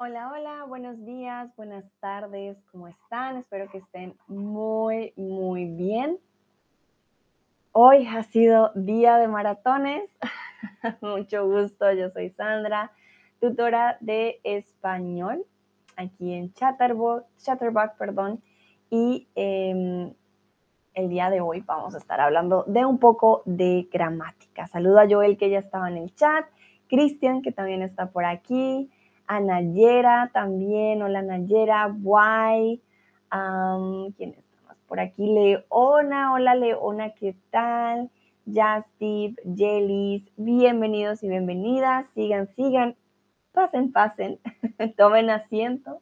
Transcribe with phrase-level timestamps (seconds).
[0.00, 3.36] Hola, hola, buenos días, buenas tardes, ¿cómo están?
[3.36, 6.20] Espero que estén muy, muy bien.
[7.72, 10.08] Hoy ha sido día de maratones.
[11.00, 12.92] Mucho gusto, yo soy Sandra,
[13.40, 15.44] tutora de español
[15.96, 18.40] aquí en Chatterbox, Chatterbox perdón,
[18.90, 20.14] y em,
[20.94, 24.68] el día de hoy vamos a estar hablando de un poco de gramática.
[24.68, 26.46] Saludo a Joel que ya estaba en el chat,
[26.86, 28.92] Cristian que también está por aquí,
[29.28, 32.82] a Nayera también, hola Nayera, Guay,
[34.16, 35.26] ¿quién está más por aquí?
[35.26, 38.10] Leona, hola Leona, ¿qué tal?
[38.46, 42.96] Justip, Jellies, bienvenidos y bienvenidas, sigan, sigan,
[43.52, 44.40] pasen, pasen,
[44.96, 46.00] tomen asiento.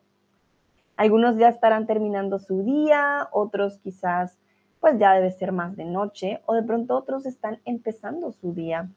[0.97, 4.39] Algunos ya estarán terminando su día, otros quizás
[4.79, 8.89] pues ya debe ser más de noche o de pronto otros están empezando su día.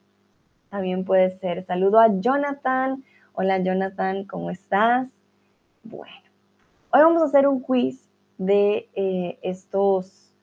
[0.70, 1.66] También puede ser.
[1.66, 3.04] Saludo a Jonathan,
[3.42, 5.08] Hola Jonathan, ¿cómo estás?
[5.84, 6.14] Bueno,
[6.92, 8.06] hoy vamos a hacer un quiz
[8.38, 10.34] de eh, estos,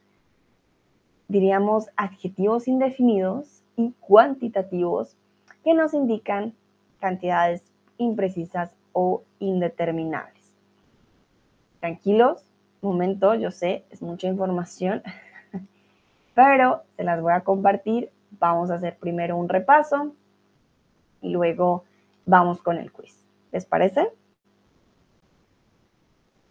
[1.28, 5.14] diríamos, adjetivos indefinidos y cuantitativos
[5.62, 6.54] que nos indican
[6.98, 7.62] cantidades
[7.98, 10.54] imprecisas o indeterminables.
[11.80, 12.46] Tranquilos,
[12.80, 15.02] momento, yo sé, es mucha información,
[16.34, 18.08] pero se las voy a compartir.
[18.40, 20.14] Vamos a hacer primero un repaso
[21.20, 21.84] y luego
[22.26, 23.24] vamos con el quiz.
[23.52, 24.12] ¿Les parece?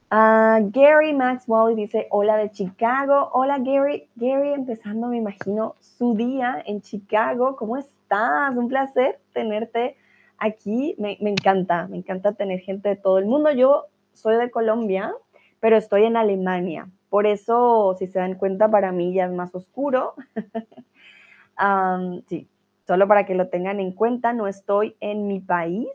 [0.09, 3.29] Ah, Gary Maxwell dice, hola de Chicago.
[3.33, 4.09] Hola Gary.
[4.15, 7.55] Gary, empezando, me imagino, su día en Chicago.
[7.55, 8.55] ¿Cómo estás?
[8.55, 9.97] Un placer tenerte
[10.37, 10.95] aquí.
[10.97, 13.51] Me, encanta, me encanta tener gente de todo el mundo.
[13.51, 15.13] Yo soy de Colombia,
[15.59, 16.89] pero estoy en Alemania.
[17.09, 20.13] Por eso, si se dan cuenta, para mí ya es más oscuro.
[22.27, 22.47] sí,
[22.85, 25.87] Solo para que lo tengan en cuenta, no estoy en mi país.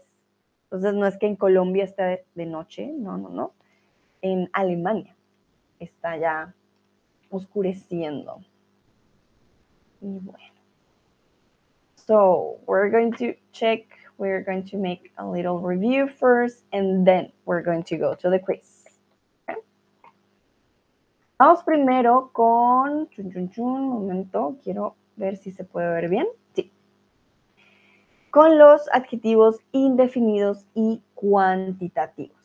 [0.64, 3.52] Entonces no es que en Colombia esté de noche, no, no, no.
[4.23, 5.17] En Alemania
[5.79, 6.55] está ya
[7.30, 8.40] oscureciendo.
[10.00, 10.55] Y bueno.
[11.95, 13.86] So we're going to check,
[14.18, 18.30] we're going to make a little review first, and then we're going to go to
[18.30, 18.84] the quiz.
[21.39, 26.27] Vamos primero con, chun, chun, chun, un momento, quiero ver si se puede ver bien
[28.30, 32.39] con los adjetivos indefinidos y cuantitativos.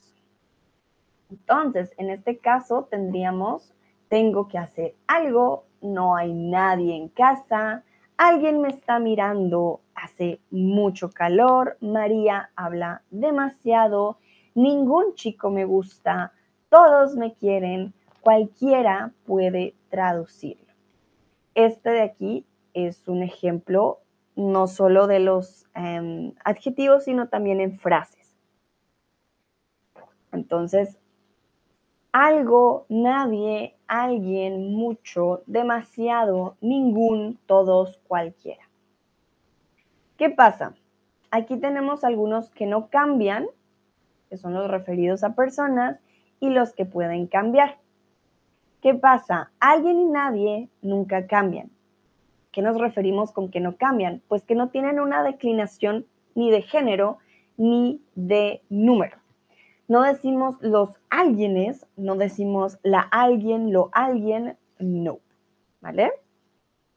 [1.29, 3.73] Entonces, en este caso tendríamos,
[4.09, 7.83] tengo que hacer algo, no hay nadie en casa,
[8.17, 14.17] alguien me está mirando, hace mucho calor, María habla demasiado,
[14.53, 16.33] ningún chico me gusta,
[16.69, 20.73] todos me quieren, cualquiera puede traducirlo.
[21.53, 23.99] Este de aquí es un ejemplo
[24.35, 28.35] no solo de los em, adjetivos, sino también en frases.
[30.31, 30.99] Entonces,
[32.11, 38.63] algo, nadie, alguien, mucho, demasiado, ningún, todos, cualquiera.
[40.17, 40.75] ¿Qué pasa?
[41.31, 43.47] Aquí tenemos algunos que no cambian,
[44.29, 45.99] que son los referidos a personas,
[46.39, 47.79] y los que pueden cambiar.
[48.81, 49.51] ¿Qué pasa?
[49.59, 51.74] Alguien y nadie nunca cambian
[52.55, 54.21] qué nos referimos con que no cambian?
[54.29, 56.05] Pues que no tienen una declinación
[56.35, 57.17] ni de género
[57.57, 59.17] ni de número.
[59.89, 65.19] No decimos los alguienes, no decimos la alguien, lo alguien, no.
[65.81, 66.13] ¿Vale?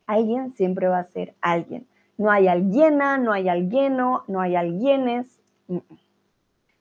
[0.07, 1.89] Alguien siempre va a ser alguien.
[2.17, 5.41] No hay alguiena, no hay alguieno, no hay alguienes.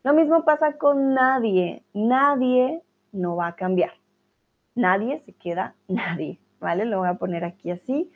[0.03, 1.83] Lo mismo pasa con nadie.
[1.93, 3.93] Nadie no va a cambiar.
[4.75, 6.39] Nadie se queda nadie.
[6.59, 6.85] ¿Vale?
[6.85, 8.11] Lo voy a poner aquí así.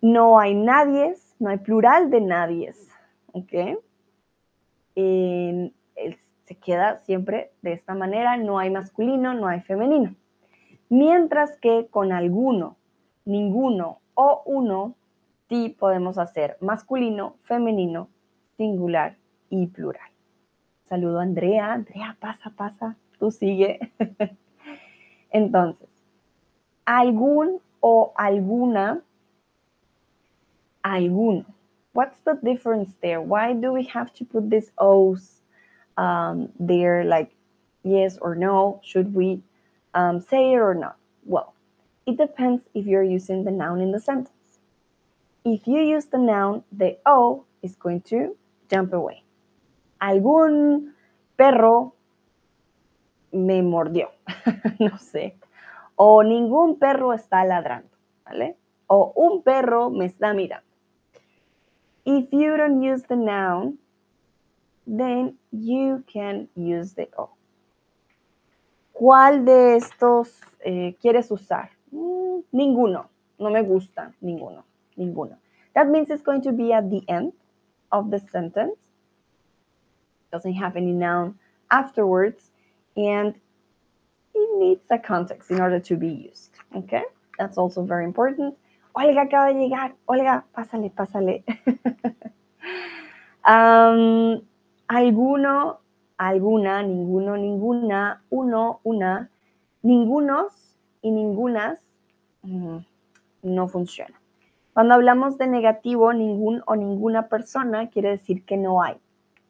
[0.00, 2.88] No hay nadies, no hay plural de nadies,
[3.32, 3.52] ¿ok?
[6.50, 10.16] se queda siempre de esta manera, no hay masculino, no hay femenino.
[10.88, 12.76] Mientras que con alguno,
[13.24, 14.96] ninguno o uno,
[15.48, 18.08] sí podemos hacer masculino, femenino,
[18.56, 19.16] singular
[19.48, 20.10] y plural.
[20.88, 21.72] Saludo a Andrea.
[21.72, 23.78] Andrea, pasa, pasa, tú sigue.
[25.30, 25.88] Entonces,
[26.84, 29.02] algún o alguna
[30.84, 31.44] alguno.
[31.92, 33.20] What's the difference there?
[33.20, 35.40] Why do we have to put these O's
[35.96, 37.30] um, there, like
[37.82, 38.80] yes or no?
[38.84, 39.42] Should we
[39.94, 40.96] um, say it or not?
[41.24, 41.54] Well,
[42.06, 44.30] it depends if you're using the noun in the sentence.
[45.44, 48.36] If you use the noun, the O is going to
[48.70, 49.24] jump away.
[50.00, 50.92] Algún
[51.36, 51.94] perro
[53.32, 54.10] me mordió,
[54.78, 55.34] no sé.
[55.96, 57.90] O ningún perro está ladrando,
[58.24, 58.56] ¿vale?
[58.86, 60.69] O un perro me está mirando.
[62.12, 63.78] If you don't use the noun,
[64.84, 67.30] then you can use the O.
[68.92, 70.28] ¿Cuál de estos
[70.64, 71.70] eh, quieres usar?
[71.92, 73.08] Mm, ninguno.
[73.38, 74.64] No me gusta ninguno.
[74.96, 75.36] Ninguno.
[75.76, 77.32] That means it's going to be at the end
[77.92, 78.76] of the sentence.
[80.32, 81.38] Doesn't have any noun
[81.70, 82.50] afterwards.
[82.96, 83.36] And
[84.34, 86.50] it needs a context in order to be used.
[86.74, 87.04] Okay?
[87.38, 88.56] That's also very important.
[88.92, 89.94] Olga acaba de llegar.
[90.06, 91.44] Olga, pásale, pásale.
[94.88, 95.80] alguno,
[96.18, 99.30] alguna, ninguno, ninguna, uno, una,
[99.82, 101.80] ningunos y ningunas
[102.42, 102.78] mm,
[103.42, 104.20] no funciona.
[104.74, 108.96] Cuando hablamos de negativo, ningún o ninguna persona quiere decir que no hay.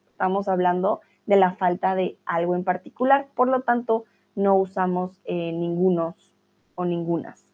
[0.09, 4.05] Estamos hablando de la falta de algo en particular, por lo tanto,
[4.35, 6.33] no usamos eh, ningunos
[6.75, 7.50] o ningunas.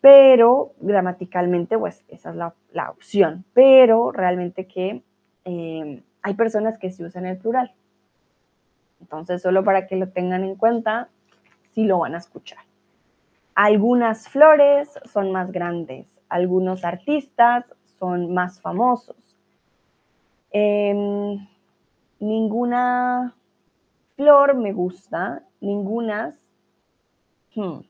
[0.00, 3.44] Pero gramaticalmente, pues esa es la, opción.
[3.52, 5.02] Pero realmente que
[5.44, 7.74] eh, hay personas que sí usan el plural.
[9.00, 11.08] Entonces, solo para que lo tengan en cuenta,
[11.74, 12.60] sí lo van a escuchar.
[13.54, 17.64] Algunas flores son más grandes, algunos artistas
[17.98, 19.16] son más famosos.
[20.52, 21.46] Em,
[22.18, 23.34] ninguna
[24.16, 26.34] flor me gusta, ningunas,
[27.54, 27.80] hmm,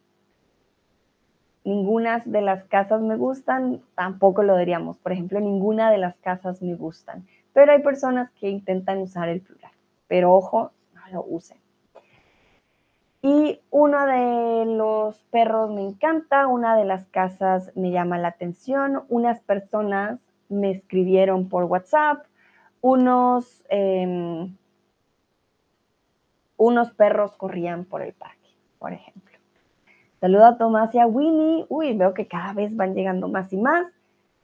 [1.64, 4.98] ningunas de las casas me gustan, tampoco lo diríamos.
[4.98, 7.26] Por ejemplo, ninguna de las casas me gustan.
[7.52, 9.72] Pero hay personas que intentan usar el plural.
[10.08, 11.58] Pero ojo, no lo usen.
[13.22, 19.04] Y uno de los perros me encanta, una de las casas me llama la atención,
[19.08, 20.18] unas personas
[20.48, 22.24] me escribieron por WhatsApp,
[22.80, 24.56] unos, em,
[26.56, 28.48] unos perros corrían por el parque,
[28.78, 29.29] por ejemplo.
[30.20, 31.64] Saludo a Tomás y a Winnie.
[31.70, 33.86] Uy, veo que cada vez van llegando más y más.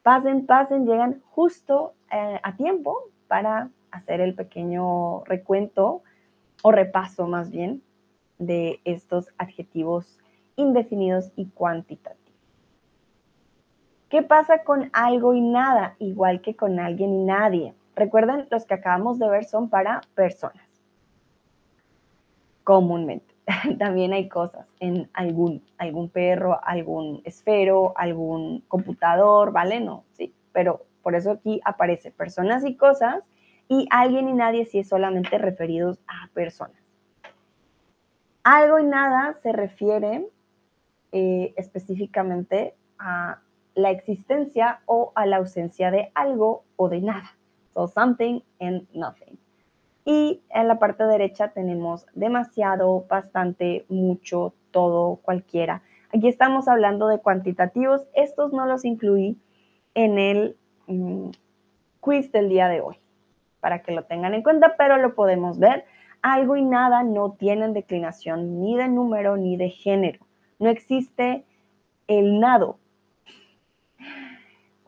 [0.03, 6.03] Pasen, pasen, llegan justo eh, a tiempo para hacer el pequeño recuento
[6.63, 7.83] o repaso más bien
[8.39, 10.19] de estos adjetivos
[10.57, 12.25] indefinidos y cuantitativos.
[14.09, 15.97] ¿Qué pasa con algo y nada?
[15.99, 17.75] Igual que con alguien y nadie.
[17.95, 20.67] Recuerden, los que acabamos de ver son para personas.
[22.65, 23.36] Comúnmente.
[23.79, 29.81] También hay cosas en algún, algún perro, algún esfero, algún computador, ¿vale?
[29.81, 30.35] No, sí.
[30.53, 33.23] Pero por eso aquí aparece personas y cosas
[33.69, 36.77] y alguien y nadie si es solamente referidos a personas.
[38.43, 40.29] Algo y nada se refiere
[41.13, 43.41] eh, específicamente a
[43.75, 47.37] la existencia o a la ausencia de algo o de nada.
[47.75, 49.39] So something and nothing.
[50.09, 55.83] Y en la parte derecha tenemos demasiado, bastante, mucho, todo, cualquiera.
[56.15, 58.07] Aquí estamos hablando de cuantitativos.
[58.15, 59.37] Estos no los incluí
[59.95, 60.57] en el
[60.87, 61.31] mm,
[61.99, 63.01] quiz del día de hoy,
[63.59, 65.85] para que lo tengan en cuenta, pero lo podemos ver
[66.23, 70.25] algo y nada no tienen declinación ni de número ni de género.
[70.61, 71.45] No existe
[72.07, 72.79] el nado.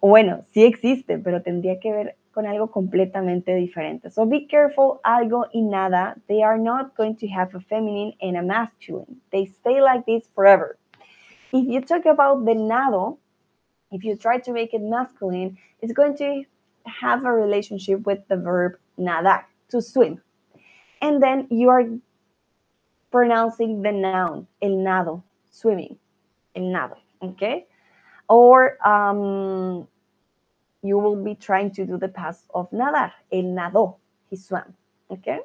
[0.00, 4.12] Bueno, sí existe, pero tendría que ver con algo completamente diferente.
[4.12, 8.37] So be careful, algo y nada, they are not going to have a feminine and
[8.37, 9.20] a masculine.
[9.32, 10.79] They stay like this forever.
[11.52, 13.19] If you talk about the nado,
[13.90, 16.44] if you try to make it masculine, it's going to
[16.86, 20.22] have a relationship with the verb nadar, to swim.
[21.03, 21.86] And then you are
[23.10, 25.98] pronouncing the noun, el nado, swimming,
[26.55, 27.67] el nado, okay?
[28.29, 29.89] Or um,
[30.82, 33.97] you will be trying to do the past of nadar, el nado,
[34.31, 34.75] he swam,
[35.08, 35.41] okay?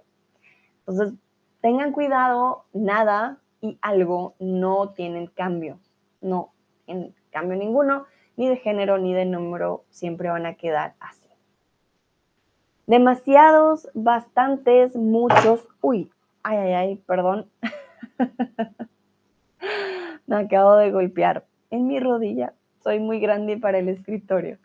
[0.86, 1.14] Entonces,
[1.62, 5.80] tengan cuidado, nada y algo no tienen cambio,
[6.22, 6.52] no
[6.88, 11.28] en cambio ninguno, ni de género ni de número, siempre van a quedar así.
[12.86, 15.66] Demasiados, bastantes, muchos.
[15.82, 16.12] Uy,
[16.44, 17.50] ay, ay, ay, perdón.
[20.28, 22.54] Me acabo de golpear en mi rodilla.
[22.84, 24.58] Soy muy grande para el escritorio.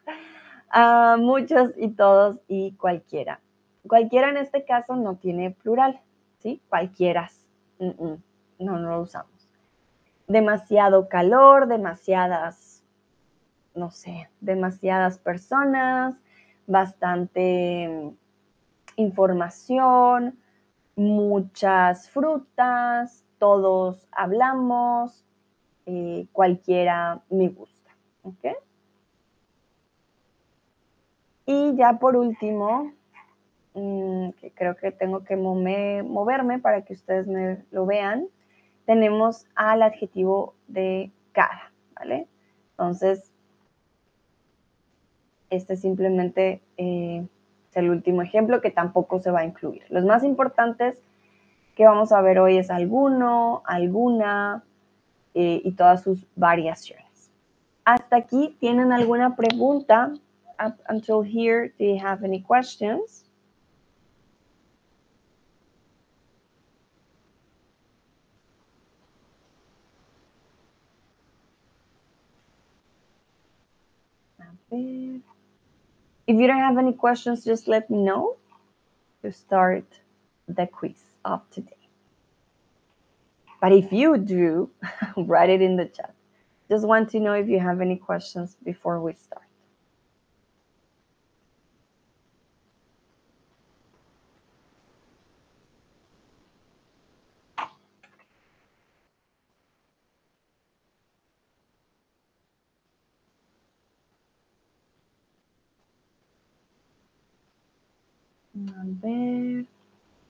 [0.70, 3.40] Ah, muchos y todos y cualquiera.
[3.86, 6.00] Cualquiera en este caso no tiene plural,
[6.38, 6.60] ¿sí?
[6.68, 7.46] Cualquieras.
[7.78, 8.18] No,
[8.58, 9.48] no lo usamos.
[10.26, 12.84] Demasiado calor, demasiadas,
[13.74, 16.16] no sé, demasiadas personas,
[16.66, 18.12] bastante
[18.96, 20.38] información,
[20.96, 25.24] muchas frutas, todos hablamos,
[25.86, 27.78] eh, cualquiera me gusta.
[28.22, 28.46] ¿ok?
[31.50, 32.92] Y ya por último,
[33.72, 38.26] mm, que creo que tengo que moverme para que ustedes me lo vean,
[38.84, 42.28] tenemos al adjetivo de cara, ¿vale?
[42.72, 43.32] Entonces,
[45.48, 47.26] este simplemente eh,
[47.70, 49.84] Es el último ejemplo que tampoco se va a incluir.
[49.88, 51.00] Los más importantes
[51.76, 54.64] que vamos a ver hoy es alguno, alguna
[55.32, 57.30] eh, y todas sus variaciones.
[57.86, 60.12] Hasta aquí, ¿tienen alguna pregunta?
[60.58, 63.24] Up until here, do you have any questions?
[74.70, 78.36] If you don't have any questions, just let me know
[79.22, 79.86] to start
[80.46, 81.88] the quiz of today.
[83.60, 84.70] But if you do,
[85.16, 86.14] write it in the chat.
[86.68, 89.47] Just want to know if you have any questions before we start.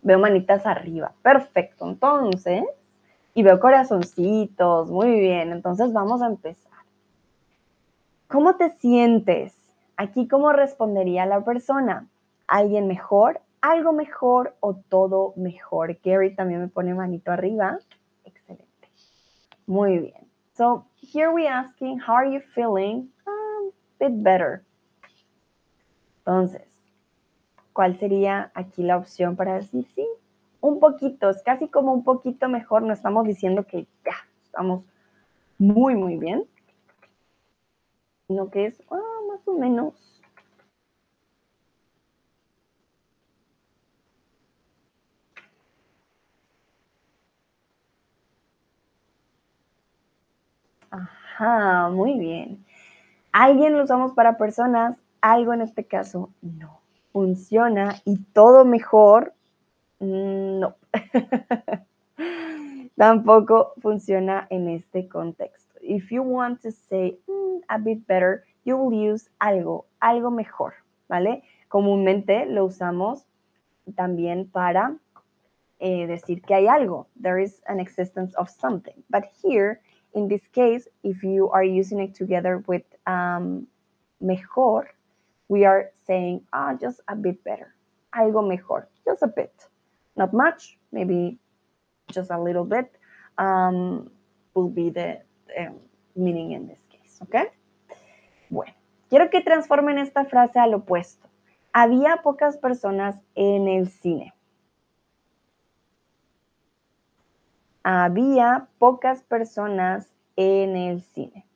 [0.08, 1.12] Veo manitas arriba.
[1.20, 1.86] Perfecto.
[1.86, 2.64] Entonces,
[3.34, 4.90] y veo corazoncitos.
[4.90, 5.52] Muy bien.
[5.52, 6.72] Entonces vamos a empezar.
[8.26, 9.54] ¿Cómo te sientes?
[9.98, 12.08] Aquí, ¿cómo respondería la persona?
[12.46, 13.42] ¿Alguien mejor?
[13.60, 15.98] ¿Algo mejor o todo mejor?
[16.02, 17.78] Gary también me pone manito arriba.
[18.24, 18.88] Excelente.
[19.66, 20.26] Muy bien.
[20.54, 23.10] So here we asking, how are you feeling?
[23.26, 23.28] A
[24.00, 24.62] bit better.
[26.20, 26.67] Entonces,
[27.78, 30.04] ¿cuál sería aquí la opción para decir sí?
[30.60, 33.86] Un poquito, es casi como un poquito mejor, no estamos diciendo que
[34.42, 34.82] estamos
[35.58, 36.44] muy, muy bien,
[38.26, 39.94] sino que es ah, más o menos.
[50.90, 52.64] Ajá, muy bien.
[53.30, 59.34] Alguien lo usamos para personas, algo en este caso no funciona y todo mejor,
[60.00, 60.76] mm, no.
[62.96, 65.78] Tampoco funciona en este contexto.
[65.82, 70.74] If you want to say mm, a bit better, you will use algo, algo mejor,
[71.08, 71.42] ¿vale?
[71.68, 73.24] Comúnmente lo usamos
[73.94, 74.96] también para
[75.78, 77.06] eh, decir que hay algo.
[77.20, 79.02] There is an existence of something.
[79.08, 79.80] But here,
[80.14, 83.66] in this case, if you are using it together with um,
[84.20, 84.90] mejor,
[85.48, 87.74] we are saying, ah, just a bit better,
[88.14, 89.52] algo mejor, just a bit,
[90.16, 91.38] not much, maybe
[92.12, 92.92] just a little bit,
[93.38, 94.10] um,
[94.54, 95.20] will be the,
[96.14, 97.50] meaning in this case, okay?
[98.50, 98.74] Bueno,
[99.08, 101.28] quiero que transformen esta frase al opuesto.
[101.72, 104.34] Había pocas personas en el cine.
[107.82, 111.47] Había pocas personas en el cine.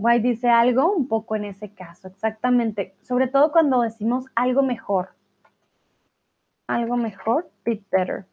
[0.00, 2.94] Why dice algo un poco en ese caso, exactamente.
[3.02, 5.10] Sobre todo cuando decimos algo mejor.
[6.68, 8.24] Algo mejor, bit better.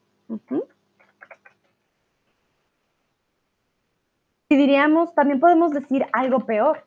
[4.47, 6.85] Y diríamos, también podemos decir algo peor.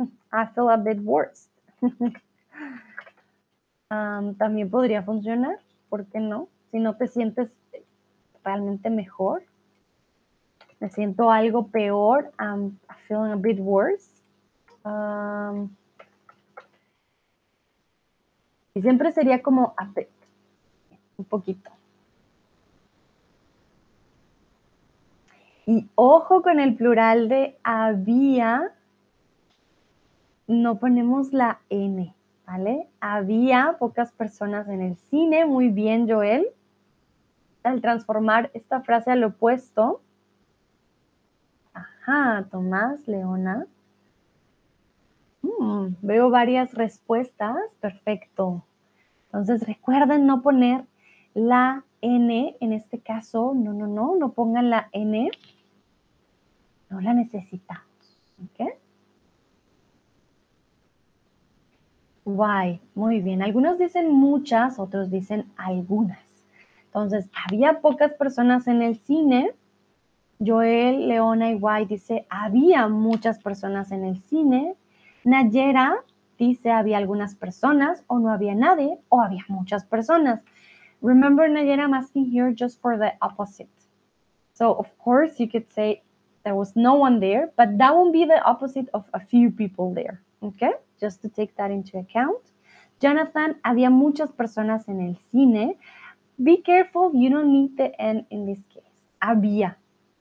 [0.00, 1.48] I feel a bit worse.
[3.88, 6.48] también podría funcionar, ¿por qué no?
[6.72, 7.48] Si no te sientes
[8.42, 9.44] realmente mejor,
[10.80, 14.15] me siento algo peor, I'm feeling a bit worse
[18.74, 19.74] y siempre sería como
[21.16, 21.70] un poquito.
[25.64, 28.72] Y ojo con el plural de había,
[30.46, 32.14] no ponemos la N,
[32.46, 32.86] ¿vale?
[33.00, 36.46] Había pocas personas en el cine, muy bien Joel.
[37.64, 40.02] Al transformar esta frase al opuesto,
[41.72, 43.66] ajá, Tomás, Leona,
[45.58, 47.56] Mm, veo varias respuestas.
[47.80, 48.64] Perfecto.
[49.26, 50.84] Entonces recuerden no poner
[51.34, 53.52] la N en este caso.
[53.54, 55.30] No, no, no, no pongan la N.
[56.90, 57.84] No la necesitamos.
[58.44, 58.68] ¿Ok?
[62.24, 62.80] Why.
[62.94, 63.42] Muy bien.
[63.42, 66.18] Algunos dicen muchas, otros dicen algunas.
[66.86, 69.54] Entonces, había pocas personas en el cine.
[70.44, 74.74] Joel, Leona y Why dice, había muchas personas en el cine.
[75.26, 76.04] Nayera
[76.38, 80.40] dice había algunas personas o no había nadie o había muchas personas.
[81.02, 83.68] remember, Nayera, I'm asking here just for the opposite.
[84.54, 86.02] So, of course, you could say
[86.44, 89.92] there was no one there, but that won't be the opposite of a few people
[89.92, 90.22] there.
[90.42, 90.72] Okay?
[91.00, 92.40] Just to take that into account.
[93.00, 95.76] Jonathan, había muchas personas en el cine.
[96.42, 98.84] Be careful, you don't need the N in this case.
[99.20, 99.74] Había.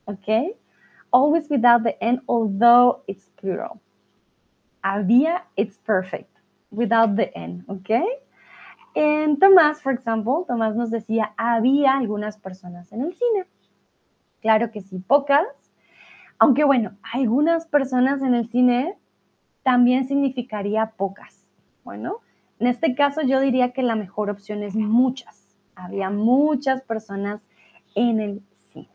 [0.07, 0.53] Okay?
[1.13, 3.79] Always without the N, although it's plural.
[4.85, 6.29] Había, it's perfect.
[6.69, 7.65] Without the N.
[7.67, 8.05] Okay?
[8.93, 13.45] En Tomás, for example, Tomás nos decía, había algunas personas en el cine.
[14.41, 15.47] Claro que sí, pocas.
[16.37, 18.95] Aunque bueno, algunas personas en el cine
[19.63, 21.47] también significaría pocas.
[21.83, 22.19] Bueno,
[22.59, 25.57] en este caso yo diría que la mejor opción es muchas.
[25.73, 27.41] Había muchas personas
[27.95, 28.89] en el cine.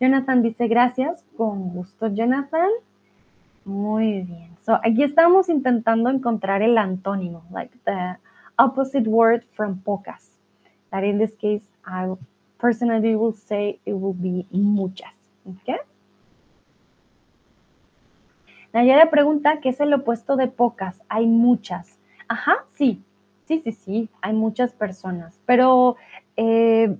[0.00, 1.24] Jonathan dice gracias.
[1.36, 2.70] Con gusto, Jonathan.
[3.64, 4.56] Muy bien.
[4.64, 8.16] So, aquí estamos intentando encontrar el antónimo, like the
[8.58, 10.38] opposite word from pocas.
[10.90, 12.14] That in this case, I
[12.58, 15.12] personally will say it will be muchas.
[15.46, 15.78] Okay?
[18.72, 21.00] Nayara pregunta qué es el opuesto de pocas.
[21.08, 21.98] Hay muchas.
[22.28, 23.02] Ajá, sí.
[23.46, 24.08] Sí, sí, sí.
[24.22, 25.38] Hay muchas personas.
[25.44, 25.96] Pero
[26.36, 26.96] eh,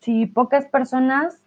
[0.00, 1.40] si pocas personas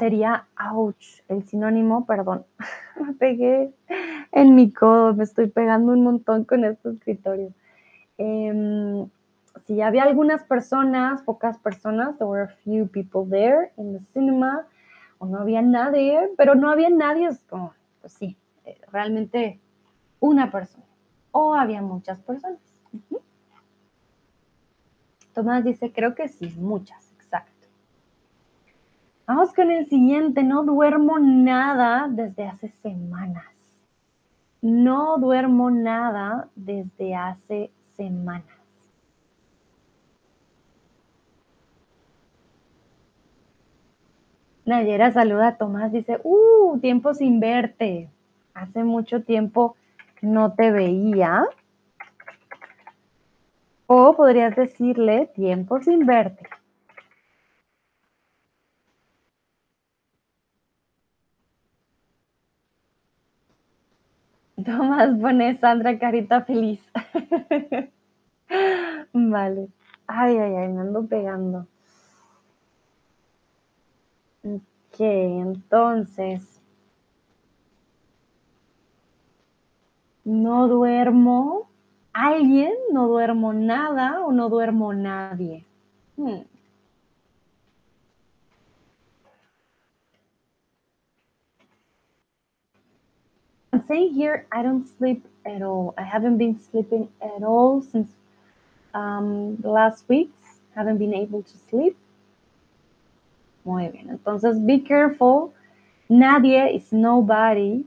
[0.00, 2.44] sería ouch, el sinónimo, perdón.
[3.00, 3.72] me pegué
[4.32, 7.52] en mi codo, me estoy pegando un montón con este escritorio.
[8.18, 9.06] Eh,
[9.66, 14.66] si había algunas personas, pocas personas, there were a few people there in the cinema,
[15.18, 19.60] o no había nadie, pero no había nadie, es como, pues sí, eh, realmente
[20.18, 20.84] una persona,
[21.30, 22.58] o había muchas personas.
[25.34, 27.09] Tomás dice, creo que sí, muchas.
[29.32, 33.46] Vamos con el siguiente, no duermo nada desde hace semanas.
[34.60, 38.58] No duermo nada desde hace semanas.
[44.64, 48.10] Nayera saluda a Tomás, dice, uh, tiempo sin verte.
[48.52, 49.76] Hace mucho tiempo
[50.22, 51.44] no te veía.
[53.86, 56.49] O podrías decirle, tiempo sin verte.
[64.70, 66.80] Tomás pone Sandra carita feliz.
[69.12, 69.68] vale.
[70.06, 71.66] Ay, ay, ay, me ando pegando.
[74.44, 76.60] Ok, entonces.
[80.24, 81.68] No duermo.
[82.12, 82.72] ¿Alguien?
[82.92, 85.64] No duermo nada o no duermo nadie.
[86.16, 86.42] Hmm.
[93.72, 95.94] I'm saying here I don't sleep at all.
[95.96, 98.10] I haven't been sleeping at all since
[98.94, 100.36] um, the last weeks.
[100.74, 101.96] Haven't been able to sleep.
[103.64, 104.08] Muy bien.
[104.10, 105.52] Entonces, be careful.
[106.08, 107.84] Nadie is nobody.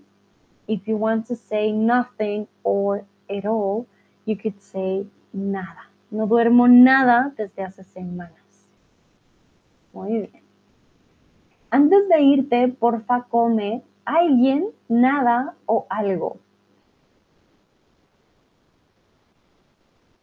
[0.68, 3.86] If you want to say nothing or at all,
[4.26, 5.84] you could say nada.
[6.10, 8.68] No duermo nada desde hace semanas.
[9.94, 10.44] Muy bien.
[11.72, 16.38] Antes de irte, porfa, come alguien, nada o algo.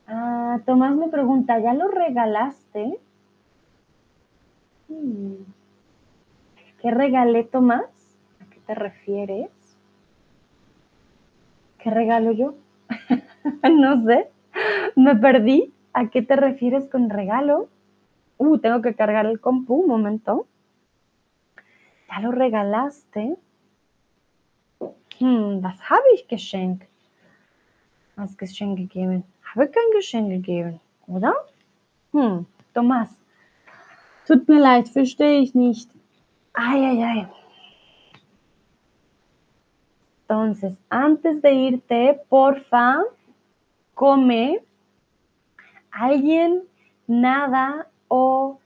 [0.06, 2.98] Ah, Tomás me pregunta, ¿ya lo regalaste?
[4.88, 5.34] Hmm.
[6.80, 7.84] ¿Qué regalé, Tomás?
[8.40, 9.50] ¿A qué te refieres?
[11.78, 12.54] ¿Qué regalo yo?
[13.70, 14.30] no sé.
[14.96, 15.72] Me perdí.
[15.92, 17.68] ¿A qué te refieres con regalo?
[18.38, 20.46] Uh, tengo que cargar el compu, un momento.
[22.08, 23.36] ¿Ya lo regalaste?
[25.20, 26.86] Hm, was habe ich geschenkt?
[28.16, 29.24] Was Geschenk gegeben?
[29.42, 31.34] Habe kein Geschenk gegeben, oder?
[32.12, 33.08] Hm, Tomás.
[34.26, 35.90] Tut mir leid, verstehe ich nicht.
[36.54, 37.26] Ay.
[40.22, 43.02] Entonces, antes de irte, porfa,
[43.94, 44.62] come
[45.90, 46.62] alguien,
[47.06, 48.60] nada o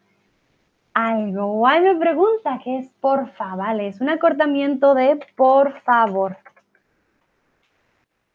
[0.92, 1.66] algo.
[1.66, 3.88] Me pregunta qué es porfa, ¿vale?
[3.88, 6.36] Es un acortamiento de por favor.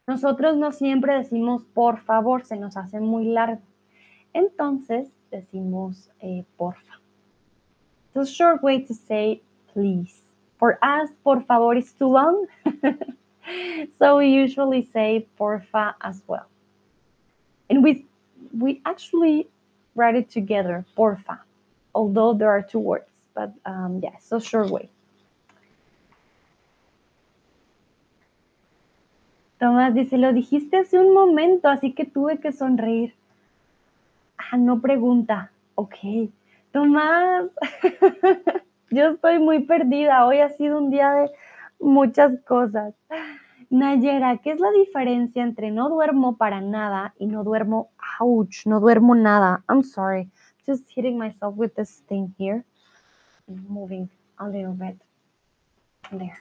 [0.09, 3.61] Nosotros no siempre decimos por favor, se nos hace muy largo.
[4.33, 6.99] Entonces decimos eh, porfa.
[8.15, 10.23] A short way to say please.
[10.57, 12.47] For us, por favor is too long.
[13.99, 16.47] so we usually say porfa as well.
[17.69, 18.07] And we,
[18.51, 19.47] we actually
[19.93, 21.37] write it together, porfa,
[21.93, 23.05] although there are two words.
[23.35, 24.89] But um, yeah, so short way.
[29.59, 33.13] Tomás dice, lo dijiste hace un momento, así que tuve que sonreír.
[34.37, 35.51] Ah, no pregunta.
[35.75, 35.95] Ok.
[36.71, 37.45] Tomás,
[38.89, 40.25] yo estoy muy perdida.
[40.25, 41.31] Hoy ha sido un día de
[41.79, 42.93] muchas cosas.
[43.69, 48.79] Nayera, ¿qué es la diferencia entre no duermo para nada y no duermo, ouch, no
[48.79, 49.63] duermo nada?
[49.69, 50.29] I'm sorry,
[50.65, 52.63] just hitting myself with this thing here.
[53.47, 54.97] Moving a little bit.
[56.11, 56.39] There.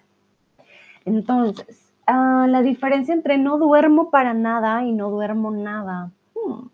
[1.05, 6.11] Entonces, uh, la diferencia entre no duermo para nada y no duermo nada.
[6.35, 6.69] Hmm.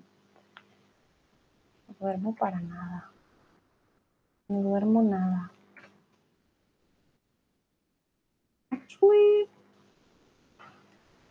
[1.89, 3.11] No duermo para nada.
[4.49, 5.51] No duermo nada.
[8.71, 9.49] Actually,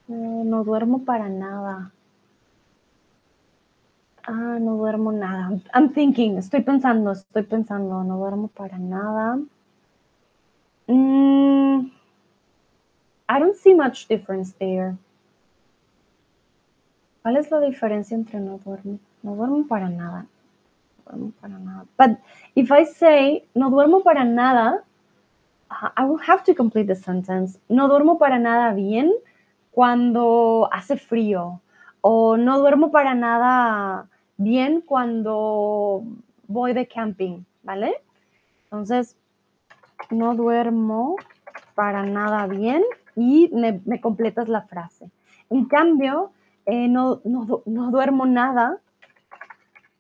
[0.08, 1.92] no, no duermo para nada.
[4.26, 5.60] Ah, no duermo nada.
[5.74, 9.38] I'm thinking, estoy pensando, estoy pensando, no duermo para nada.
[10.88, 11.92] Mm,
[13.30, 14.98] I don't see much difference there.
[17.22, 19.00] ¿Cuál es la diferencia entre no duermo?
[19.22, 20.26] No duermo para nada.
[20.98, 21.86] No duermo para nada.
[21.98, 22.20] But
[22.56, 24.84] if I say no duermo para nada,
[25.72, 27.58] uh, I will have to complete the sentence.
[27.70, 29.14] No duermo para nada bien
[29.72, 31.62] cuando hace frío.
[32.02, 36.04] O no duermo para nada bien cuando
[36.48, 38.02] voy de camping, ¿vale?
[38.66, 39.16] Entonces,
[40.12, 41.16] no duermo
[41.76, 42.84] para nada bien
[43.16, 45.10] y me, completas la frase.
[45.50, 46.32] En cambio,
[46.66, 48.80] eh, no, no, no, duermo nada,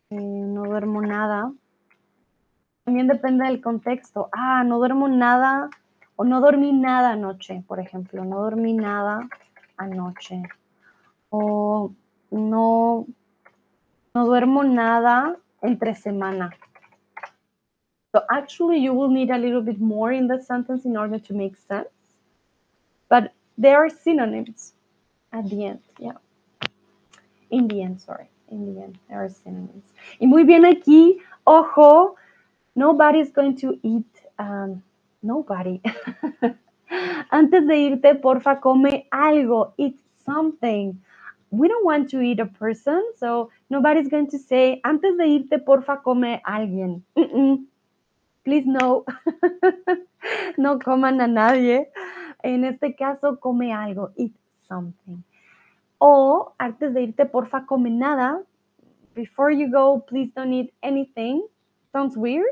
[0.09, 1.51] eh, no duermo nada.
[2.83, 4.29] También depende del contexto.
[4.31, 5.69] Ah, no duermo nada
[6.15, 9.27] o no dormí nada anoche, por ejemplo, no dormí nada
[9.77, 10.43] anoche.
[11.29, 11.93] O
[12.29, 13.07] no,
[14.13, 16.51] no duermo nada entre semana.
[18.11, 21.33] So actually you will need a little bit more in the sentence in order to
[21.33, 21.89] make sense.
[23.09, 24.73] But there are synonyms
[25.31, 26.17] at the end, yeah.
[27.49, 28.29] In the end, sorry.
[28.49, 29.85] In the end, there are synonyms.
[30.19, 32.15] Y muy bien aquí, ojo,
[32.75, 34.05] nobody's going to eat,
[34.37, 34.83] um,
[35.23, 35.81] nobody.
[37.31, 39.73] Antes de irte, porfa, come algo.
[39.77, 40.99] Eat something.
[41.49, 45.63] We don't want to eat a person, so nobody's going to say, antes de irte,
[45.65, 47.01] porfa, come alguien.
[47.15, 47.65] Mm -mm.
[48.43, 49.05] Please no.
[50.57, 51.87] no coman a nadie.
[52.43, 54.11] En este caso, come algo.
[54.15, 54.33] Eat
[54.67, 55.23] something.
[55.97, 58.43] O antes de irte, porfa, come nada.
[59.15, 61.47] Before you go, please don't eat anything.
[61.91, 62.45] Sounds weird.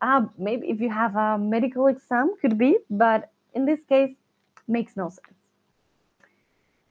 [0.00, 4.14] Uh, maybe if you have a medical exam, could be, but in this case,
[4.66, 5.36] makes no sense.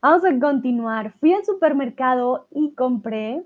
[0.02, 1.14] Vamos a continuar.
[1.20, 3.44] Fui al supermercado y compré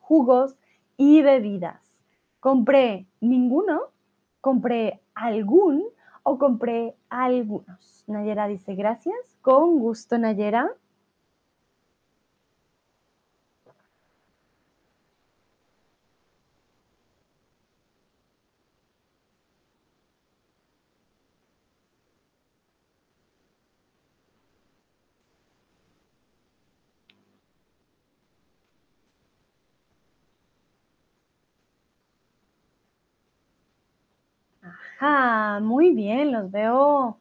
[0.00, 0.56] jugos
[0.96, 1.80] y bebidas.
[2.40, 3.82] Compré ninguno,
[4.40, 5.84] compré algún
[6.22, 8.04] o compré algunos.
[8.06, 9.38] Nayera dice gracias.
[9.40, 10.70] Con gusto, Nayera.
[34.98, 37.18] Ajá, muy bien, los veo.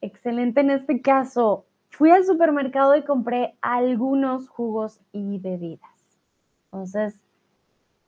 [0.00, 1.66] Excelente en este caso.
[1.90, 5.90] Fui al supermercado y compré algunos jugos y bebidas.
[6.66, 7.20] Entonces,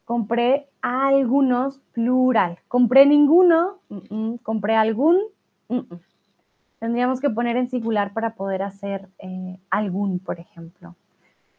[0.05, 2.59] compré algunos plural.
[2.67, 3.79] Compré ninguno,
[4.43, 5.19] compré algún.
[6.79, 10.95] Tendríamos que poner en singular para poder hacer eh, algún, por ejemplo.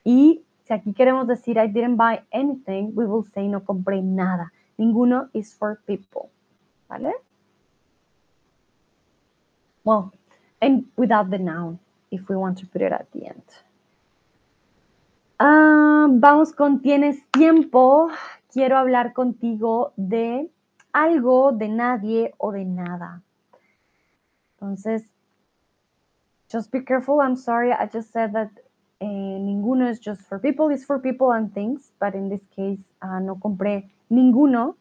[0.05, 4.53] Y si aquí queremos decir I didn't buy anything, we will say no compré nada.
[4.77, 6.31] Ninguno is for people.
[6.88, 7.14] ¿Vale?
[9.85, 10.12] Well,
[10.61, 11.79] and without the noun,
[12.11, 13.42] if we want to put it at the end.
[15.38, 18.09] Uh, vamos con tienes tiempo.
[18.53, 20.51] Quiero hablar contigo de
[20.92, 23.22] algo, de nadie o de nada.
[24.55, 25.05] Entonces,
[26.51, 27.20] just be careful.
[27.20, 27.72] I'm sorry.
[27.72, 28.51] I just said that
[29.01, 30.70] eh, ninguno is just for people.
[30.70, 31.92] It's for people and things.
[32.01, 34.77] But in this case, uh, no compré ninguno.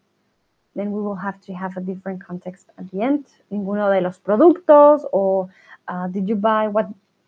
[0.75, 3.25] Then we will have to have a different context at the end.
[3.51, 5.49] Ninguno de los productos or
[5.87, 6.87] uh, did you buy what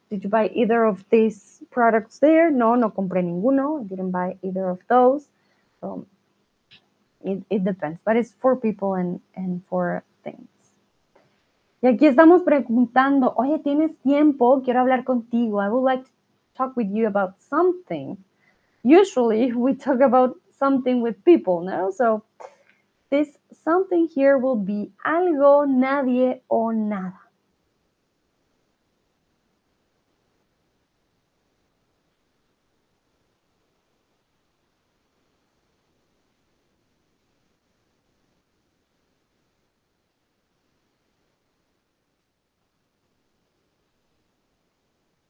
[0.09, 2.49] did you buy either of these products there?
[2.51, 3.81] No, no compré ninguno.
[3.81, 5.27] I didn't buy either of those.
[5.81, 6.05] So
[7.23, 10.47] it, it depends, but it's for people and, and for things.
[11.81, 14.61] Y aquí estamos preguntando, oye, ¿tienes tiempo?
[14.63, 15.61] Quiero hablar contigo.
[15.61, 16.09] I would like to
[16.55, 18.17] talk with you about something.
[18.83, 21.91] Usually we talk about something with people, no?
[21.91, 22.23] So
[23.09, 27.21] This something here will be algo, nadie o nada.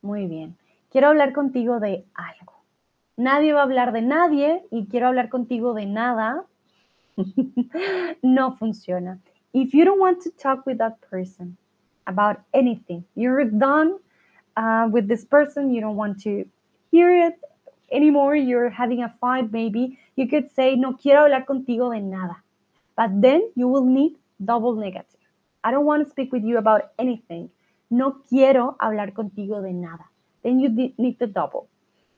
[0.01, 0.57] Muy bien.
[0.89, 2.53] Quiero hablar contigo de algo.
[3.17, 6.45] Nadie va a hablar de nadie y quiero hablar contigo de nada
[8.23, 9.19] no funciona.
[9.53, 11.57] If you don't want to talk with that person
[12.05, 13.97] about anything, you're done
[14.55, 16.45] uh, with this person, you don't want to
[16.91, 17.39] hear it
[17.91, 22.37] anymore, you're having a fight, maybe, you could say, no quiero hablar contigo de nada.
[22.95, 25.19] But then you will need double negative.
[25.63, 27.49] I don't want to speak with you about anything.
[27.89, 30.05] No quiero hablar contigo de nada.
[30.43, 31.67] Then you need the double.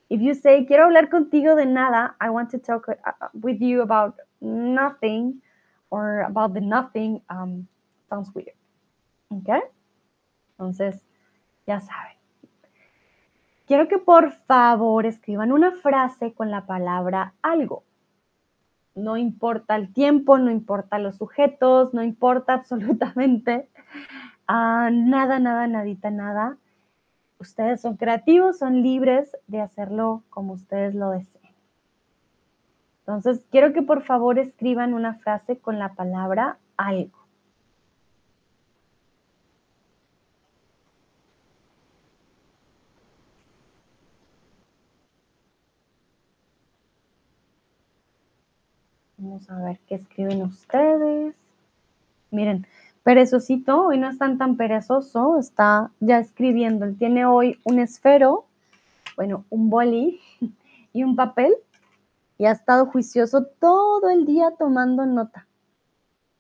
[0.09, 3.81] If you say, quiero hablar contigo de nada, I want to talk uh, with you
[3.81, 5.41] about nothing
[5.89, 7.67] or about the nothing, um,
[8.09, 8.55] sounds weird.
[9.29, 9.49] ¿Ok?
[10.51, 11.05] Entonces,
[11.65, 12.17] ya saben.
[13.65, 17.83] Quiero que por favor escriban una frase con la palabra algo.
[18.95, 23.69] No importa el tiempo, no importa los sujetos, no importa absolutamente
[24.49, 26.57] uh, nada, nada, nadita, nada.
[27.39, 31.38] Ustedes son creativos, son libres de hacerlo como ustedes lo deseen.
[33.09, 37.17] Entonces, quiero que por favor escriban una frase con la palabra algo.
[49.17, 51.33] Vamos a ver qué escriben ustedes.
[52.29, 52.67] Miren,
[53.01, 56.85] Perezosito, hoy no están tan perezoso, está ya escribiendo.
[56.85, 58.45] Él tiene hoy un esfero,
[59.15, 60.19] bueno, un boli
[60.93, 61.55] y un papel
[62.39, 65.45] y ha estado juicioso todo el día tomando nota.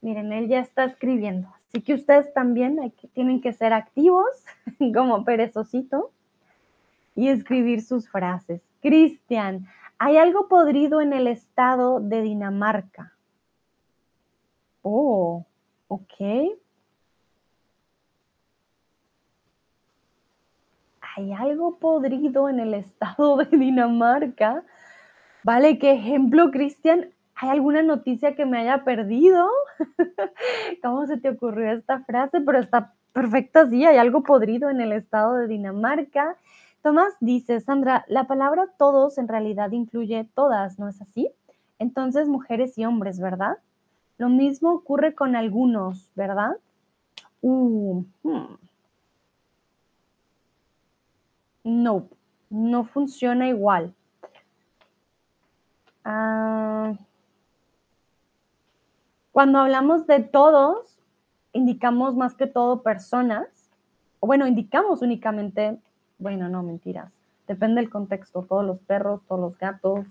[0.01, 1.53] Miren, él ya está escribiendo.
[1.67, 4.25] Así que ustedes también tienen que ser activos
[4.95, 6.11] como perezosito
[7.15, 8.61] y escribir sus frases.
[8.81, 9.67] Cristian,
[9.99, 13.13] hay algo podrido en el estado de Dinamarca.
[14.81, 15.45] Oh,
[15.89, 16.21] Ok.
[21.01, 24.63] Hay algo podrido en el estado de Dinamarca.
[25.43, 27.09] Vale, ¿qué ejemplo, Cristian?
[27.35, 29.47] ¿Hay alguna noticia que me haya perdido?
[30.83, 32.41] ¿Cómo se te ocurrió esta frase?
[32.41, 36.35] Pero está perfecta, sí, hay algo podrido en el estado de Dinamarca.
[36.81, 41.29] Tomás dice, Sandra, la palabra todos en realidad incluye todas, ¿no es así?
[41.79, 43.57] Entonces, mujeres y hombres, ¿verdad?
[44.17, 46.57] Lo mismo ocurre con algunos, ¿verdad?
[47.41, 48.57] Uh, hmm.
[51.63, 52.09] No,
[52.49, 53.93] no funciona igual.
[56.03, 56.93] Ah,
[59.31, 60.97] cuando hablamos de todos,
[61.53, 63.47] indicamos más que todo personas,
[64.21, 65.77] bueno, indicamos únicamente,
[66.17, 67.11] bueno, no, mentiras,
[67.47, 70.05] depende del contexto, todos los perros, todos los gatos,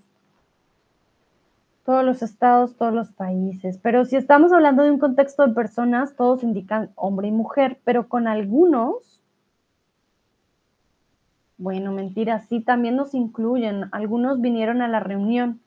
[1.85, 3.79] todos los estados, todos los países.
[3.81, 8.07] Pero si estamos hablando de un contexto de personas, todos indican hombre y mujer, pero
[8.07, 9.21] con algunos,
[11.57, 13.89] bueno, mentira, sí, también nos incluyen.
[13.91, 15.59] Algunos vinieron a la reunión.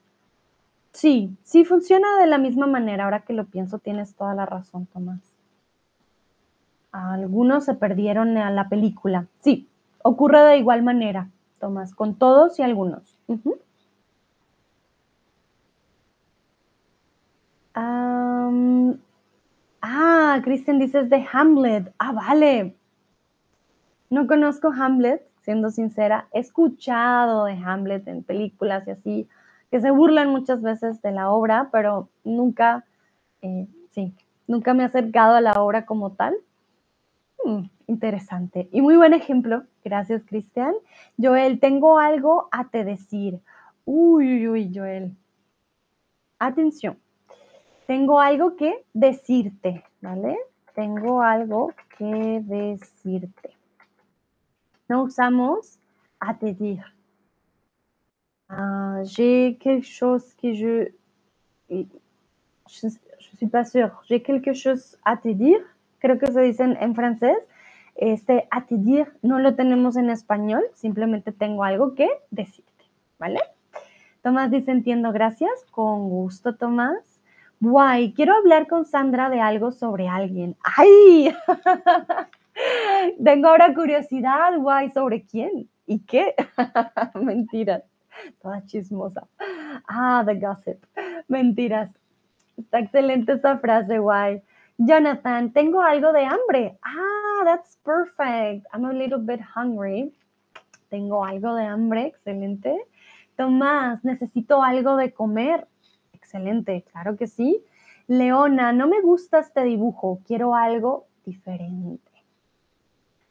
[0.93, 3.05] Sí, sí funciona de la misma manera.
[3.05, 5.21] Ahora que lo pienso, tienes toda la razón, Tomás.
[6.93, 9.27] Algunos se perdieron a la película.
[9.41, 9.69] Sí,
[10.03, 13.17] ocurre de igual manera, Tomás, con todos y algunos.
[19.81, 21.93] ah, Kristen dices de Hamlet.
[21.99, 22.77] Ah, vale.
[24.11, 26.29] No conozco Hamlet, siendo sincera.
[26.33, 29.29] He escuchado de Hamlet en películas y así,
[29.73, 32.85] que se burlan muchas veces de la obra, pero nunca,
[33.41, 34.15] eh, sí,
[34.47, 36.37] nunca me he acercado a la obra como tal.
[37.45, 38.69] Hmm, interesante.
[38.71, 39.65] Y muy buen ejemplo.
[39.85, 40.75] Gracias, Cristian.
[41.21, 43.41] Joel, tengo algo a te decir.
[43.85, 45.17] Uy, uy, uy, Joel.
[46.39, 46.97] Atención
[47.93, 50.39] tengo algo que decirte, ¿vale?
[50.75, 53.51] Tengo algo que decirte.
[54.89, 55.79] No usamos
[56.19, 56.85] à te dire.
[58.53, 60.89] Uh, j'ai quelque chose que je,
[61.71, 62.89] je...
[63.33, 64.03] Je suis pas sûre.
[64.09, 65.61] J'ai quelque chose à te dire.
[66.01, 67.37] Creo que se dice en francés.
[67.97, 70.63] Este a te dire no lo tenemos en español.
[70.75, 72.85] Simplemente tengo algo que decirte.
[73.19, 73.41] ¿Vale?
[74.23, 75.65] Tomás dice entiendo, gracias.
[75.71, 77.21] Con gusto, Tomás.
[77.61, 80.57] Guay, quiero hablar con Sandra de algo sobre alguien.
[80.77, 81.33] ¡Ay!
[83.25, 85.69] Tengo ahora curiosidad, guay, ¿sobre quién?
[85.87, 86.35] ¿Y qué?
[87.15, 87.83] Mentiras.
[88.43, 89.27] Toda chismosa.
[89.89, 90.85] Ah, the gossip.
[91.29, 91.91] Mentiras.
[92.57, 94.43] Está excelente esta frase, guay.
[94.79, 96.79] Jonathan, tengo algo de hambre.
[96.83, 98.67] Ah, that's perfect.
[98.73, 100.13] I'm a little bit hungry.
[100.91, 102.77] Tengo algo de hambre, excelente.
[103.37, 105.67] Tomás, necesito algo de comer
[106.33, 107.63] excelente, claro que sí.
[108.07, 112.12] Leona, no me gusta este dibujo, quiero algo diferente.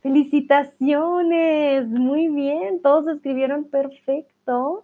[0.01, 4.83] Felicitaciones, muy bien, todos escribieron perfecto.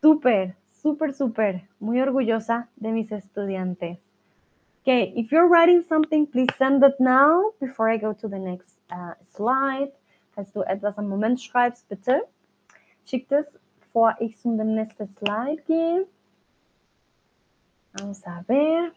[0.00, 3.98] Súper, súper, súper, muy orgullosa de mis estudiantes.
[4.82, 8.78] Okay, if you're writing something, please send it now before I go to the next
[8.90, 9.92] uh, slide.
[10.34, 12.22] Falls du etwas am Moment schreibst, bitte
[13.04, 13.46] schick es,
[13.80, 16.06] bevor ich zum nächsten Slide gehe.
[17.94, 18.92] Vamos a ver.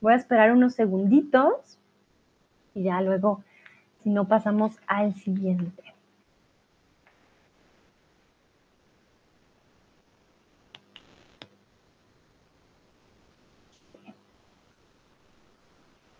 [0.00, 1.78] Voy a esperar unos segunditos
[2.74, 3.42] y ya luego,
[4.04, 5.82] si no, pasamos al siguiente.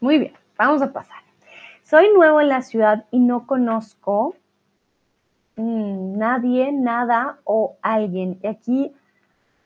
[0.00, 1.22] Muy bien, vamos a pasar.
[1.82, 4.34] Soy nuevo en la ciudad y no conozco
[5.56, 8.38] mm, nadie, nada o alguien.
[8.42, 8.92] Y aquí,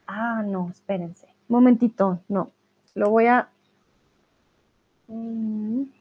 [0.08, 1.28] ah, no, espérense.
[1.46, 2.50] Momentito, no.
[2.94, 3.48] Lo voy a...
[5.06, 5.97] Mm.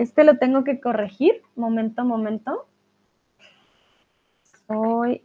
[0.00, 1.42] Este lo tengo que corregir.
[1.56, 2.66] Momento, momento.
[4.66, 5.22] Soy...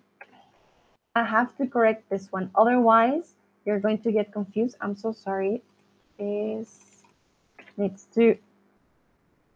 [1.16, 2.52] I have to correct this one.
[2.56, 4.76] Otherwise, you're going to get confused.
[4.82, 5.64] I'm so sorry
[6.20, 7.04] is
[7.78, 8.38] needs to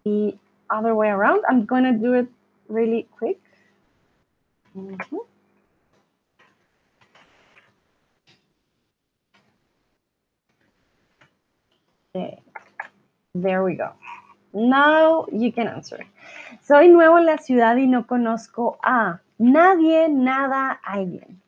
[0.06, 1.44] be other way around.
[1.50, 2.30] I'm going to do it
[2.70, 3.42] really quick.
[4.74, 5.20] Mm -hmm.
[13.34, 13.92] There we go.
[14.54, 16.06] Now you can answer.
[16.62, 21.42] Soy nuevo en la ciudad y no conozco a nadie, nada, alguien.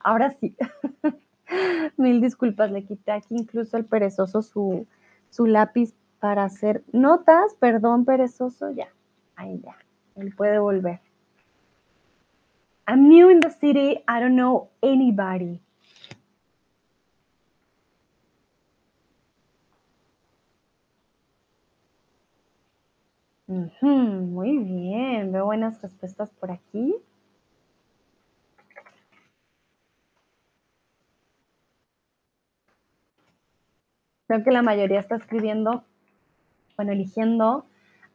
[0.00, 0.56] Ahora sí.
[1.96, 4.86] Mil disculpas, le quité aquí incluso al perezoso su,
[5.30, 7.54] su lápiz para hacer notas.
[7.60, 8.88] Perdón, perezoso, ya.
[9.36, 9.76] Ahí ya.
[10.16, 11.00] Él puede volver.
[12.88, 14.02] I'm new in the city.
[14.08, 15.60] I don't know anybody.
[23.48, 26.94] Muy bien, veo buenas respuestas por aquí.
[34.26, 35.84] Creo que la mayoría está escribiendo,
[36.76, 37.66] bueno, eligiendo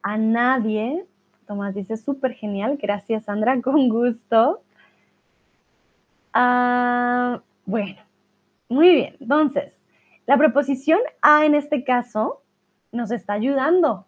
[0.04, 1.06] a nadie.
[1.48, 2.78] Tomás dice, súper genial.
[2.82, 4.62] Gracias, Sandra, con gusto.
[6.34, 8.02] Ah, bueno,
[8.68, 9.16] muy bien.
[9.22, 9.74] Entonces,
[10.26, 12.42] la preposición a en este caso
[12.92, 14.06] nos está ayudando,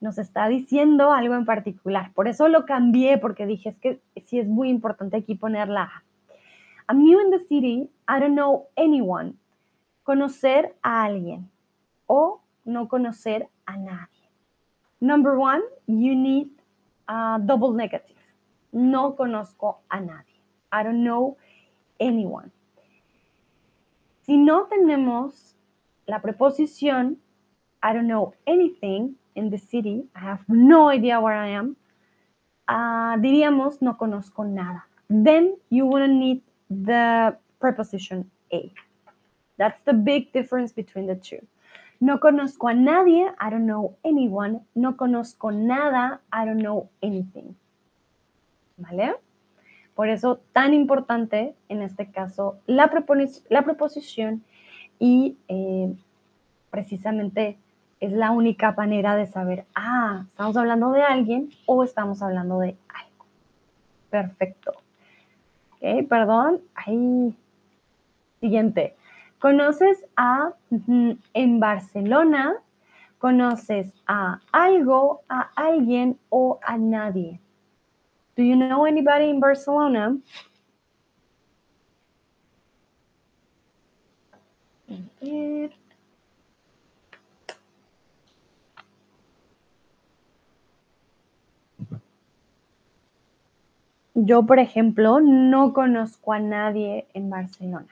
[0.00, 2.12] nos está diciendo algo en particular.
[2.14, 5.84] Por eso lo cambié, porque dije, es que sí es muy importante aquí poner la
[5.84, 6.04] A.
[6.88, 7.90] I'm new in the city.
[8.08, 9.34] I don't know anyone
[10.04, 11.50] conocer a alguien
[12.06, 14.30] o no conocer a nadie.
[15.00, 16.48] Number one, you need
[17.06, 18.16] a double negative.
[18.72, 20.40] No conozco a nadie.
[20.72, 21.36] I don't know
[21.98, 22.50] anyone.
[24.22, 25.56] Si no tenemos
[26.06, 27.18] la preposición
[27.82, 31.76] I don't know anything in the city, I have no idea where I am,
[32.68, 34.84] uh, diríamos no conozco nada.
[35.08, 38.72] Then you wouldn't need the preposition a.
[39.56, 41.40] That's the big difference between the two.
[42.00, 44.60] No conozco a nadie, I don't know anyone.
[44.74, 47.56] No conozco nada, I don't know anything.
[48.76, 49.16] ¿Vale?
[49.94, 52.88] Por eso tan importante en este caso la,
[53.48, 54.44] la proposición
[55.00, 55.92] y eh,
[56.70, 57.58] precisamente
[58.00, 62.76] es la única manera de saber, ah, estamos hablando de alguien o estamos hablando de
[62.88, 63.26] algo.
[64.10, 64.72] Perfecto.
[65.72, 66.60] Ok, perdón.
[66.74, 67.34] Ahí.
[68.40, 68.94] Siguiente.
[69.40, 70.52] ¿Conoces a
[71.34, 72.56] en Barcelona?
[73.18, 77.40] ¿Conoces a algo, a alguien o a nadie?
[78.36, 80.16] Do you know anybody in Barcelona?
[94.24, 97.86] Yo, por ejemplo, no conozco a nadie en Barcelona.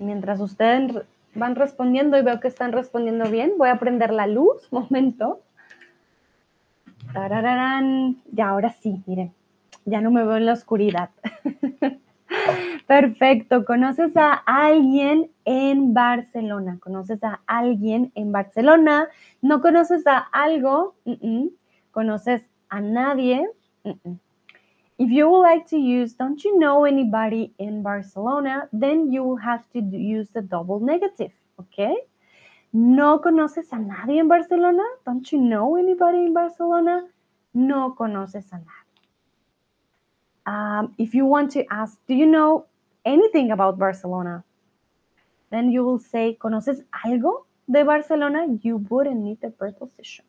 [0.00, 1.04] Mientras ustedes
[1.36, 5.40] van respondiendo y veo que están respondiendo bien, voy a prender la luz, momento.
[8.32, 9.32] Ya, ahora sí, miren,
[9.84, 11.10] ya no me veo en la oscuridad.
[12.86, 16.78] Perfecto, ¿conoces a alguien en Barcelona?
[16.80, 19.08] ¿Conoces a alguien en Barcelona?
[19.42, 20.94] ¿No conoces a algo?
[21.90, 23.48] ¿Conoces a nadie?
[24.98, 28.68] If you would like to use, don't you know anybody in Barcelona?
[28.72, 31.94] Then you will have to use the double negative, okay?
[32.72, 34.82] ¿No conoces a nadie en Barcelona?
[35.04, 37.06] Don't you know anybody in Barcelona?
[37.52, 38.85] No conoces a nadie.
[40.46, 42.66] Um, if you want to ask, do you know
[43.04, 44.44] anything about Barcelona?
[45.50, 48.46] Then you will say, ¿conoces algo de Barcelona?
[48.62, 50.24] You wouldn't need the preposition.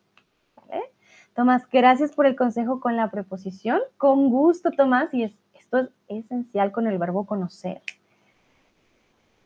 [1.35, 3.79] Tomás, gracias por el consejo con la preposición.
[3.97, 5.21] Con gusto, Tomás, y
[5.53, 7.83] esto es esencial con el verbo conocer.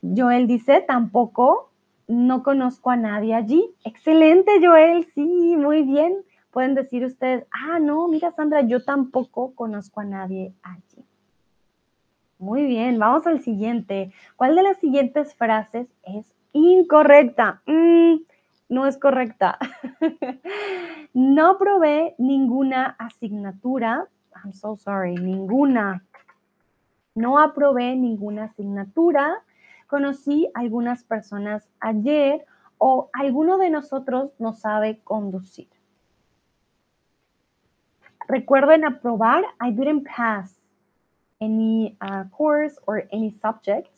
[0.00, 1.70] Joel dice, tampoco,
[2.08, 3.74] no conozco a nadie allí.
[3.84, 6.24] Excelente, Joel, sí, muy bien.
[6.52, 11.02] Pueden decir ustedes, ah, no, mira, Sandra, yo tampoco conozco a nadie allí.
[12.38, 14.12] Muy bien, vamos al siguiente.
[14.36, 17.62] ¿Cuál de las siguientes frases es incorrecta?
[17.66, 18.16] Mm,
[18.68, 19.58] no es correcta.
[21.14, 24.08] no probé ninguna asignatura.
[24.44, 26.04] I'm so sorry, ninguna.
[27.14, 29.42] No aprobé ninguna asignatura.
[29.86, 32.44] Conocí algunas personas ayer
[32.76, 35.68] o alguno de nosotros no sabe conducir.
[38.32, 39.42] Recuerden aprobar.
[39.60, 40.50] I didn't pass
[41.38, 43.92] any uh, course or any subjects.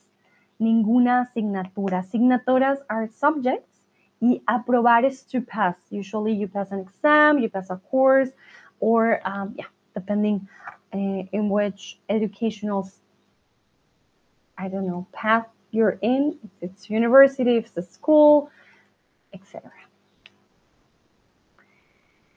[0.60, 2.02] Ninguna asignatura.
[2.02, 3.74] Asignaturas are subjects
[4.20, 5.76] y aprobar is to pass.
[5.90, 8.30] Usually you pass an exam, you pass a course,
[8.80, 10.48] or um, yeah, depending
[10.92, 12.90] uh, in which educational,
[14.56, 18.50] I don't know, path you're in, if it's university, if it's a school,
[19.32, 19.70] etc.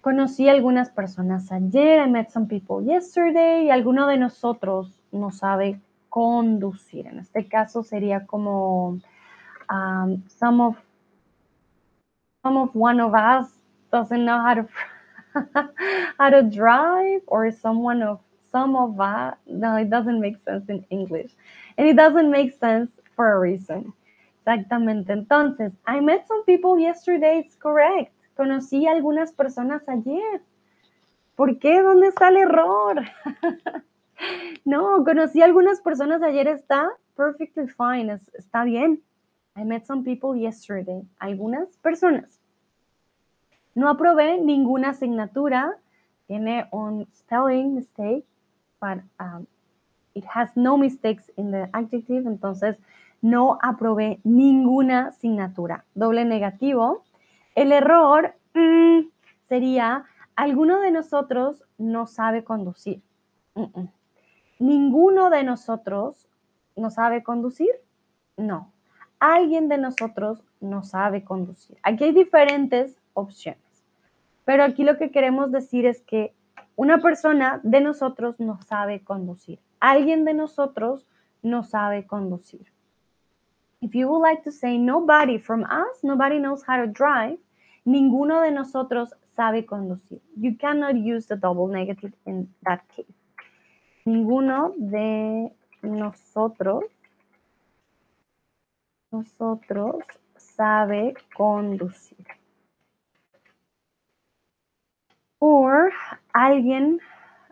[0.08, 5.82] Conocí algunas personas ayer, I met some people yesterday, y alguno de nosotros no sabe
[6.08, 7.08] conducir.
[7.08, 9.02] En este caso sería como
[9.70, 10.78] um, some of
[12.42, 13.52] some of one of us
[13.92, 14.70] doesn't know how to
[16.18, 20.86] how to drive or someone of some of us no it doesn't make sense in
[20.90, 21.36] english.
[21.78, 23.92] And it doesn't make sense for a reason.
[24.46, 25.12] Exactamente.
[25.12, 30.42] Entonces i met some people yesterday it's correct conocí algunas personas ayer
[31.36, 31.82] ¿por qué?
[31.82, 33.02] ¿dónde está el error?
[34.66, 39.02] no conocí algunas personas ayer está perfectly fine está bien
[39.56, 42.40] I met some people yesterday algunas personas
[43.78, 45.78] no aprobé ninguna asignatura.
[46.26, 48.26] Tiene un spelling mistake,
[48.82, 49.46] but um,
[50.16, 52.26] it has no mistakes in the adjective.
[52.26, 52.76] Entonces,
[53.22, 55.86] no aprobé ninguna asignatura.
[55.94, 57.04] Doble negativo.
[57.58, 59.00] El error mm,
[59.50, 60.06] sería,
[60.36, 63.02] alguno de nosotros no sabe conducir.
[64.60, 66.28] Ninguno de nosotros
[66.76, 67.72] no sabe conducir.
[68.38, 68.72] No.
[69.20, 71.80] Alguien de nosotros no sabe conducir.
[71.82, 73.64] Aquí hay diferentes opciones.
[74.46, 76.36] Pero aquí lo que queremos decir es que
[76.76, 79.58] una persona de nosotros no sabe conducir.
[79.80, 81.08] Alguien de nosotros
[81.42, 82.72] no sabe conducir.
[83.82, 87.40] If you would like to say nobody from us, nobody knows how to drive,
[87.88, 90.22] ninguno de nosotros sabe conducir.
[90.36, 93.08] You cannot use the double negative in that case.
[94.06, 96.84] Ninguno de nosotros,
[99.12, 100.04] nosotros
[100.36, 102.26] sabe conducir.
[105.40, 105.94] Or
[106.34, 107.00] alguien,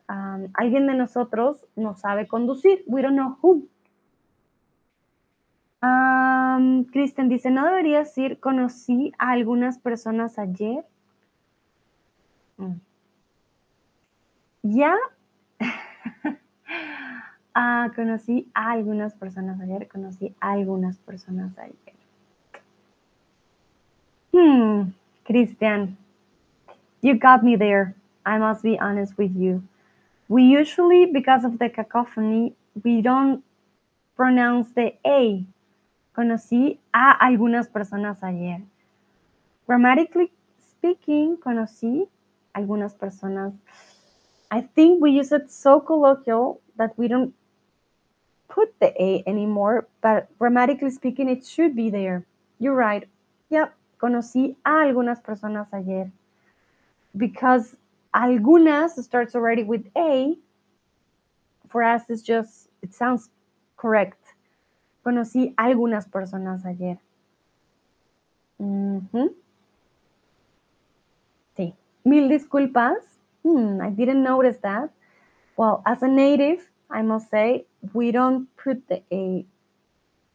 [0.09, 2.83] um, alguien de nosotros no sabe conducir.
[2.87, 3.69] We don't know who.
[6.55, 10.85] Um, dice, ¿no debería decir conocí a algunas personas ayer?
[12.57, 12.75] Mm.
[14.63, 14.95] Ya.
[17.55, 21.75] ah, conocí a algunas personas ayer, conocí a algunas personas ayer.
[24.31, 24.91] Hmm,
[25.25, 25.97] Cristian,
[27.01, 27.95] you got me there.
[28.25, 29.61] I must be honest with you.
[30.29, 32.53] We usually, because of the cacophony,
[32.83, 33.43] we don't
[34.15, 35.45] pronounce the A.
[36.15, 38.61] Conocí a algunas personas ayer.
[39.67, 40.31] Grammatically
[40.69, 42.07] speaking, conocí
[42.53, 43.53] algunas personas.
[44.49, 47.33] I think we use it so colloquial that we don't
[48.47, 52.25] put the A anymore, but grammatically speaking, it should be there.
[52.59, 53.07] You're right.
[53.49, 56.11] Yep, conocí a algunas personas ayer
[57.17, 57.75] because
[58.13, 60.37] algunas starts already with A,
[61.69, 63.29] for us it's just, it sounds
[63.77, 64.24] correct.
[65.05, 66.97] Conocí algunas personas ayer.
[71.55, 71.75] Sí.
[72.03, 72.97] Mil disculpas.
[73.43, 74.89] Hmm, I didn't notice that.
[75.57, 79.45] Well, as a native, I must say, we don't put the A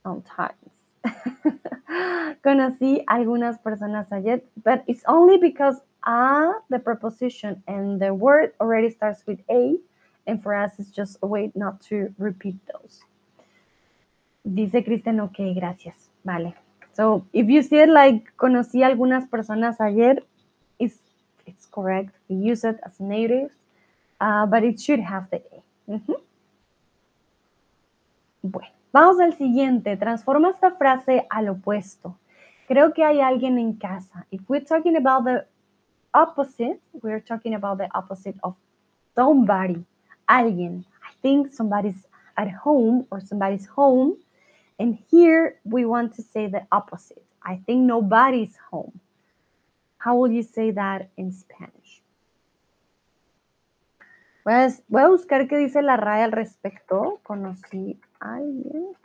[0.04, 0.54] sometimes.
[2.44, 8.90] Conocí algunas personas ayer, but it's only because a, the preposition, and the word already
[8.90, 9.76] starts with a,
[10.28, 13.00] and for us it's just a way not to repeat those.
[14.44, 16.10] Dice Kristen, ok, gracias.
[16.24, 16.54] Vale.
[16.92, 20.24] So if you see it like conocí algunas personas ayer,
[20.78, 21.00] it's,
[21.46, 22.14] it's correct.
[22.28, 23.50] We use it as native,
[24.20, 25.62] uh, but it should have the A.
[28.42, 29.96] Bueno, vamos al siguiente.
[29.96, 32.16] Transforma esta frase al opuesto.
[32.66, 34.26] Creo que hay alguien en casa.
[34.30, 35.46] If we're talking about the
[36.14, 38.56] opposite, we're talking about the opposite of
[39.14, 39.84] somebody,
[40.26, 40.84] alguien.
[41.02, 44.16] I think somebody's at home or somebody's home.
[44.80, 47.22] And here we want to say the opposite.
[47.42, 48.98] I think nobody's home.
[49.98, 52.02] How will you say that in Spanish?
[54.42, 57.20] Pues voy a buscar qué dice la RAE al respecto.
[57.22, 58.96] Conocí a alguien.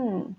[0.00, 0.34] Hmm.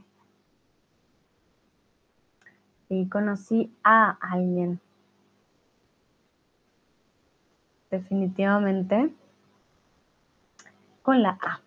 [2.89, 4.79] Sí, conocí a alguien.
[7.91, 9.13] Definitivamente.
[11.03, 11.61] Con la A.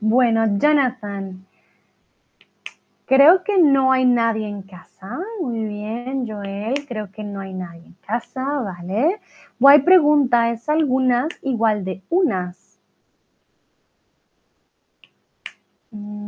[0.00, 1.46] Bueno, Jonathan.
[3.06, 5.20] Creo que no hay nadie en casa.
[5.40, 6.84] Muy bien, Joel.
[6.88, 9.20] Creo que no hay nadie en casa, ¿vale?
[9.60, 12.80] Guay pregunta, ¿es algunas igual de unas?
[15.92, 16.25] Mm.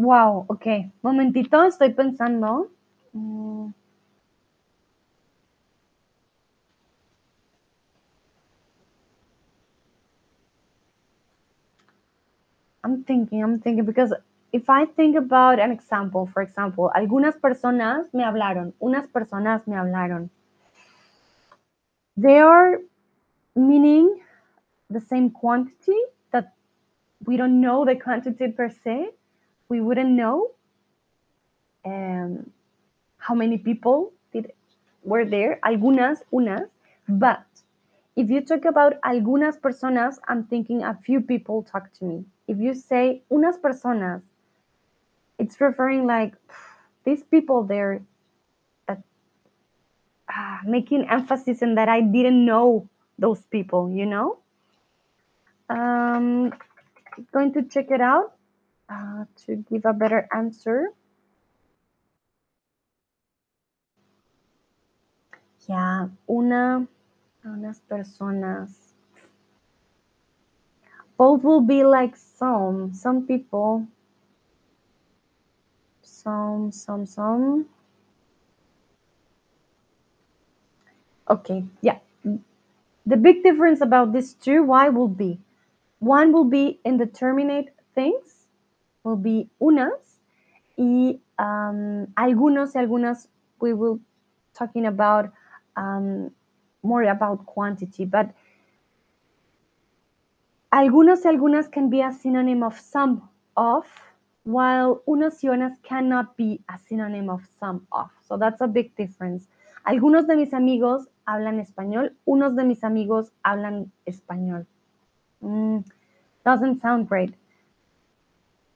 [0.00, 0.66] Wow, ok.
[1.02, 2.70] Momentito, estoy pensando.
[3.12, 3.74] Mm.
[12.82, 14.14] I'm thinking, I'm thinking, because
[14.52, 19.76] if I think about an example, for example, algunas personas me hablaron, unas personas me
[19.76, 20.30] hablaron.
[22.16, 22.78] They are
[23.54, 24.20] meaning
[24.88, 25.98] the same quantity
[26.32, 26.54] that
[27.26, 29.10] we don't know the quantity per se.
[29.70, 30.50] We wouldn't know
[31.84, 32.50] um,
[33.18, 34.52] how many people did,
[35.04, 36.68] were there, algunas, unas,
[37.08, 37.46] but
[38.16, 42.24] if you talk about algunas personas, I'm thinking a few people talk to me.
[42.48, 44.22] If you say unas personas,
[45.38, 46.34] it's referring like
[47.04, 48.02] these people there
[48.88, 49.02] that
[50.28, 52.88] uh, making emphasis in that I didn't know
[53.20, 54.38] those people, you know?
[55.68, 56.52] Um,
[57.32, 58.34] going to check it out
[58.90, 60.88] uh, to give a better answer.
[65.68, 66.86] Yeah, una,
[67.44, 68.70] unas personas.
[71.16, 73.86] Both will be like some, some people.
[76.02, 77.66] Some, some, some.
[81.28, 81.98] Okay, yeah.
[83.06, 85.40] The big difference about these two, why will be?
[86.00, 88.39] One will be indeterminate things,
[89.04, 90.20] will be unas,
[90.76, 93.28] y um, algunos y algunas,
[93.60, 94.00] we will
[94.54, 95.30] talking about
[95.76, 96.30] um,
[96.82, 98.34] more about quantity, but
[100.72, 103.84] algunos y algunas can be a synonym of some of,
[104.44, 108.10] while unos y unas cannot be a synonym of some of.
[108.26, 109.48] So that's a big difference.
[109.86, 114.66] Algunos de mis amigos hablan español, unos de mis amigos hablan español.
[115.42, 115.84] Mm,
[116.44, 117.34] doesn't sound great.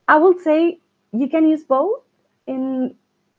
[0.09, 0.79] I would say
[1.13, 2.03] you can use both
[2.47, 2.95] in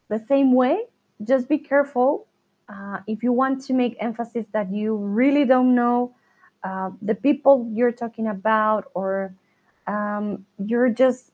[0.09, 0.85] the same way.
[1.23, 2.27] Just be careful
[2.67, 6.15] uh, if you want to make emphasis that you really don't know
[6.63, 9.35] uh, the people you're talking about, or
[9.85, 11.31] um, you're just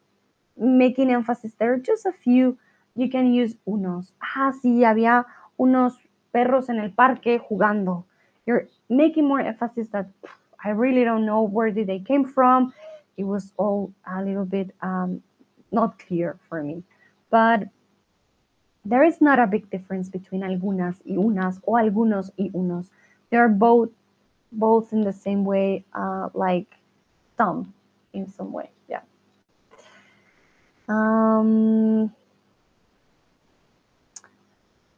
[0.58, 1.54] making emphasis.
[1.58, 2.58] There are just a few.
[2.96, 4.12] You can use unos.
[4.22, 5.26] Ah, sí, había
[5.58, 5.94] unos
[6.34, 8.04] perros en el parque jugando.
[8.46, 10.08] You're making more emphasis that
[10.64, 12.74] I really don't know where did they came from.
[13.22, 15.22] It was all a little bit um,
[15.72, 16.82] not clear for me.
[17.30, 17.68] But
[18.84, 22.88] there is not a big difference between algunas y unas or algunos y unos.
[23.30, 23.90] They are both
[24.52, 26.66] both in the same way, uh, like
[27.38, 27.76] some
[28.12, 28.72] in some way.
[28.90, 29.04] Yeah.
[30.90, 32.12] Um,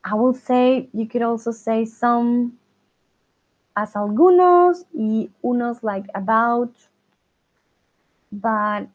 [0.02, 2.58] I will say you could also say some
[3.76, 6.72] as algunos y unos like about,
[8.42, 8.88] but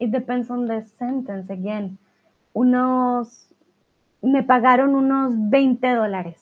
[0.00, 1.98] it depends on the sentence again.
[2.54, 3.28] Unos,
[4.22, 6.38] me pagaron unos 20 dólares.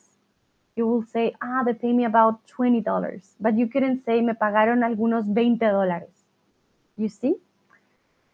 [0.75, 4.83] You will say, ah, they pay me about $20, but you couldn't say, me pagaron
[4.83, 6.13] algunos 20 dólares.
[6.97, 7.35] You see?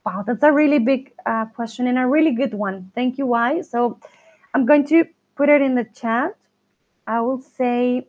[0.05, 2.91] Wow, that's a really big uh, question and a really good one.
[2.93, 3.61] Thank you, Y.
[3.61, 3.99] So
[4.53, 6.35] I'm going to put it in the chat.
[7.07, 8.07] I will say,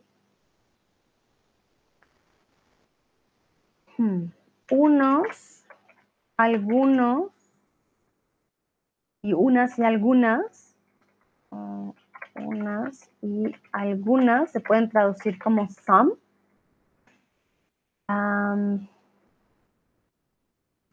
[3.95, 4.25] hmm,
[4.71, 5.65] unos,
[6.37, 7.31] algunos,
[9.21, 10.75] y unas y algunas.
[12.35, 16.13] Unas y algunas se pueden traducir como some.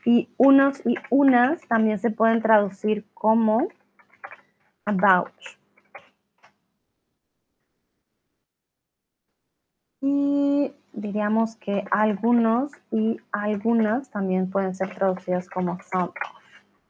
[0.04, 3.68] y unos y unas también se pueden traducir como
[4.84, 5.32] about.
[10.00, 16.12] Y diríamos que algunos y algunas también pueden ser traducidas como some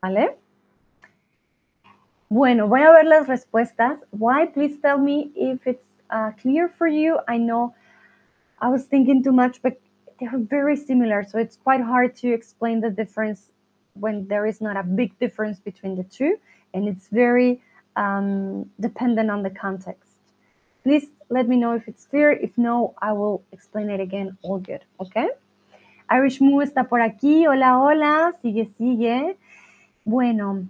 [0.01, 0.37] ¿vale?
[2.29, 3.99] Bueno, voy a ver las respuestas.
[4.11, 4.47] Why?
[4.47, 7.19] Please tell me if it's uh, clear for you.
[7.29, 7.75] I know
[8.61, 9.79] I was thinking too much, but
[10.19, 13.51] they're very similar, so it's quite hard to explain the difference
[13.95, 16.37] when there is not a big difference between the two,
[16.73, 17.61] and it's very
[17.97, 20.12] um, dependent on the context.
[20.83, 22.33] Please let me know if it's clear.
[22.33, 24.37] If no, I will explain it again.
[24.43, 25.29] All good, okay?
[26.11, 27.47] Irish Moo está por aquí.
[27.47, 28.35] Hola, hola.
[28.43, 29.37] Sigue, sigue.
[30.05, 30.67] Bueno,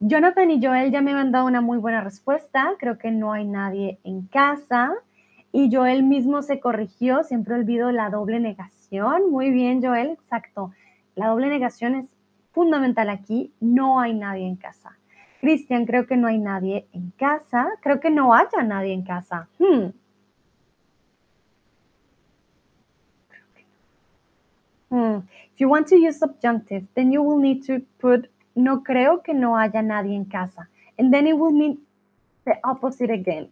[0.00, 2.74] Jonathan y Joel ya me han dado una muy buena respuesta.
[2.78, 4.92] Creo que no hay nadie en casa.
[5.52, 9.30] Y Joel mismo se corrigió, siempre olvido la doble negación.
[9.30, 10.72] Muy bien, Joel, exacto.
[11.14, 12.06] La doble negación es
[12.52, 13.52] fundamental aquí.
[13.58, 14.98] No hay nadie en casa.
[15.40, 17.68] Cristian, creo que no hay nadie en casa.
[17.82, 19.48] Creo que no haya nadie en casa.
[19.58, 19.92] Hmm.
[24.90, 25.18] Hmm.
[25.52, 29.34] If you want to use subjunctive, then you will need to put no creo que
[29.34, 30.68] no haya nadie en casa.
[30.98, 31.78] And then it will mean
[32.44, 33.50] the opposite again.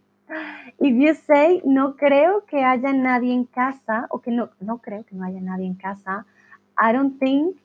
[0.79, 5.05] If you say no creo que haya nadie en casa, o que no, no creo
[5.05, 6.25] que no haya nadie en casa,
[6.77, 7.57] I don't think,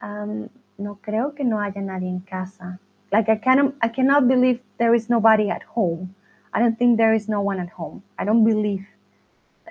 [0.00, 0.48] um,
[0.82, 2.78] no creo que no haya nadie en casa.
[3.10, 6.14] Like I cannot, I cannot believe there is nobody at home.
[6.54, 8.02] I don't think there is no one at home.
[8.18, 8.86] I don't believe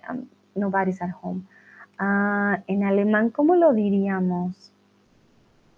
[0.09, 1.47] um, nobody's at home.
[1.99, 4.71] Uh, en alemán, ¿cómo lo diríamos?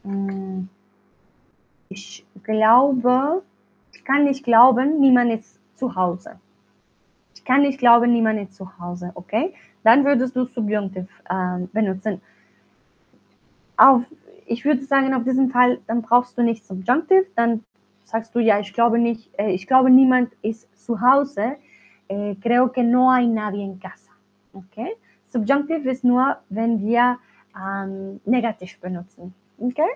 [0.04, 0.68] Mm,
[1.90, 3.44] ich glaube,
[3.94, 6.40] ich kann nicht glauben, niemand ist zu Hause.
[7.36, 9.54] Ich kann nicht glauben, niemand ist zu Hause, okay?
[9.84, 12.22] Dann würdest du Subjunktiv äh, benutzen.
[13.76, 14.04] Auf,
[14.48, 17.64] ich würde sagen, auf diesem Fall, dann brauchst du nicht Subjunktiv, dann
[18.06, 21.56] sagst du, ja, ich glaube nicht, äh, ich glaube, niemand ist zu Hause.
[22.10, 24.12] Eh, creo que no hay nadie en casa,
[24.54, 24.96] okay?
[25.30, 27.18] Subjunktiv ist nur, wenn wir
[27.56, 29.90] ähm, negativ benutzen, okay?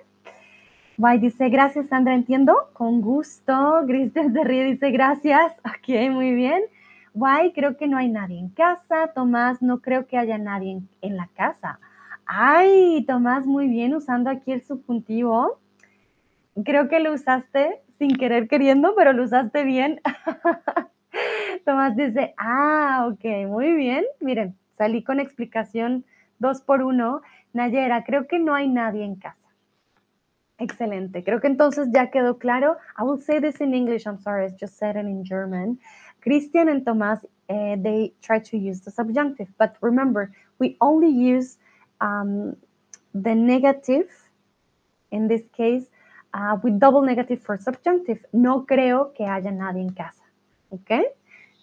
[0.98, 3.54] Why dice, gracias Sandra, entiendo, con gusto.
[3.86, 5.54] Cristian se ríe, dice, gracias.
[5.64, 6.64] Ok, muy bien.
[7.14, 9.12] Why, creo que no hay nadie en casa.
[9.14, 11.80] Tomás, no creo que haya nadie en, en la casa.
[12.30, 15.60] Ay, Tomás, muy bien, usando aquí el subjuntivo.
[16.66, 20.02] Creo que lo usaste sin querer queriendo, pero lo usaste bien.
[21.66, 24.04] Tomás dice, ah, ok, muy bien.
[24.20, 26.04] Miren, salí con explicación
[26.38, 27.22] dos por uno.
[27.54, 29.48] Nayera, creo que no hay nadie en casa.
[30.58, 31.24] Excelente.
[31.24, 32.76] Creo que entonces ya quedó claro.
[33.00, 34.06] I will say this in English.
[34.06, 35.80] I'm sorry, I just said it in German.
[36.20, 41.58] Christian and Thomas, uh, they try to use the subjunctive, but remember, we only use
[42.02, 42.56] um,
[43.14, 44.10] the negative,
[45.12, 45.86] in this case,
[46.34, 48.20] uh, with double negative for subjunctive.
[48.34, 50.24] No creo que haya nadie en casa.
[50.72, 51.06] Okay?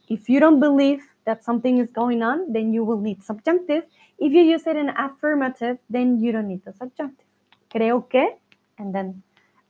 [0.08, 3.84] If you don't believe that something is going on, then you will need subjunctive.
[4.18, 7.26] If you use it in affirmative, then you don't need the subjunctive.
[7.70, 8.36] Creo que
[8.78, 9.22] and then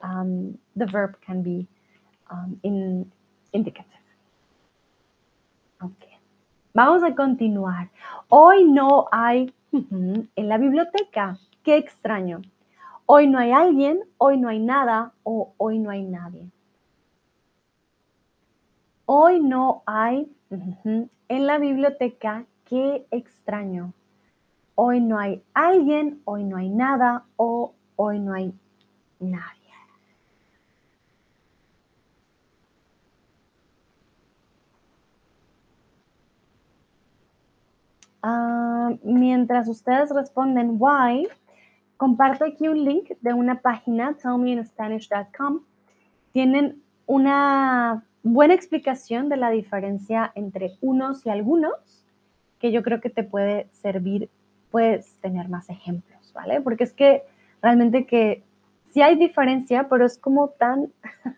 [0.03, 1.67] um, the verb can be
[2.31, 3.11] um, in
[3.53, 3.91] indicative.
[5.83, 6.19] Okay.
[6.75, 7.91] Vamos a continuar.
[8.29, 11.39] Hoy no hay en la biblioteca.
[11.63, 12.43] Qué extraño.
[13.07, 16.49] Hoy no hay alguien, hoy no hay nada o hoy no hay nadie.
[19.07, 22.47] Hoy no hay en la biblioteca.
[22.65, 23.93] Qué extraño.
[24.77, 28.55] Hoy no hay alguien, hoy no hay nada o hoy no hay
[29.21, 29.64] nadie.
[38.27, 41.29] Ah, mientras ustedes responden why,
[41.99, 45.61] comparto aquí un link de una página, tellmeinspanish.com.
[46.33, 52.07] Tienen una buena explicación de la diferencia entre unos y algunos,
[52.59, 54.31] que yo creo que te puede servir,
[54.71, 56.63] puedes tener más ejemplos, ¿vale?
[56.63, 57.25] Porque es que
[57.61, 58.43] realmente que
[58.89, 60.91] sí hay diferencia, pero es como tan,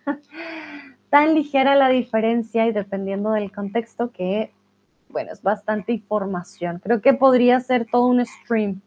[1.10, 4.52] tan ligera la diferencia y dependiendo del contexto que,
[5.08, 6.80] bueno, es bastante información.
[6.82, 8.80] Creo que podría ser todo un stream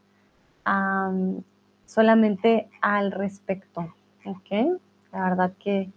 [1.86, 3.92] solamente al respecto,
[4.24, 4.78] ¿ok?
[5.12, 5.90] La verdad que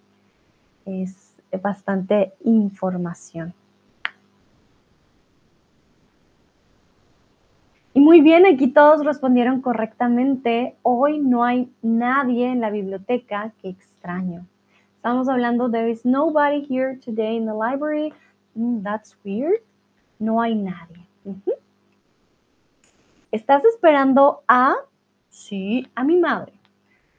[0.86, 3.53] es bastante información.
[7.95, 10.76] Y muy bien, aquí todos respondieron correctamente.
[10.82, 13.53] Hoy no hay nadie en la biblioteca.
[13.61, 14.47] Qué extraño.
[14.95, 18.11] Estamos hablando, there is nobody here today in the library.
[18.57, 19.61] Mm, that's weird.
[20.24, 21.05] No hay nadie.
[23.30, 24.76] ¿Estás esperando a?
[25.30, 26.53] Sí, a mi madre.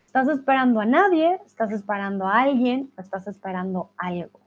[0.06, 1.38] ¿Estás esperando a nadie?
[1.44, 2.90] ¿Estás esperando a alguien?
[2.96, 4.40] ¿O estás esperando algo?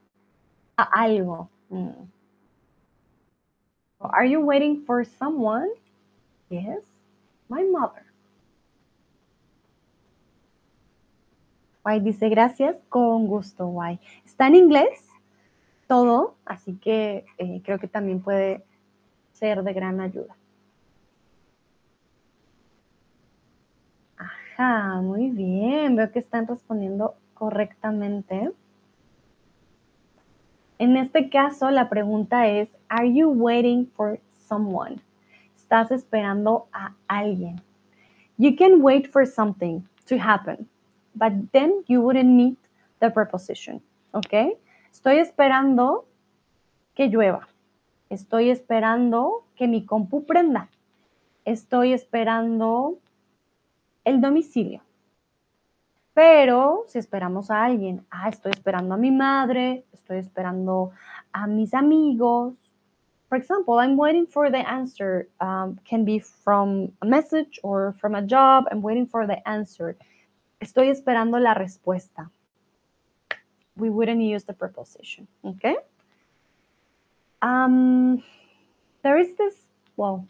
[0.75, 1.51] A algo.
[1.69, 2.09] Mm.
[3.99, 5.69] Are you waiting for someone?
[6.49, 6.83] Yes,
[7.49, 8.05] my mother.
[11.83, 13.99] Why dice gracias, con gusto, Why.
[14.25, 15.06] Está en inglés
[15.87, 18.63] todo, así que eh, creo que también puede
[19.33, 20.35] ser de gran ayuda.
[24.17, 28.51] Ajá, muy bien, veo que están respondiendo correctamente.
[30.79, 35.01] En este caso, la pregunta es, ¿Are you waiting for someone?
[35.55, 37.61] ¿Estás esperando a alguien?
[38.37, 40.67] You can wait for something to happen
[41.17, 42.55] but then you wouldn't need
[42.99, 43.81] the preposition,
[44.13, 44.57] ¿ok?
[44.91, 46.05] Estoy esperando
[46.95, 47.47] que llueva.
[48.09, 50.69] Estoy esperando que mi compu prenda.
[51.45, 52.99] Estoy esperando
[54.03, 54.81] el domicilio.
[56.13, 60.91] Pero si esperamos a alguien, ah, estoy esperando a mi madre, estoy esperando
[61.31, 62.55] a mis amigos.
[63.29, 65.27] For example, I'm waiting for the answer.
[65.39, 68.65] Um, can be from a message or from a job.
[68.71, 69.95] I'm waiting for the answer.
[70.59, 72.31] Estoy esperando la respuesta.
[73.77, 75.77] We wouldn't use the preposition, okay?
[77.41, 78.23] Um,
[79.03, 79.53] there is this,
[79.95, 80.25] well,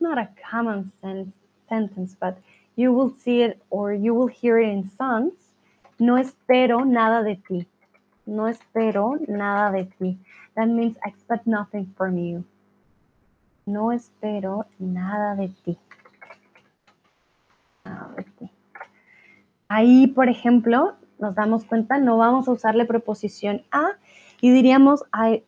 [0.00, 1.32] not a common sense
[1.68, 2.38] sentence, but
[2.76, 5.34] you will see it or you will hear it in songs.
[5.98, 7.66] No espero nada de ti.
[8.26, 10.18] No espero nada de ti.
[10.56, 12.44] That means I expect nothing from you.
[13.66, 15.78] No espero nada de ti.
[19.70, 23.92] Ahí, por ejemplo, nos damos cuenta, no vamos a usarle preposición a
[24.40, 25.42] y diríamos, I,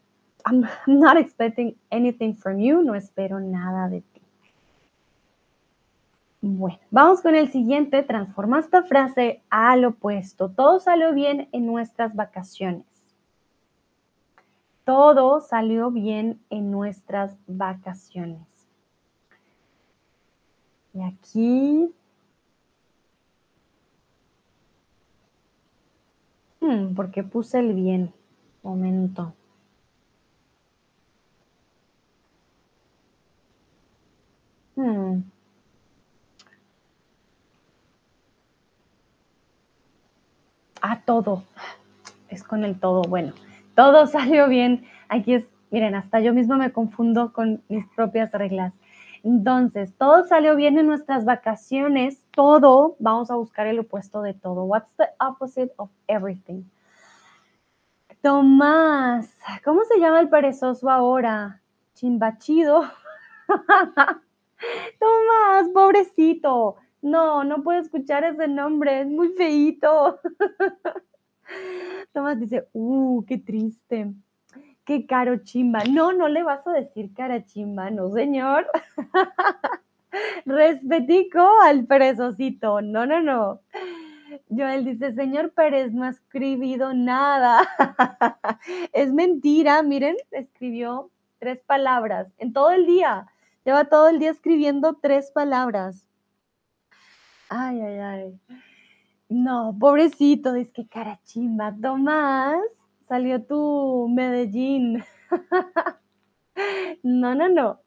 [0.45, 4.21] I'm not expecting anything from you, no espero nada de ti.
[6.43, 10.49] Bueno, vamos con el siguiente, transforma esta frase al opuesto.
[10.49, 12.87] Todo salió bien en nuestras vacaciones.
[14.85, 18.41] Todo salió bien en nuestras vacaciones.
[20.95, 21.95] Y aquí
[26.61, 28.15] Hmm, porque puse el bien.
[28.63, 29.35] Momento.
[34.77, 35.21] Hmm.
[40.83, 41.45] Ah, todo.
[42.29, 43.03] Es con el todo.
[43.03, 43.33] Bueno,
[43.75, 44.85] todo salió bien.
[45.09, 48.73] Aquí es, miren, hasta yo mismo me confundo con mis propias reglas.
[49.23, 52.23] Entonces, todo salió bien en nuestras vacaciones.
[52.41, 54.65] Todo, vamos a buscar el opuesto de todo.
[54.65, 56.63] What's the opposite of everything?
[58.23, 59.29] Tomás,
[59.63, 61.61] ¿cómo se llama el perezoso ahora?
[61.93, 62.85] Chimbachido.
[64.99, 66.77] Tomás, pobrecito.
[67.03, 70.19] No, no puedo escuchar ese nombre, es muy feito.
[72.15, 74.15] Tomás dice, uh, qué triste
[74.87, 75.85] qué caro chimba.
[75.85, 78.67] No, no le vas a decir cara chimba, no, señor.
[80.45, 82.81] Respetico al perezocito.
[82.81, 83.61] No, no, no.
[84.49, 87.69] Joel dice, señor Pérez, no ha escribido nada.
[88.93, 93.27] es mentira, miren, escribió tres palabras en todo el día.
[93.65, 96.07] Lleva todo el día escribiendo tres palabras.
[97.49, 98.41] Ay, ay, ay.
[99.29, 101.75] No, pobrecito, es que cara chimba.
[101.81, 102.61] Tomás,
[103.09, 105.05] salió tu Medellín.
[107.03, 107.81] no, no, no.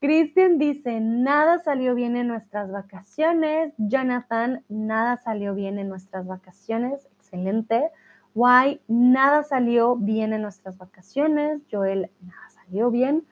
[0.00, 3.74] Cristian dice, nada salió bien en nuestras vacaciones.
[3.78, 7.08] Jonathan, nada salió bien en nuestras vacaciones.
[7.16, 7.90] Excelente.
[8.32, 11.62] Why, nada salió bien en nuestras vacaciones.
[11.70, 13.26] Joel, nada salió bien.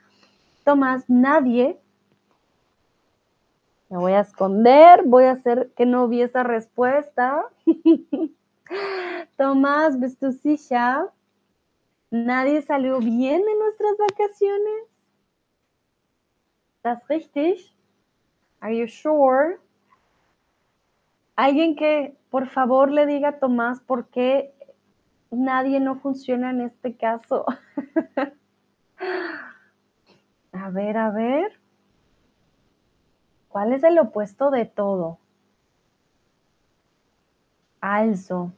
[0.65, 1.79] Tomás, nadie.
[3.89, 7.47] Me voy a esconder, voy a hacer que no vi esa respuesta.
[9.37, 11.07] Tomás, ¿ves tu silla?
[12.11, 14.96] Nadie salió bien en nuestras vacaciones.
[16.87, 17.75] ¿Estás richtig?
[18.61, 19.59] Are you sure?
[21.35, 24.55] Alguien que por favor le diga a Tomás por qué
[25.33, 27.45] nadie no funciona en este caso.
[30.53, 31.59] a ver, a ver.
[33.49, 35.19] ¿Cuál es el opuesto de todo?
[37.81, 38.53] Also,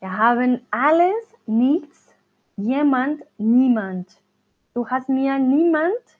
[0.00, 2.14] wir haben alles, nichts,
[2.56, 4.06] Jemand, niemand.
[4.72, 6.16] Du hast mir niemand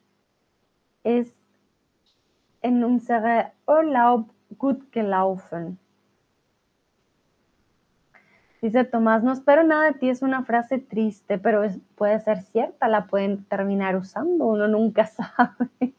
[1.07, 1.36] ist
[2.67, 5.79] in unserem Urlaub gut gelaufen.
[8.61, 11.63] Dice Tomás, no espero nada de ti, es una frase triste, pero
[11.95, 15.95] puede ser cierta, la pueden terminar usando, uno nunca sabe.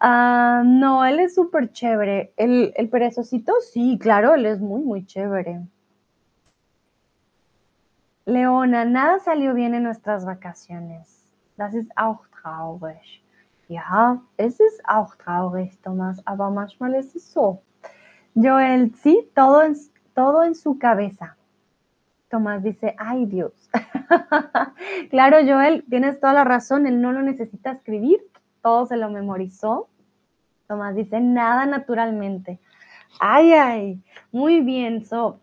[0.00, 2.32] Ah, no, él es súper chévere.
[2.36, 5.60] El, el perezosito, sí, claro, él es muy, muy chévere.
[8.24, 11.24] Leona, nada salió bien en nuestras vacaciones.
[11.56, 13.22] Das ist auch traurig.
[13.68, 17.62] Ja, es ist auch traurig, Tomás, aber manchmal ist es so.
[18.34, 19.76] Joel, sí, todo en,
[20.14, 21.36] todo en su cabeza.
[22.30, 23.52] Tomás dice, ay Dios.
[25.10, 28.20] claro, Joel, tienes toda la razón, él no lo necesita escribir,
[28.62, 29.88] todo se lo memorizó.
[30.66, 32.58] Tomás dice, nada naturalmente.
[33.20, 34.02] Ay, ay,
[34.32, 35.04] muy bien.
[35.04, 35.40] So,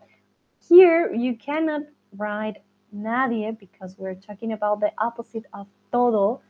[0.68, 1.82] here you cannot
[2.16, 2.60] write
[2.92, 6.40] nadie because we're talking about the opposite of todo.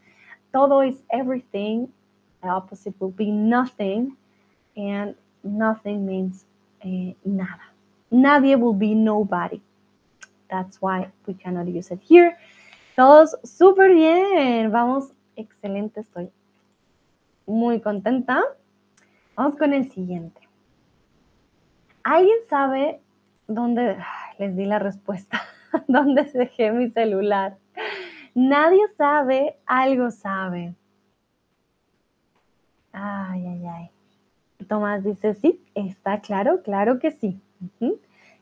[0.53, 1.88] Todo is everything.
[2.42, 4.16] The opposite will be nothing.
[4.76, 6.44] And nothing means
[6.82, 7.62] eh, nada.
[8.11, 9.61] Nadie will be nobody.
[10.51, 12.36] That's why we cannot use it here.
[12.97, 14.70] Todos súper bien.
[14.70, 16.01] Vamos, excelente.
[16.01, 16.30] Estoy
[17.47, 18.42] muy contenta.
[19.36, 20.40] Vamos con el siguiente.
[22.03, 23.01] ¿Alguien sabe
[23.49, 23.97] dónde?
[24.38, 25.42] Les di la respuesta.
[25.88, 27.57] ¿Dónde dejé mi celular?
[28.37, 30.74] Nadie sabe, algo sabe.
[32.93, 33.91] Ay, ay, ay.
[34.68, 37.41] Tomás dice, sí, está claro, claro que sí.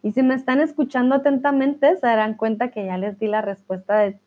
[0.02, 3.98] Y si me están escuchando atentamente, se darán cuenta que ya les di la respuesta
[3.98, 4.18] de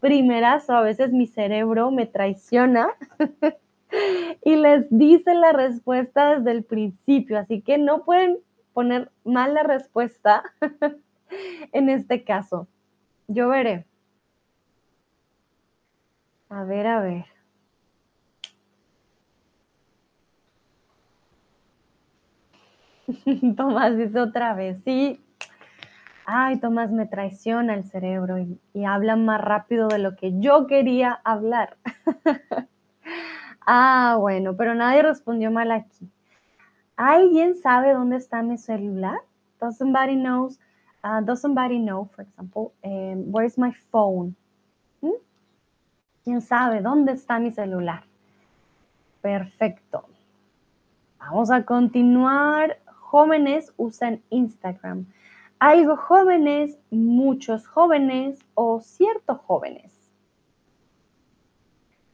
[0.00, 2.88] primeras o a veces mi cerebro me traiciona
[4.44, 8.38] y les dice la respuesta desde el principio, así que no pueden
[8.72, 10.42] poner mal la respuesta
[11.72, 12.66] en este caso.
[13.28, 13.86] Yo veré.
[16.52, 17.24] A ver, a ver.
[23.56, 25.18] Tomás dice otra vez, sí.
[26.26, 31.20] Ay, Tomás me traiciona el cerebro y, habla más rápido de lo que yo quería
[31.24, 31.78] hablar.
[33.66, 36.10] ah, bueno, pero nadie respondió mal aquí.
[36.96, 39.20] ¿Alguien sabe dónde está mi celular?
[39.58, 40.60] Does somebody knows?
[41.02, 44.36] Uh, does somebody know, for example, um, where's my phone?
[46.24, 48.04] ¿Quién sabe dónde está mi celular?
[49.20, 50.04] Perfecto.
[51.18, 52.78] Vamos a continuar.
[52.86, 55.06] Jóvenes usan Instagram.
[55.58, 59.92] Algo jóvenes, muchos jóvenes o ciertos jóvenes.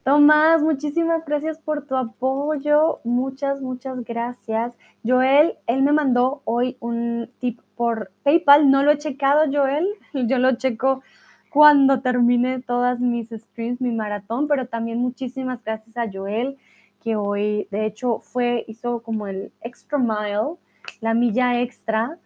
[0.03, 2.99] Tomás, muchísimas gracias por tu apoyo.
[3.03, 4.73] Muchas, muchas gracias.
[5.05, 8.71] Joel, él me mandó hoy un tip por PayPal.
[8.71, 9.87] No lo he checado, Joel.
[10.27, 11.01] Yo lo checo
[11.49, 16.57] cuando termine todas mis streams, mi maratón, pero también muchísimas gracias a Joel,
[17.03, 20.57] que hoy, de hecho, fue, hizo como el extra mile,
[21.01, 22.17] la milla extra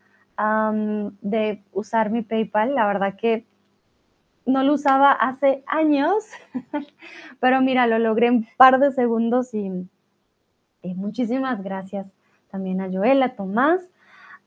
[1.21, 2.75] de usar mi PayPal.
[2.75, 3.45] La verdad que
[4.45, 6.25] no lo usaba hace años,
[7.39, 9.71] pero mira, lo logré en un par de segundos y,
[10.83, 12.07] muchísimas gracias
[12.51, 13.81] también a Joel, a Tomás.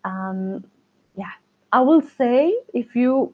[0.04, 0.62] Um,
[1.16, 1.40] yeah,
[1.72, 3.32] I will say if you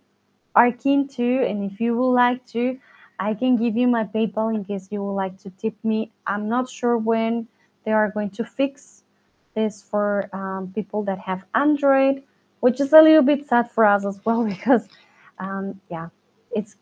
[0.55, 2.79] are keen to and if you would like to,
[3.19, 6.11] I can give you my PayPal in case you would like to tip me.
[6.27, 7.47] I'm not sure when
[7.85, 9.05] they are going to fix
[9.55, 12.23] this for um, people that have Android,
[12.61, 14.89] which is a little bit sad for us as well because,
[15.39, 16.09] um, yeah,
[16.51, 16.77] it's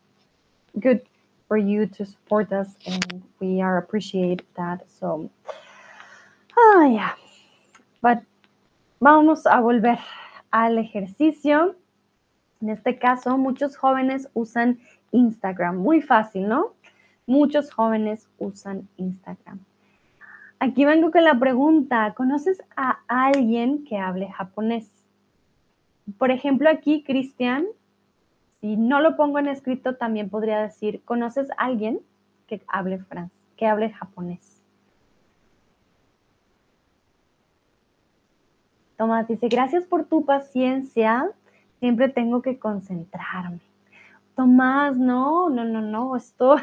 [0.79, 1.01] good
[1.47, 4.85] for you to support us and we are appreciate that.
[4.99, 5.29] So,
[6.57, 7.13] ah, yeah.
[8.01, 8.23] But
[8.99, 9.99] vamos a volver
[10.51, 11.75] al ejercicio.
[12.61, 14.79] En este caso, muchos jóvenes usan
[15.11, 15.77] Instagram.
[15.77, 16.73] Muy fácil, ¿no?
[17.25, 19.59] Muchos jóvenes usan Instagram.
[20.59, 24.91] Aquí vengo con la pregunta, ¿conoces a alguien que hable japonés?
[26.17, 27.65] Por ejemplo, aquí Cristian
[28.61, 31.99] si no lo pongo en escrito, también podría decir, ¿conoces a alguien
[32.45, 34.61] que hable francés, que hable japonés?
[38.97, 41.31] Tomás dice, gracias por tu paciencia,
[41.81, 43.59] siempre tengo que concentrarme.
[44.35, 46.55] Tomás, no, no, no, no, esto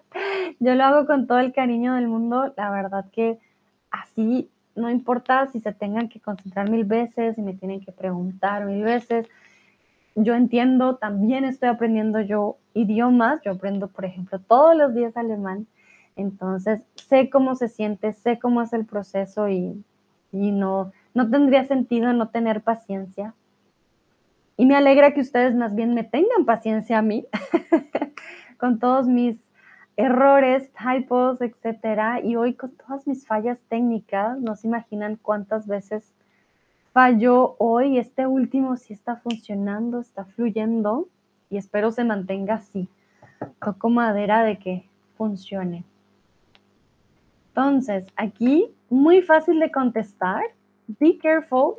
[0.60, 3.38] yo lo hago con todo el cariño del mundo, la verdad que
[3.90, 8.64] así no importa si se tengan que concentrar mil veces, si me tienen que preguntar
[8.64, 9.26] mil veces,
[10.14, 15.66] yo entiendo, también estoy aprendiendo yo idiomas, yo aprendo, por ejemplo, todos los días alemán,
[16.14, 19.82] entonces sé cómo se siente, sé cómo es el proceso y,
[20.30, 23.34] no, no tendría sentido no tener paciencia.
[24.56, 27.26] Y me alegra que ustedes más bien me tengan paciencia a mí
[28.58, 29.36] con todos mis
[29.96, 32.20] errores, typos, etcétera.
[32.22, 36.12] Y hoy con todas mis fallas técnicas, no se imaginan cuántas veces
[36.92, 37.98] falló hoy.
[37.98, 41.08] Este último sí está funcionando, está fluyendo
[41.50, 42.88] y espero se mantenga así.
[43.62, 45.84] Toco madera de que funcione.
[47.48, 50.42] Entonces, aquí muy fácil de contestar.
[51.00, 51.74] Be careful.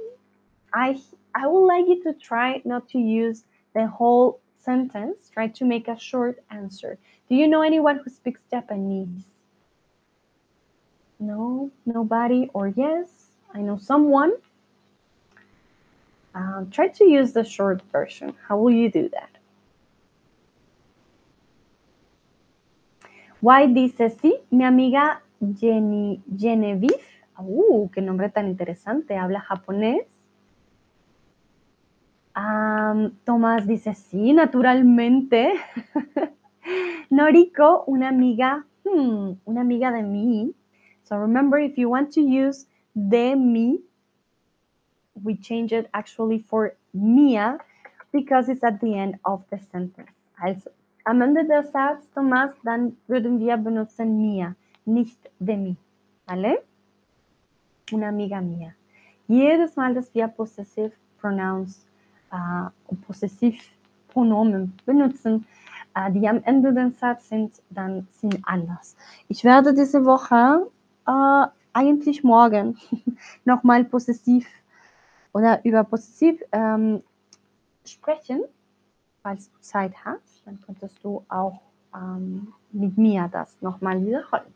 [0.73, 1.01] I,
[1.38, 5.29] I would like you to try not to use the whole sentence.
[5.29, 6.97] Try to make a short answer.
[7.29, 9.23] Do you know anyone who speaks Japanese?
[11.19, 13.09] No, nobody, or yes,
[13.53, 14.33] I know someone.
[16.33, 18.33] Um, try to use the short version.
[18.47, 19.29] How will you do that?
[23.41, 26.99] Why dice sí, mi amiga Jenny, Genevieve,
[27.38, 30.07] uh, qué nombre tan interesante, habla japonés.
[32.38, 35.53] Um, Tomás dice sí, naturalmente.
[37.09, 40.53] Noriko, una amiga, hmm, una amiga de mí.
[41.03, 43.79] So remember, if you want to use de mi,
[45.23, 47.57] we change it actually for mia
[48.11, 50.11] because it's at the end of the sentence.
[50.39, 50.69] Also,
[51.05, 55.77] am Ende des Satzes, Thomas, dann würden wir benutzen mia, nicht de mi.
[56.27, 56.63] ¿Vale?
[57.91, 58.75] Una amiga mía.
[59.27, 61.88] Jedes Mal, dass wir Possessive Pronouns,
[62.32, 62.69] uh,
[63.05, 65.45] Possessivpronomen benutzen,
[65.97, 68.95] uh, die am Ende des Satzes sind, dann sind anders.
[69.28, 70.67] Ich werde diese Woche
[71.07, 72.78] uh, eigentlich morgen
[73.45, 74.47] nochmal possessiv
[75.34, 77.03] oder über possessiv ähm,
[77.86, 78.41] sprechen,
[79.21, 81.61] falls du Zeit hast, dann könntest du auch
[81.93, 84.53] ähm, mit mir das nochmal wiederholen.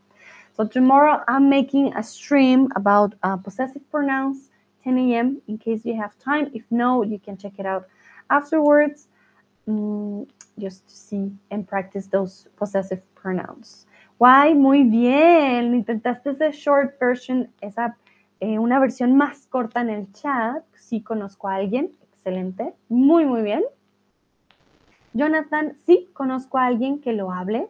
[0.54, 4.50] So tomorrow I'm making a stream about uh, possessive pronouns,
[4.84, 5.42] 10 a.m.
[5.48, 6.50] in case you have time.
[6.54, 7.86] If no, you can check it out
[8.30, 9.08] afterwards,
[9.68, 10.26] um,
[10.58, 13.86] just to see and practice those possessive pronouns.
[14.18, 14.54] Why?
[14.54, 15.74] Muy bien.
[15.74, 17.96] Intentaste ese short version, esa
[18.40, 20.64] eh, una versión más corta en el chat.
[20.74, 21.92] Sí conozco a alguien.
[22.02, 22.74] Excelente.
[22.88, 23.62] Muy, muy bien.
[25.12, 27.68] Jonathan, sí conozco a alguien que lo hable.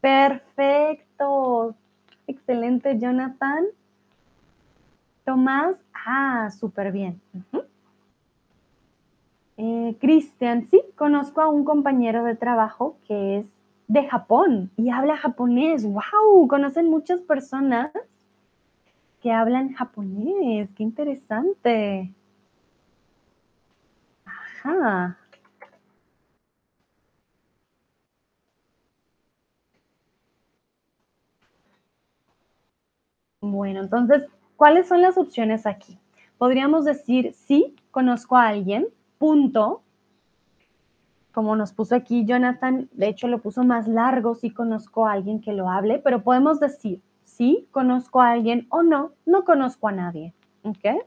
[0.00, 1.76] Perfecto.
[2.26, 3.66] Excelente, Jonathan.
[5.28, 5.76] Tomás,
[6.06, 7.20] ah, súper bien.
[9.58, 13.46] Eh, Cristian, sí, conozco a un compañero de trabajo que es
[13.88, 15.84] de Japón y habla japonés.
[15.84, 16.48] ¡Wow!
[16.48, 17.90] Conocen muchas personas
[19.20, 20.70] que hablan japonés.
[20.74, 22.14] ¡Qué interesante!
[24.24, 25.18] Ajá.
[33.42, 34.22] Bueno, entonces,
[34.58, 35.98] ¿cuáles son las opciones aquí?
[36.36, 39.82] Podríamos decir, sí, conozco a alguien, punto,
[41.32, 45.40] como nos puso aquí Jonathan, de hecho lo puso más largo, sí conozco a alguien
[45.40, 49.92] que lo hable, pero podemos decir, sí, conozco a alguien o no, no conozco a
[49.92, 50.34] nadie.
[50.64, 51.06] ¿Ok?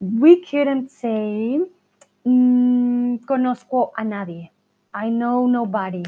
[0.00, 1.66] We couldn't say,
[2.24, 4.52] mm, conozco a nadie.
[4.94, 6.02] I know nobody.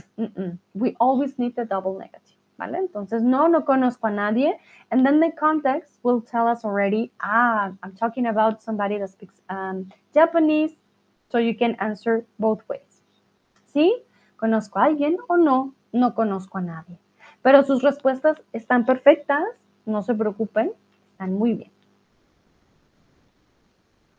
[0.74, 2.37] We always need the double negative.
[2.60, 4.58] Entonces, no, no conozco a nadie.
[4.90, 9.40] And then the context will tell us already, ah, I'm talking about somebody that speaks
[9.48, 10.76] um, Japanese,
[11.30, 13.02] So you can answer both ways.
[13.66, 14.02] ¿Sí?
[14.36, 15.74] ¿Conozco a alguien o no?
[15.92, 16.98] No conozco a nadie.
[17.42, 19.44] Pero sus respuestas están perfectas,
[19.84, 20.72] no se preocupen,
[21.12, 21.70] están muy bien.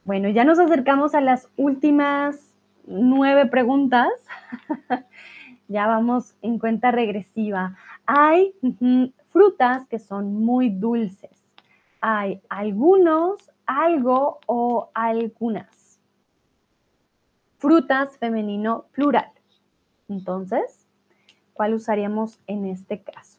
[0.06, 2.54] Bueno, ya nos acercamos a las últimas
[2.86, 4.10] nueve preguntas.
[5.68, 7.76] ya vamos en cuenta regresiva.
[8.12, 8.56] Hay
[9.28, 11.46] frutas que son muy dulces.
[12.02, 16.00] Hay algunos, algo o algunas
[17.60, 19.32] frutas femenino plural.
[20.08, 20.88] Entonces,
[21.54, 23.39] ¿cuál usaríamos en este caso?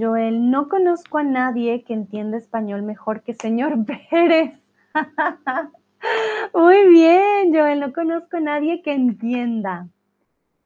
[0.00, 4.58] Joel, no conozco a nadie que entienda español mejor que señor Pérez.
[6.54, 9.88] Muy bien, Joel, no conozco a nadie que entienda.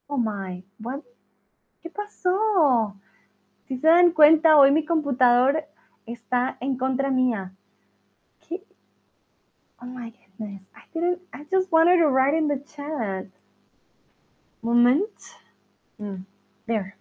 [0.06, 1.00] Oh my, what?
[1.82, 2.94] ¿Qué pasó?
[3.66, 5.64] Si se dan cuenta, hoy mi computador
[6.06, 7.52] está en contra mía.
[8.46, 8.62] ¿Qué?
[9.80, 10.62] Oh my goodness.
[10.74, 13.26] I didn't, I just wanted to write in the chat.
[14.62, 15.10] Moment.
[15.98, 16.24] Mm,
[16.66, 16.96] there.